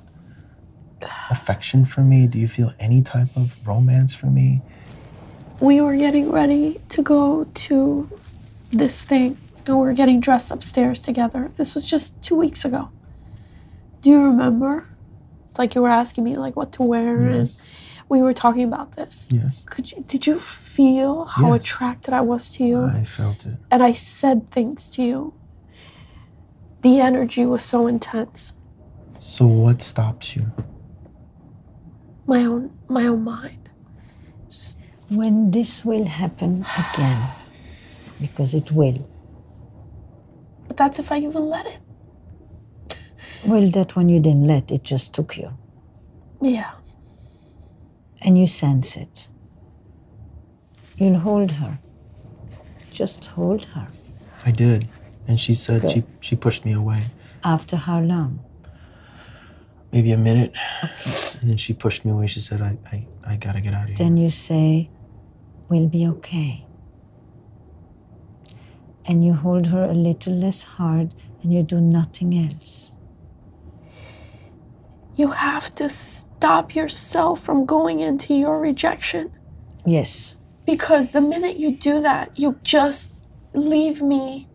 affection 1.32 1.84
for 1.84 2.02
me? 2.02 2.28
Do 2.28 2.38
you 2.38 2.48
feel 2.48 2.72
any 2.80 3.02
type 3.02 3.36
of 3.36 3.58
romance 3.66 4.14
for 4.14 4.28
me? 4.28 4.62
We 5.60 5.82
were 5.82 5.96
getting 5.96 6.30
ready 6.30 6.80
to 6.90 7.02
go 7.02 7.46
to 7.46 8.08
this 8.70 9.04
thing, 9.04 9.40
and 9.66 9.78
we 9.78 9.84
were 9.86 9.94
getting 9.94 10.20
dressed 10.20 10.52
upstairs 10.52 11.02
together. 11.02 11.52
This 11.56 11.74
was 11.76 11.86
just 11.86 12.22
two 12.22 12.36
weeks 12.36 12.66
ago. 12.66 12.90
Do 14.02 14.10
you 14.10 14.22
remember? 14.24 14.86
It's 15.44 15.58
like 15.58 15.76
you 15.76 15.82
were 15.82 15.90
asking 15.90 16.24
me 16.26 16.36
like 16.36 16.56
what 16.56 16.72
to 16.74 16.84
wear, 16.84 17.32
Yes. 17.32 17.58
and 17.60 17.68
we 18.10 18.22
were 18.22 18.34
talking 18.34 18.64
about 18.64 18.94
this. 18.94 19.30
Yes. 19.32 19.64
Could 19.66 19.92
you? 19.92 20.04
Did 20.08 20.28
you 20.28 20.38
feel 20.40 21.26
how 21.26 21.54
Yes. 21.54 21.64
attracted 21.64 22.14
I 22.14 22.22
was 22.22 22.50
to 22.52 22.64
you? 22.64 22.84
I 22.86 23.04
felt 23.06 23.46
it. 23.46 23.58
and 23.72 23.82
I 23.84 23.94
said 23.94 24.52
things 24.52 24.90
to 24.92 25.02
you. 25.04 25.34
The 26.82 27.00
energy 27.00 27.46
was 27.46 27.64
so 27.64 27.88
intense. 27.88 28.54
So 29.20 29.46
what 29.46 29.82
stops 29.82 30.36
you? 30.36 30.52
my 32.26 32.46
own 32.46 32.72
my 32.88 33.06
own 33.06 33.24
mind. 33.24 33.70
Just 34.50 34.80
When 35.10 35.52
this 35.52 35.84
will 35.86 36.06
happen 36.06 36.66
again, 36.78 37.22
because 38.22 38.54
it 38.54 38.72
will. 38.72 38.98
But 40.74 40.78
that's 40.86 40.98
if 40.98 41.12
I 41.12 41.20
even 41.20 41.46
let 41.46 41.68
it. 41.68 41.78
Well, 43.46 43.70
that 43.70 43.96
one 43.96 44.10
you 44.10 44.20
didn't 44.20 44.48
let, 44.48 44.72
it 44.72 44.84
just 44.84 45.14
took 45.14 45.38
you. 45.38 45.54
Yeah. 46.42 46.72
And 48.24 48.40
you 48.40 48.48
sense 48.48 48.98
it. 48.98 49.28
You'll 50.98 51.20
hold 51.20 51.52
her. 51.52 51.78
Just 52.90 53.26
hold 53.26 53.66
her. 53.66 53.88
I 54.48 54.52
did. 54.52 54.88
And 55.28 55.40
she 55.40 55.54
said 55.54 55.82
Good. 55.82 55.92
she, 55.92 56.04
she 56.22 56.36
pushed 56.36 56.66
me 56.66 56.74
away. 56.74 57.04
After 57.44 57.76
how 57.76 58.00
long? 58.00 58.40
Maybe 59.92 60.12
a 60.12 60.18
minute. 60.18 60.54
And 61.42 61.52
then 61.52 61.58
she 61.58 61.74
pushed 61.74 62.04
me 62.04 62.12
away. 62.12 62.26
She 62.26 62.42
said, 62.42 62.62
I, 62.62 62.78
I, 62.92 63.06
I 63.24 63.36
gotta 63.36 63.62
get 63.62 63.76
out 63.76 63.84
of 63.84 63.88
here. 63.90 63.98
Then 63.98 64.18
you 64.18 64.32
say, 64.32 64.90
We'll 65.70 65.88
be 65.88 66.08
okay. 66.08 66.66
And 69.06 69.24
you 69.26 69.34
hold 69.34 69.68
her 69.68 69.84
a 69.84 69.94
little 69.94 70.34
less 70.34 70.64
hard 70.64 71.14
and 71.42 71.54
you 71.54 71.64
do 71.64 71.82
nothing 71.82 72.34
else. 72.34 72.94
You 75.16 75.32
have 75.32 75.74
to 75.76 75.90
stop 75.90 76.76
yourself 76.76 77.42
from 77.42 77.66
going 77.66 78.00
into 78.00 78.34
your 78.34 78.60
rejection. 78.60 79.32
Yes. 79.86 80.38
Because 80.66 81.12
the 81.12 81.22
minute 81.22 81.58
you 81.58 81.72
do 81.72 82.02
that, 82.02 82.38
you 82.40 82.58
just 82.64 83.14
leave 83.54 84.02
me 84.02 84.48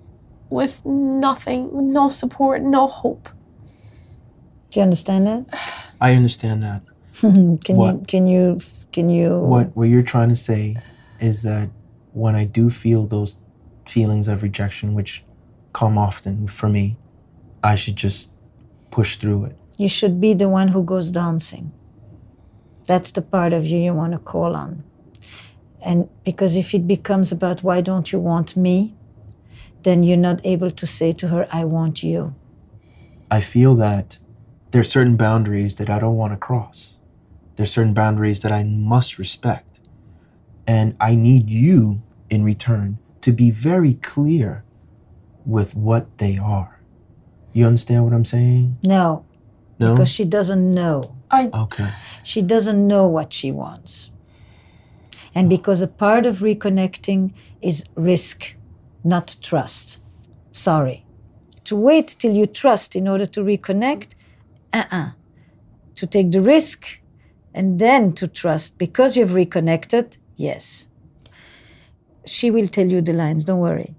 with 0.51 0.85
nothing, 0.85 1.93
no 1.93 2.09
support, 2.09 2.63
no 2.63 2.87
hope. 2.87 3.29
Do 4.71 4.81
you 4.81 4.83
understand 4.85 5.27
that? 5.27 5.45
I 6.01 6.15
understand 6.15 6.63
that. 6.63 6.83
can 7.21 7.59
you 7.67 7.75
What? 7.75 8.09
can 8.09 8.27
you 8.27 8.61
can 8.93 9.11
you 9.11 9.39
What 9.39 9.77
what 9.77 9.89
you're 9.89 10.03
trying 10.03 10.29
to 10.29 10.37
say 10.37 10.77
is 11.21 11.43
that 11.43 11.69
when 12.13 12.37
I 12.37 12.45
do 12.45 12.71
feel 12.71 13.07
those 13.07 13.39
feelings 13.91 14.29
of 14.29 14.43
rejection, 14.43 14.95
which 14.95 15.25
come 15.73 15.99
often 15.99 16.47
for 16.49 16.69
me, 16.69 16.97
I 17.63 17.75
should 17.77 17.97
just 17.97 18.31
push 18.91 19.17
through 19.17 19.47
it. 19.47 19.57
you 19.77 19.89
should 19.89 20.21
be 20.21 20.35
the 20.35 20.49
one 20.49 20.69
who 20.69 20.83
goes 20.83 21.11
dancing. 21.13 21.73
That's 22.87 23.13
the 23.13 23.23
part 23.23 23.53
of 23.53 23.65
you 23.65 23.79
you 23.79 23.95
want 23.95 24.13
to 24.13 24.19
call 24.19 24.57
on. 24.57 24.83
And 25.85 26.09
because 26.25 26.57
if 26.57 26.75
it 26.75 26.87
becomes 26.89 27.31
about 27.31 27.63
why 27.63 27.81
don't 27.81 28.11
you 28.13 28.19
want 28.19 28.57
me, 28.57 28.97
then 29.85 30.03
you're 30.03 30.17
not 30.17 30.41
able 30.45 30.71
to 30.71 30.87
say 30.87 31.13
to 31.13 31.29
her, 31.29 31.47
I 31.53 31.65
want 31.65 32.03
you. 32.03 32.35
I 33.31 33.41
feel 33.41 33.77
that 33.77 34.19
there 34.73 34.81
are 34.81 34.85
certain 34.85 35.17
boundaries 35.17 35.77
that 35.77 35.89
I 35.89 35.99
don't 36.01 36.17
want 36.17 36.33
to 36.33 36.37
cross. 36.37 37.01
There 37.55 37.63
are 37.63 37.67
certain 37.67 37.95
boundaries 37.95 38.41
that 38.41 38.51
I 38.51 38.65
must 38.65 39.19
respect. 39.19 39.79
And 40.67 40.97
I 41.01 41.15
need 41.15 41.49
you 41.49 42.03
in 42.29 42.43
return 42.43 42.99
to 43.29 43.33
be 43.33 43.51
very 43.51 43.93
clear 43.93 44.65
with 45.45 45.77
what 45.77 46.07
they 46.17 46.39
are. 46.39 46.81
You 47.53 47.67
understand 47.67 48.05
what 48.05 48.15
I'm 48.15 48.25
saying? 48.25 48.79
No, 48.87 49.27
No? 49.79 49.93
because 49.93 50.09
she 50.09 50.25
doesn't 50.25 50.67
know. 50.75 51.15
I 51.31 51.51
okay. 51.53 51.91
She 52.23 52.41
doesn't 52.41 52.87
know 52.87 53.07
what 53.07 53.35
she 53.35 53.53
wants. 53.53 54.13
And 55.35 55.51
because 55.51 55.83
a 55.83 55.89
part 56.05 56.25
of 56.25 56.39
reconnecting 56.39 57.35
is 57.61 57.85
risk, 57.97 58.57
not 59.05 59.37
trust. 59.43 60.01
Sorry. 60.51 61.05
To 61.65 61.77
wait 61.77 62.09
till 62.21 62.35
you 62.35 62.47
trust 62.47 62.97
in 62.97 63.07
order 63.07 63.27
to 63.27 63.41
reconnect, 63.43 64.09
uh 64.73 64.85
uh 64.91 65.11
To 66.01 66.07
take 66.07 66.31
the 66.33 66.41
risk 66.57 66.81
and 67.53 67.79
then 67.79 68.13
to 68.15 68.27
trust 68.27 68.79
because 68.79 69.19
you've 69.19 69.35
reconnected, 69.45 70.17
yes. 70.37 70.89
She 72.29 72.51
will 72.51 72.69
tell 72.69 72.87
you 72.87 73.01
the 73.01 73.13
lines, 73.13 73.45
don't 73.45 73.61
worry. 73.61 73.95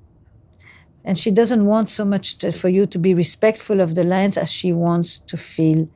And 1.04 1.18
she 1.18 1.32
doesn't 1.32 1.66
want 1.66 1.90
so 1.90 2.06
much 2.06 2.38
to, 2.40 2.52
for 2.52 2.70
you 2.70 2.86
to 2.88 3.00
be 3.00 3.14
respectful 3.14 3.80
of 3.82 3.96
the 3.96 4.04
lines 4.04 4.38
as 4.38 4.52
she 4.52 4.72
wants 4.74 5.20
to 5.20 5.38
feel 5.38 5.88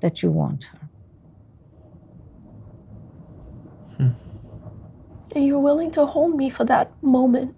that 0.00 0.22
you 0.22 0.30
want 0.30 0.64
her. 0.64 0.78
Hmm. 3.96 4.08
and 5.34 5.46
you're 5.46 5.58
willing 5.58 5.90
to 5.92 6.06
hold 6.06 6.34
me 6.36 6.50
for 6.50 6.64
that 6.64 6.90
moment. 7.02 7.54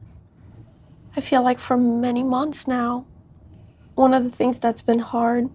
I 1.17 1.21
feel 1.21 1.43
like 1.43 1.59
for 1.59 1.77
many 1.77 2.23
months 2.23 2.67
now, 2.67 3.07
one 3.95 4.15
of 4.15 4.25
the 4.25 4.31
things 4.31 4.59
that's 4.59 4.81
been 4.81 4.99
hard 4.99 5.51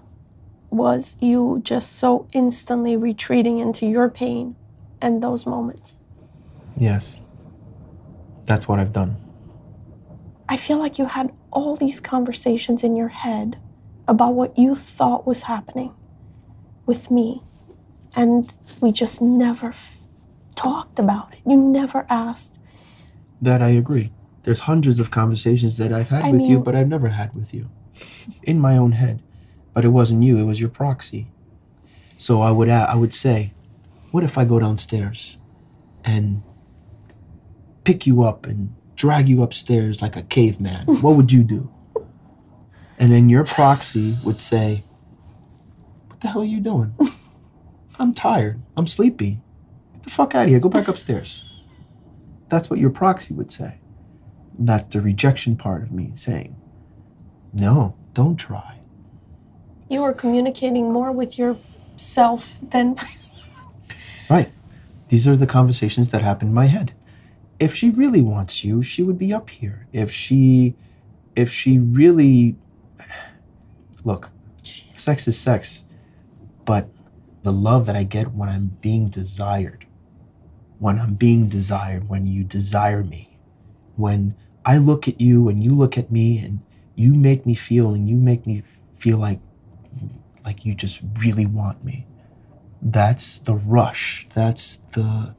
was 0.70 1.16
you 1.20 1.62
just 1.64 1.94
so 1.94 2.28
instantly 2.34 2.96
retreating 2.96 3.60
into 3.60 3.86
your 3.86 4.10
pain 4.10 4.56
and 5.02 5.22
those 5.24 5.46
moments. 5.46 6.00
Yes. 6.78 7.20
That's 8.48 8.68
what 8.68 8.80
I've 8.80 8.94
done. 8.94 9.18
I 10.50 10.58
feel 10.58 10.78
like 10.78 10.98
you 10.98 11.06
had 11.06 11.32
all 11.52 11.76
these 11.76 12.00
conversations 12.00 12.84
in 12.84 12.96
your 12.96 13.10
head 13.10 13.60
about 14.08 14.34
what 14.34 14.58
you 14.58 14.74
thought 14.74 15.28
was 15.28 15.44
happening 15.44 15.94
with 16.86 17.12
me, 17.12 17.44
and 18.16 18.52
we 18.82 18.94
just 18.94 19.22
never 19.22 19.74
talked 20.56 20.98
about 20.98 21.34
it. 21.34 21.40
You 21.46 21.58
never 21.58 22.06
asked. 22.10 22.60
That 23.42 23.62
I 23.62 23.70
agree. 23.70 24.12
There's 24.44 24.62
hundreds 24.62 24.98
of 24.98 25.12
conversations 25.12 25.78
that 25.78 25.92
I've 25.92 26.08
had 26.08 26.22
I 26.22 26.32
with 26.32 26.48
you, 26.48 26.60
but 26.60 26.74
I've 26.74 26.88
never 26.88 27.10
had 27.10 27.36
with 27.36 27.54
you. 27.54 27.70
In 28.44 28.60
my 28.62 28.78
own 28.78 28.94
head. 28.94 29.22
But 29.74 29.84
it 29.84 29.90
wasn't 29.90 30.24
you, 30.24 30.38
it 30.38 30.44
was 30.44 30.62
your 30.62 30.70
proxy. 30.70 31.28
So 32.18 32.42
I 32.42 32.52
would 32.52 32.70
I 32.70 32.96
would 32.96 33.14
say, 33.14 33.54
what 34.12 34.24
if 34.24 34.38
I 34.38 34.46
go 34.46 34.58
downstairs 34.58 35.38
and 36.06 36.42
pick 37.88 38.06
you 38.06 38.22
up 38.22 38.46
and 38.46 38.76
drag 38.98 39.30
you 39.30 39.42
upstairs 39.42 40.02
like 40.02 40.18
a 40.18 40.22
caveman? 40.22 40.86
What 41.02 41.16
would 41.16 41.32
you 41.32 41.42
do? 41.42 41.72
And 43.00 43.14
then 43.14 43.30
your 43.30 43.46
proxy 43.46 44.18
would 44.26 44.42
say, 44.42 44.84
What 46.08 46.20
the 46.20 46.28
hell 46.28 46.42
are 46.42 46.46
you 46.46 46.60
doing? 46.60 46.94
I'm 47.98 48.14
tired. 48.14 48.62
I'm 48.76 48.88
sleepy. 48.88 49.40
Get 49.94 50.04
the 50.04 50.10
fuck 50.10 50.36
out 50.36 50.44
of 50.44 50.50
here. 50.50 50.60
Go 50.60 50.68
back 50.68 50.90
upstairs. 50.90 51.64
That's 52.50 52.70
what 52.70 52.78
your 52.78 52.90
proxy 52.90 53.34
would 53.34 53.54
say. 53.54 53.76
That's 54.60 54.88
the 54.88 55.00
rejection 55.00 55.56
part 55.56 55.82
of 55.82 55.94
me 55.94 56.12
saying, 56.16 56.58
No, 57.54 57.96
don't 58.14 58.36
try. 58.36 58.80
You 59.88 60.02
were 60.02 60.14
communicating 60.14 60.92
more 60.92 61.14
with 61.14 61.40
yourself 61.40 62.58
than 62.62 62.98
Right. 64.30 64.52
These 65.08 65.26
are 65.26 65.38
the 65.38 65.48
conversations 65.48 66.10
that 66.10 66.22
happen 66.22 66.50
in 66.50 66.54
my 66.54 66.66
head. 66.66 66.92
If 67.60 67.76
she 67.76 67.90
really 67.90 68.22
wants 68.22 68.64
you, 68.64 68.82
she 68.82 69.04
would 69.04 69.18
be 69.18 69.34
up 69.34 69.50
here. 69.50 69.88
If 69.92 70.12
she 70.12 70.76
if 71.36 71.52
she 71.52 71.80
really 71.80 72.56
look, 74.04 74.32
sex 74.64 75.28
is 75.28 75.40
sex, 75.40 75.84
but 76.66 76.90
the 77.44 77.52
love 77.52 77.86
that 77.86 77.96
I 77.96 78.04
get 78.04 78.34
when 78.34 78.50
I'm 78.50 78.78
being 78.82 79.08
desired, 79.08 79.86
when 80.80 81.00
I'm 81.00 81.14
being 81.14 81.48
desired, 81.48 82.10
when 82.10 82.28
you 82.28 82.44
desire 82.44 83.04
me, 83.04 83.38
when 83.96 84.36
I 84.66 84.78
look 84.78 85.08
at 85.08 85.22
you 85.22 85.48
and 85.48 85.64
you 85.64 85.74
look 85.74 85.98
at 85.98 86.12
me 86.12 86.40
and 86.40 86.60
you 86.96 87.14
make 87.14 87.46
me 87.46 87.54
feel 87.54 87.94
and 87.94 88.10
you 88.10 88.16
make 88.16 88.46
me 88.46 88.64
feel 88.98 89.18
like 89.18 89.40
like 90.44 90.66
you 90.66 90.74
just 90.74 91.02
really 91.20 91.46
want 91.46 91.84
me 91.84 92.06
that's 92.82 93.40
the 93.40 93.56
rush 93.56 94.28
that's 94.34 94.78
the 94.78 95.36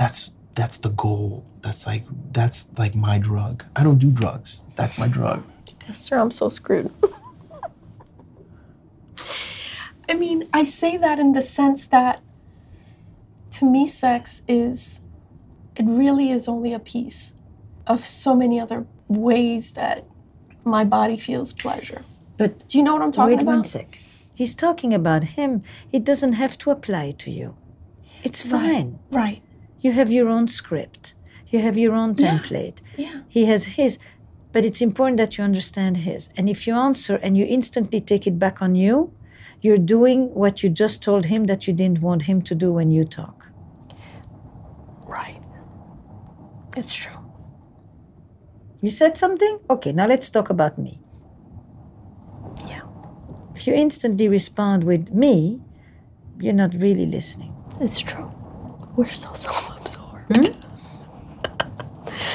that's 0.00 0.32
that's 0.58 0.78
the 0.78 0.92
goal 1.04 1.44
that's 1.64 1.82
like 1.90 2.04
that's 2.32 2.58
like 2.82 2.94
my 3.08 3.16
drug 3.18 3.54
i 3.76 3.80
don't 3.86 3.98
do 4.06 4.10
drugs 4.10 4.62
that's 4.78 4.96
my 4.98 5.08
drug 5.08 5.38
Esther, 5.90 6.18
I'm 6.18 6.30
so 6.30 6.48
screwed. 6.48 6.88
I 10.08 10.14
mean, 10.14 10.48
I 10.52 10.62
say 10.64 10.96
that 10.96 11.18
in 11.18 11.32
the 11.32 11.42
sense 11.42 11.86
that 11.88 12.20
to 13.52 13.64
me, 13.64 13.86
sex 13.88 14.42
is, 14.46 15.00
it 15.76 15.84
really 15.86 16.30
is 16.30 16.46
only 16.48 16.72
a 16.72 16.78
piece 16.78 17.34
of 17.86 18.06
so 18.06 18.34
many 18.36 18.60
other 18.60 18.86
ways 19.08 19.72
that 19.72 20.04
my 20.64 20.84
body 20.84 21.16
feels 21.16 21.52
pleasure. 21.52 22.04
But 22.36 22.68
Do 22.68 22.78
you 22.78 22.84
know 22.84 22.92
what 22.94 23.02
I'm 23.02 23.12
talking 23.12 23.36
wait 23.36 23.42
about? 23.42 23.56
one 23.56 23.64
sec. 23.64 23.98
He's 24.32 24.54
talking 24.54 24.94
about 24.94 25.24
him. 25.38 25.62
It 25.92 26.04
doesn't 26.04 26.34
have 26.34 26.56
to 26.58 26.70
apply 26.70 27.10
to 27.22 27.30
you. 27.30 27.56
It's 28.22 28.42
fine. 28.42 28.98
Right. 29.10 29.42
You 29.80 29.92
have 29.92 30.10
your 30.12 30.28
own 30.28 30.48
script. 30.48 31.14
You 31.48 31.60
have 31.60 31.76
your 31.76 31.94
own 31.94 32.14
Yeah. 32.16 32.38
template. 32.38 32.78
Yeah. 32.96 33.20
He 33.28 33.44
has 33.46 33.64
his. 33.78 33.98
But 34.52 34.64
it's 34.64 34.82
important 34.82 35.16
that 35.18 35.38
you 35.38 35.44
understand 35.44 35.98
his. 35.98 36.30
And 36.36 36.48
if 36.48 36.66
you 36.66 36.74
answer 36.74 37.16
and 37.22 37.36
you 37.36 37.44
instantly 37.46 38.00
take 38.00 38.26
it 38.26 38.38
back 38.38 38.60
on 38.60 38.74
you, 38.74 39.12
you're 39.62 39.78
doing 39.96 40.34
what 40.34 40.62
you 40.62 40.68
just 40.70 41.02
told 41.02 41.26
him 41.26 41.44
that 41.46 41.66
you 41.66 41.72
didn't 41.74 42.00
want 42.00 42.22
him 42.22 42.42
to 42.42 42.54
do 42.54 42.72
when 42.72 42.90
you 42.90 43.04
talk. 43.04 43.52
Right. 45.06 45.36
It's 46.76 46.94
true. 46.94 47.16
You 48.80 48.90
said 48.90 49.16
something? 49.16 49.58
Okay, 49.68 49.92
now 49.92 50.06
let's 50.06 50.30
talk 50.30 50.48
about 50.50 50.78
me. 50.78 51.00
Yeah. 52.66 52.82
If 53.54 53.66
you 53.66 53.74
instantly 53.74 54.28
respond 54.28 54.84
with 54.84 55.12
me, 55.12 55.60
you're 56.40 56.54
not 56.54 56.72
really 56.74 57.06
listening. 57.06 57.54
It's 57.80 58.00
true. 58.00 58.32
We're 58.96 59.12
so 59.12 59.32
self 59.34 59.76
absorbed. 59.78 60.56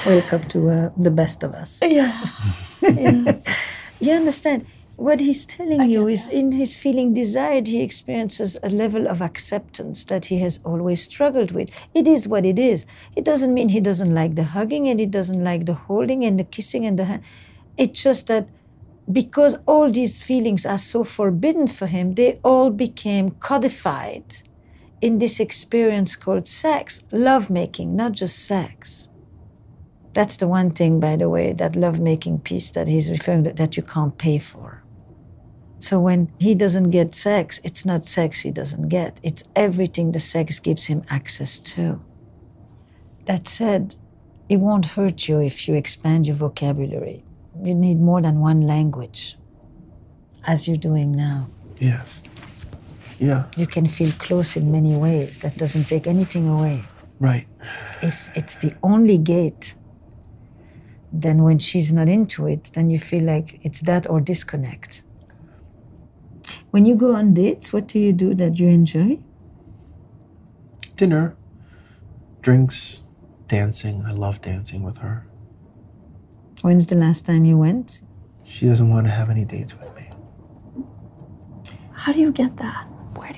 Welcome 0.06 0.48
to 0.50 0.70
uh, 0.70 0.90
the 0.96 1.12
best 1.12 1.44
of 1.44 1.54
us. 1.54 1.82
Yeah. 1.84 2.30
yeah. 2.82 3.38
You 4.00 4.14
understand? 4.14 4.66
What 4.96 5.20
he's 5.20 5.46
telling 5.46 5.90
you 5.90 6.08
is 6.08 6.30
in 6.30 6.54
his 6.54 6.78
feeling 6.78 7.14
desired, 7.14 7.68
he 7.68 7.82
experiences 7.82 8.58
a 8.64 8.70
level 8.70 9.08
of 9.08 9.22
acceptance 9.22 10.06
that 10.06 10.26
he 10.26 10.40
has 10.40 10.62
always 10.64 11.04
struggled 11.04 11.52
with. 11.52 11.70
It 11.94 12.08
is 12.08 12.30
what 12.30 12.46
it 12.46 12.58
is. 12.58 12.86
It 13.14 13.26
doesn't 13.26 13.54
mean 13.54 13.70
he 13.70 13.82
doesn't 13.82 14.14
like 14.14 14.36
the 14.36 14.46
hugging 14.46 14.88
and 14.88 14.98
he 14.98 15.06
doesn't 15.06 15.44
like 15.44 15.66
the 15.66 15.74
holding 15.74 16.24
and 16.24 16.40
the 16.40 16.46
kissing 16.46 16.86
and 16.86 16.98
the 16.98 17.06
hand. 17.06 17.24
It's 17.78 18.02
just 18.02 18.28
that 18.28 18.48
because 19.12 19.58
all 19.66 19.92
these 19.92 20.22
feelings 20.22 20.66
are 20.66 20.78
so 20.78 21.04
forbidden 21.04 21.68
for 21.68 21.88
him, 21.88 22.14
they 22.14 22.40
all 22.42 22.70
became 22.70 23.32
codified 23.32 24.36
in 25.06 25.20
this 25.20 25.40
experience 25.40 26.16
called 26.16 26.48
sex, 26.48 27.06
lovemaking, 27.12 27.96
not 27.96 28.14
just 28.14 28.40
sex. 28.40 29.10
That's 30.14 30.38
the 30.38 30.48
one 30.48 30.72
thing, 30.72 31.00
by 31.00 31.16
the 31.16 31.30
way, 31.30 31.54
that 31.54 31.76
lovemaking 31.76 32.40
piece 32.40 32.72
that 32.72 32.88
he's 32.88 33.12
referring 33.12 33.44
to 33.44 33.54
that 33.54 33.78
you 33.78 33.84
can't 33.84 34.18
pay 34.18 34.40
for. 34.40 34.82
So 35.78 36.00
when 36.00 36.32
he 36.40 36.56
doesn't 36.56 36.90
get 36.90 37.14
sex, 37.14 37.60
it's 37.64 37.86
not 37.86 38.06
sex 38.06 38.42
he 38.42 38.50
doesn't 38.50 38.90
get, 38.90 39.20
it's 39.22 39.44
everything 39.56 40.12
the 40.12 40.20
sex 40.20 40.60
gives 40.60 40.88
him 40.88 41.04
access 41.08 41.60
to. 41.76 42.02
That 43.26 43.48
said, 43.48 43.96
it 44.50 44.58
won't 44.58 44.88
hurt 44.98 45.28
you 45.28 45.40
if 45.40 45.68
you 45.68 45.76
expand 45.76 46.26
your 46.26 46.36
vocabulary. 46.36 47.24
You 47.64 47.76
need 47.76 48.00
more 48.00 48.24
than 48.24 48.40
one 48.40 48.62
language, 48.62 49.38
as 50.46 50.68
you're 50.68 50.78
doing 50.78 51.12
now. 51.12 51.52
Yes. 51.80 52.24
Yeah. 53.20 53.46
You 53.58 53.68
can 53.68 53.88
feel 53.88 54.12
close 54.14 54.56
in 54.58 54.72
many 54.72 54.96
ways. 54.96 55.38
That 55.40 55.58
doesn't 55.58 55.86
take 55.86 56.08
anything 56.08 56.48
away. 56.48 56.84
Right. 57.20 57.48
If 58.02 58.30
it's 58.36 58.56
the 58.56 58.76
only 58.84 59.18
gate, 59.18 59.76
then 61.12 61.44
when 61.44 61.60
she's 61.60 61.94
not 61.94 62.10
into 62.10 62.48
it, 62.48 62.72
then 62.74 62.90
you 62.90 63.00
feel 63.00 63.24
like 63.24 63.60
it's 63.64 63.82
that 63.82 64.10
or 64.10 64.20
disconnect. 64.20 65.02
When 66.72 66.86
you 66.86 66.96
go 66.96 67.16
on 67.16 67.34
dates, 67.34 67.72
what 67.72 67.88
do 67.88 68.00
you 68.00 68.12
do 68.12 68.34
that 68.34 68.60
you 68.60 68.68
enjoy? 68.68 69.20
Dinner, 70.98 71.38
drinks, 72.42 73.02
dancing. 73.48 74.04
I 74.06 74.12
love 74.12 74.42
dancing 74.42 74.84
with 74.84 74.98
her. 74.98 75.26
When's 76.62 76.88
the 76.88 76.96
last 76.96 77.26
time 77.26 77.46
you 77.46 77.58
went? 77.58 78.02
She 78.46 78.66
doesn't 78.68 78.90
want 78.90 79.06
to 79.08 79.12
have 79.12 79.30
any 79.30 79.46
dates 79.46 79.78
with 79.80 79.94
me. 79.96 80.10
How 81.94 82.12
do 82.12 82.20
you 82.20 82.32
get 82.32 82.58
that? 82.58 82.88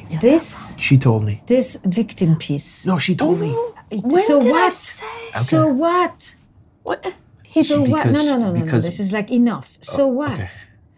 Where 0.09 0.19
do 0.19 0.27
you 0.27 0.31
get 0.31 0.39
This 0.39 0.75
She 0.79 0.97
told 0.97 1.23
me. 1.25 1.41
this 1.45 1.79
victim 1.83 2.35
piece. 2.37 2.85
No, 2.85 2.97
she 2.97 3.15
told 3.15 3.39
me. 3.39 3.51
When 3.91 4.23
so 4.23 4.39
did 4.39 4.49
I 4.49 4.51
what? 4.51 4.73
say? 4.73 5.05
So 5.41 5.67
what? 5.67 6.17
that? 6.19 6.35
What? 6.83 7.15
So 7.63 7.81
what? 7.81 8.05
No, 8.05 8.11
Because- 8.11 8.25
no, 8.25 8.37
no, 8.37 8.37
no, 8.45 8.51
no. 8.53 8.61
because- 8.63 8.83
This 8.83 8.99
is 8.99 9.11
like 9.11 9.31
enough. 9.31 9.77
Oh, 9.77 9.95
so 9.95 10.03
Oh, 10.03 10.07
what? 10.07 10.31
okay. 10.31 10.49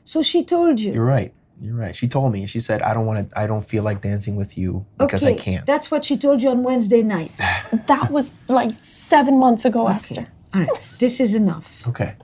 So 0.03 0.21
she 0.21 0.43
told 0.43 0.79
you. 0.79 0.93
You're 0.93 1.05
right. 1.05 1.33
You're 1.61 1.75
right. 1.75 1.95
She 1.95 2.07
told 2.07 2.31
me. 2.31 2.45
She 2.47 2.59
said, 2.61 2.81
"I 2.81 2.93
don't 2.93 3.05
want 3.05 3.29
to. 3.29 3.39
I 3.39 3.45
don't 3.45 3.65
feel 3.65 3.83
like 3.83 3.99
dancing 4.01 4.35
with 4.37 4.57
you 4.57 4.85
because 4.97 5.23
I 5.25 5.31
Okay, 5.31 5.37
can't." 5.37 5.65
That's 5.65 5.91
what 5.91 6.05
she 6.05 6.15
told 6.17 6.41
you 6.41 6.49
on 6.49 6.63
Wednesday 6.63 7.03
night. 7.03 7.31
That 7.87 8.11
was 8.11 8.31
like 8.47 8.71
seven 8.73 9.39
months 9.39 9.65
ago, 9.65 9.87
Esther. 9.87 10.27
All 10.53 10.61
right, 10.61 10.69
this 10.99 11.19
is 11.19 11.35
enough. 11.35 11.85
okay. 11.87 12.15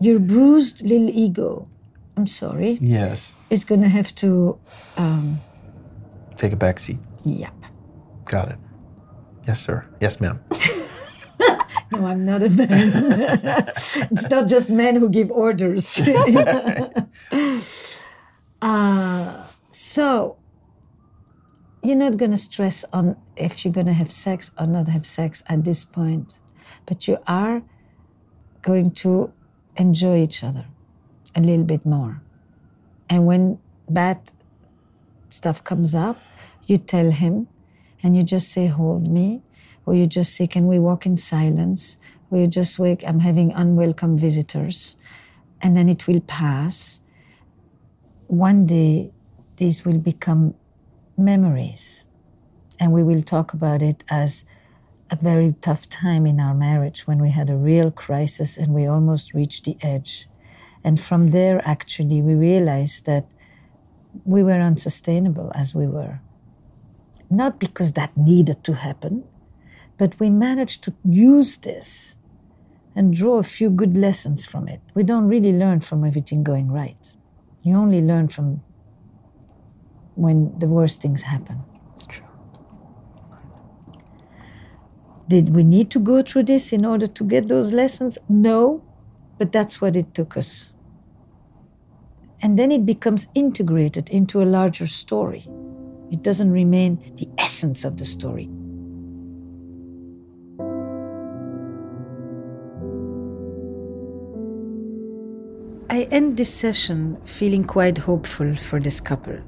Your 0.00 0.18
bruised 0.18 0.82
little 0.82 1.08
ego, 1.10 1.68
I'm 2.18 2.26
sorry, 2.26 2.78
Yes. 2.80 3.32
is 3.48 3.64
going 3.64 3.80
to 3.82 3.88
have 3.88 4.12
to, 4.16 4.58
um, 4.96 5.38
Take 6.36 6.52
a 6.52 6.56
back 6.56 6.80
seat. 6.80 6.98
yep. 7.24 7.52
Got 8.24 8.48
it. 8.50 8.58
Yes, 9.46 9.60
sir. 9.60 9.86
Yes, 10.00 10.20
ma'am. 10.20 10.40
No, 11.90 12.04
I'm 12.04 12.26
not 12.26 12.42
a 12.42 12.50
man. 12.50 12.68
it's 14.12 14.28
not 14.28 14.46
just 14.46 14.68
men 14.68 14.96
who 14.96 15.08
give 15.08 15.30
orders. 15.30 15.98
uh, 18.60 19.46
so, 19.70 20.36
you're 21.82 21.96
not 21.96 22.18
going 22.18 22.32
to 22.32 22.36
stress 22.36 22.84
on 22.92 23.16
if 23.36 23.64
you're 23.64 23.72
going 23.72 23.86
to 23.86 23.94
have 23.94 24.10
sex 24.10 24.50
or 24.58 24.66
not 24.66 24.88
have 24.88 25.06
sex 25.06 25.42
at 25.48 25.64
this 25.64 25.86
point, 25.86 26.40
but 26.84 27.08
you 27.08 27.16
are 27.26 27.62
going 28.60 28.90
to 28.90 29.32
enjoy 29.76 30.18
each 30.22 30.44
other 30.44 30.66
a 31.44 31.46
little 31.46 31.64
bit 31.64 31.84
more. 31.84 32.20
And 33.08 33.26
when 33.26 33.58
bad 33.88 34.30
stuff 35.28 35.62
comes 35.64 35.94
up, 35.94 36.18
you 36.66 36.76
tell 36.76 37.10
him 37.10 37.48
and 38.02 38.16
you 38.16 38.22
just 38.22 38.50
say, 38.50 38.66
Hold 38.66 39.08
me, 39.08 39.42
or 39.86 39.94
you 39.94 40.06
just 40.06 40.34
say, 40.34 40.46
Can 40.46 40.66
we 40.66 40.78
walk 40.78 41.06
in 41.06 41.16
silence? 41.16 41.98
Or 42.30 42.38
you 42.38 42.46
just 42.46 42.78
wake, 42.78 43.02
I'm 43.06 43.20
having 43.20 43.52
unwelcome 43.52 44.18
visitors. 44.18 44.96
And 45.62 45.76
then 45.76 45.88
it 45.88 46.06
will 46.06 46.20
pass. 46.20 47.00
One 48.26 48.66
day, 48.66 49.10
these 49.56 49.84
will 49.84 49.98
become 49.98 50.54
memories. 51.16 52.06
And 52.78 52.92
we 52.92 53.02
will 53.02 53.22
talk 53.22 53.54
about 53.54 53.82
it 53.82 54.04
as 54.10 54.44
a 55.10 55.16
very 55.16 55.54
tough 55.60 55.88
time 55.88 56.26
in 56.26 56.38
our 56.38 56.54
marriage 56.54 57.06
when 57.06 57.18
we 57.18 57.30
had 57.30 57.48
a 57.48 57.56
real 57.56 57.90
crisis 57.90 58.58
and 58.58 58.74
we 58.74 58.86
almost 58.86 59.32
reached 59.32 59.64
the 59.64 59.76
edge. 59.80 60.27
And 60.88 60.98
from 60.98 61.32
there, 61.32 61.60
actually, 61.68 62.22
we 62.22 62.34
realized 62.34 63.04
that 63.04 63.26
we 64.24 64.42
were 64.42 64.58
unsustainable 64.58 65.52
as 65.54 65.74
we 65.74 65.86
were. 65.86 66.20
Not 67.28 67.60
because 67.60 67.92
that 67.92 68.16
needed 68.16 68.64
to 68.64 68.72
happen, 68.72 69.24
but 69.98 70.18
we 70.18 70.30
managed 70.30 70.82
to 70.84 70.94
use 71.04 71.58
this 71.58 72.16
and 72.96 73.12
draw 73.12 73.36
a 73.36 73.42
few 73.42 73.68
good 73.68 73.98
lessons 73.98 74.46
from 74.46 74.66
it. 74.66 74.80
We 74.94 75.02
don't 75.02 75.28
really 75.28 75.52
learn 75.52 75.80
from 75.80 76.04
everything 76.04 76.42
going 76.42 76.72
right. 76.72 77.16
You 77.62 77.76
only 77.76 78.00
learn 78.00 78.28
from 78.28 78.62
when 80.14 80.58
the 80.58 80.68
worst 80.68 81.02
things 81.02 81.24
happen. 81.24 81.58
It's 81.92 82.06
true. 82.06 82.24
Did 85.28 85.54
we 85.54 85.64
need 85.64 85.90
to 85.90 85.98
go 85.98 86.22
through 86.22 86.44
this 86.44 86.72
in 86.72 86.86
order 86.86 87.06
to 87.06 87.24
get 87.24 87.48
those 87.48 87.74
lessons? 87.74 88.16
No, 88.26 88.82
but 89.36 89.52
that's 89.52 89.82
what 89.82 89.94
it 89.94 90.14
took 90.14 90.34
us. 90.38 90.72
And 92.40 92.58
then 92.58 92.70
it 92.70 92.86
becomes 92.86 93.28
integrated 93.34 94.08
into 94.10 94.42
a 94.42 94.44
larger 94.44 94.86
story. 94.86 95.46
It 96.10 96.22
doesn't 96.22 96.50
remain 96.50 96.98
the 97.16 97.28
essence 97.38 97.84
of 97.84 97.96
the 97.96 98.04
story. 98.04 98.48
I 105.90 106.02
end 106.10 106.36
this 106.36 106.54
session 106.54 107.16
feeling 107.24 107.64
quite 107.64 107.98
hopeful 107.98 108.54
for 108.54 108.78
this 108.78 109.00
couple. 109.00 109.38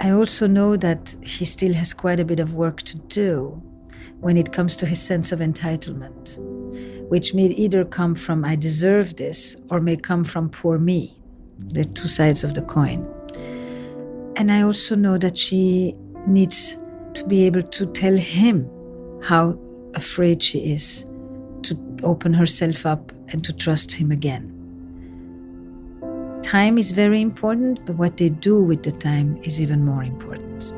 I 0.00 0.10
also 0.10 0.46
know 0.46 0.76
that 0.76 1.16
he 1.22 1.44
still 1.44 1.72
has 1.72 1.94
quite 1.94 2.20
a 2.20 2.24
bit 2.24 2.38
of 2.38 2.54
work 2.54 2.82
to 2.82 2.98
do 2.98 3.62
when 4.20 4.36
it 4.36 4.52
comes 4.52 4.76
to 4.76 4.86
his 4.86 5.00
sense 5.00 5.32
of 5.32 5.40
entitlement, 5.40 6.38
which 7.08 7.34
may 7.34 7.46
either 7.46 7.84
come 7.84 8.14
from 8.14 8.44
I 8.44 8.56
deserve 8.56 9.16
this 9.16 9.56
or 9.70 9.80
may 9.80 9.96
come 9.96 10.24
from 10.24 10.50
poor 10.50 10.78
me, 10.78 11.18
the 11.58 11.84
two 11.84 12.08
sides 12.08 12.44
of 12.44 12.54
the 12.54 12.62
coin. 12.62 13.06
And 14.36 14.52
I 14.52 14.62
also 14.62 14.94
know 14.94 15.18
that 15.18 15.36
she 15.36 15.94
needs 16.26 16.76
to 17.14 17.24
be 17.26 17.44
able 17.46 17.62
to 17.62 17.86
tell 17.86 18.16
him 18.16 18.68
how 19.22 19.58
afraid 19.94 20.42
she 20.42 20.72
is 20.72 21.06
to 21.62 21.78
open 22.02 22.34
herself 22.34 22.84
up 22.84 23.12
and 23.28 23.44
to 23.44 23.52
trust 23.52 23.92
him 23.92 24.12
again. 24.12 24.52
Time 26.42 26.78
is 26.78 26.92
very 26.92 27.20
important, 27.20 27.84
but 27.86 27.96
what 27.96 28.18
they 28.18 28.28
do 28.28 28.62
with 28.62 28.82
the 28.82 28.92
time 28.92 29.36
is 29.42 29.60
even 29.60 29.84
more 29.84 30.04
important. 30.04 30.75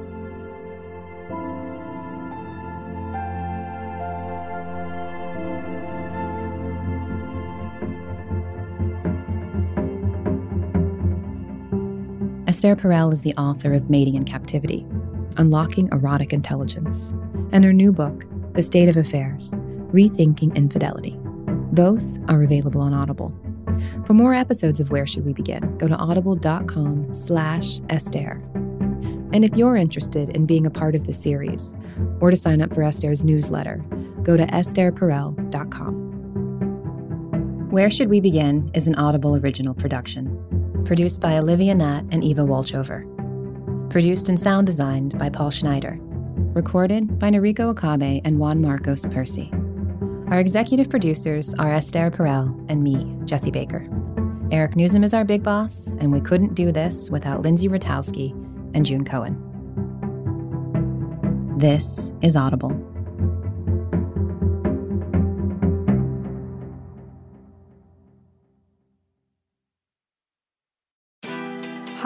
Esther 12.59 12.75
Perel 12.75 13.13
is 13.13 13.23
the 13.23 13.37
author 13.37 13.73
of 13.73 13.89
Mating 13.89 14.17
in 14.17 14.25
Captivity, 14.25 14.85
Unlocking 15.37 15.89
Erotic 15.93 16.33
Intelligence, 16.33 17.15
and 17.53 17.65
her 17.65 17.73
new 17.73 17.93
book, 17.93 18.25
The 18.55 18.63
State 18.63 18.89
of 18.89 18.97
Affairs 18.97 19.53
Rethinking 19.93 20.57
Infidelity. 20.57 21.17
Both 21.73 22.03
are 22.27 22.43
available 22.43 22.81
on 22.81 22.93
Audible. 22.93 23.33
For 24.07 24.15
more 24.15 24.35
episodes 24.35 24.81
of 24.81 24.91
Where 24.91 25.07
Should 25.07 25.25
We 25.25 25.35
Begin, 25.35 25.79
go 25.79 25.87
to 25.87 25.95
audible.com 25.95 27.15
slash 27.15 27.79
Esther. 27.91 28.43
And 29.33 29.45
if 29.45 29.55
you're 29.55 29.77
interested 29.77 30.31
in 30.31 30.45
being 30.45 30.67
a 30.67 30.71
part 30.71 30.97
of 30.97 31.07
the 31.07 31.13
series, 31.13 31.75
or 32.21 32.33
to 32.33 32.37
sign 32.37 32.61
up 32.61 32.75
for 32.75 32.83
Esther's 32.83 33.23
newsletter, 33.23 33.77
go 34.25 34.37
to 34.37 34.45
estherperel.com. 34.47 36.09
Where 37.71 37.89
Should 37.89 38.09
We 38.09 38.21
Begin 38.21 38.69
is 38.75 38.89
an 38.89 38.97
Audible 38.97 39.37
original 39.37 39.75
production, 39.75 40.28
produced 40.89 41.20
by 41.20 41.36
Olivia 41.36 41.74
Natt 41.74 42.09
and 42.12 42.24
Eva 42.24 42.41
Wolchover. 42.41 43.05
Produced 43.91 44.30
and 44.30 44.41
sound 44.41 44.66
designed 44.66 45.18
by 45.18 45.28
Paul 45.28 45.51
Schneider. 45.51 45.99
Recorded 46.55 47.18
by 47.18 47.28
Noriko 47.28 47.72
Okabe 47.72 48.22
and 48.24 48.39
Juan 48.39 48.62
Marcos 48.62 49.05
Percy. 49.05 49.53
Our 50.28 50.41
executive 50.41 50.89
producers 50.89 51.53
are 51.59 51.74
Esther 51.74 52.11
Perel 52.11 52.64
and 52.70 52.82
me, 52.82 53.14
Jesse 53.26 53.51
Baker. 53.51 53.86
Eric 54.51 54.76
Nuzum 54.76 55.05
is 55.05 55.12
our 55.12 55.26
big 55.26 55.43
boss, 55.43 55.89
and 55.99 56.11
we 56.11 56.22
couldn't 56.22 56.55
do 56.55 56.72
this 56.72 57.11
without 57.11 57.43
Lindsay 57.43 57.68
Ratowski 57.68 58.32
and 58.74 58.86
June 58.86 59.05
Cohen. 59.05 59.36
This 61.59 62.12
is 62.22 62.34
Audible. 62.34 62.72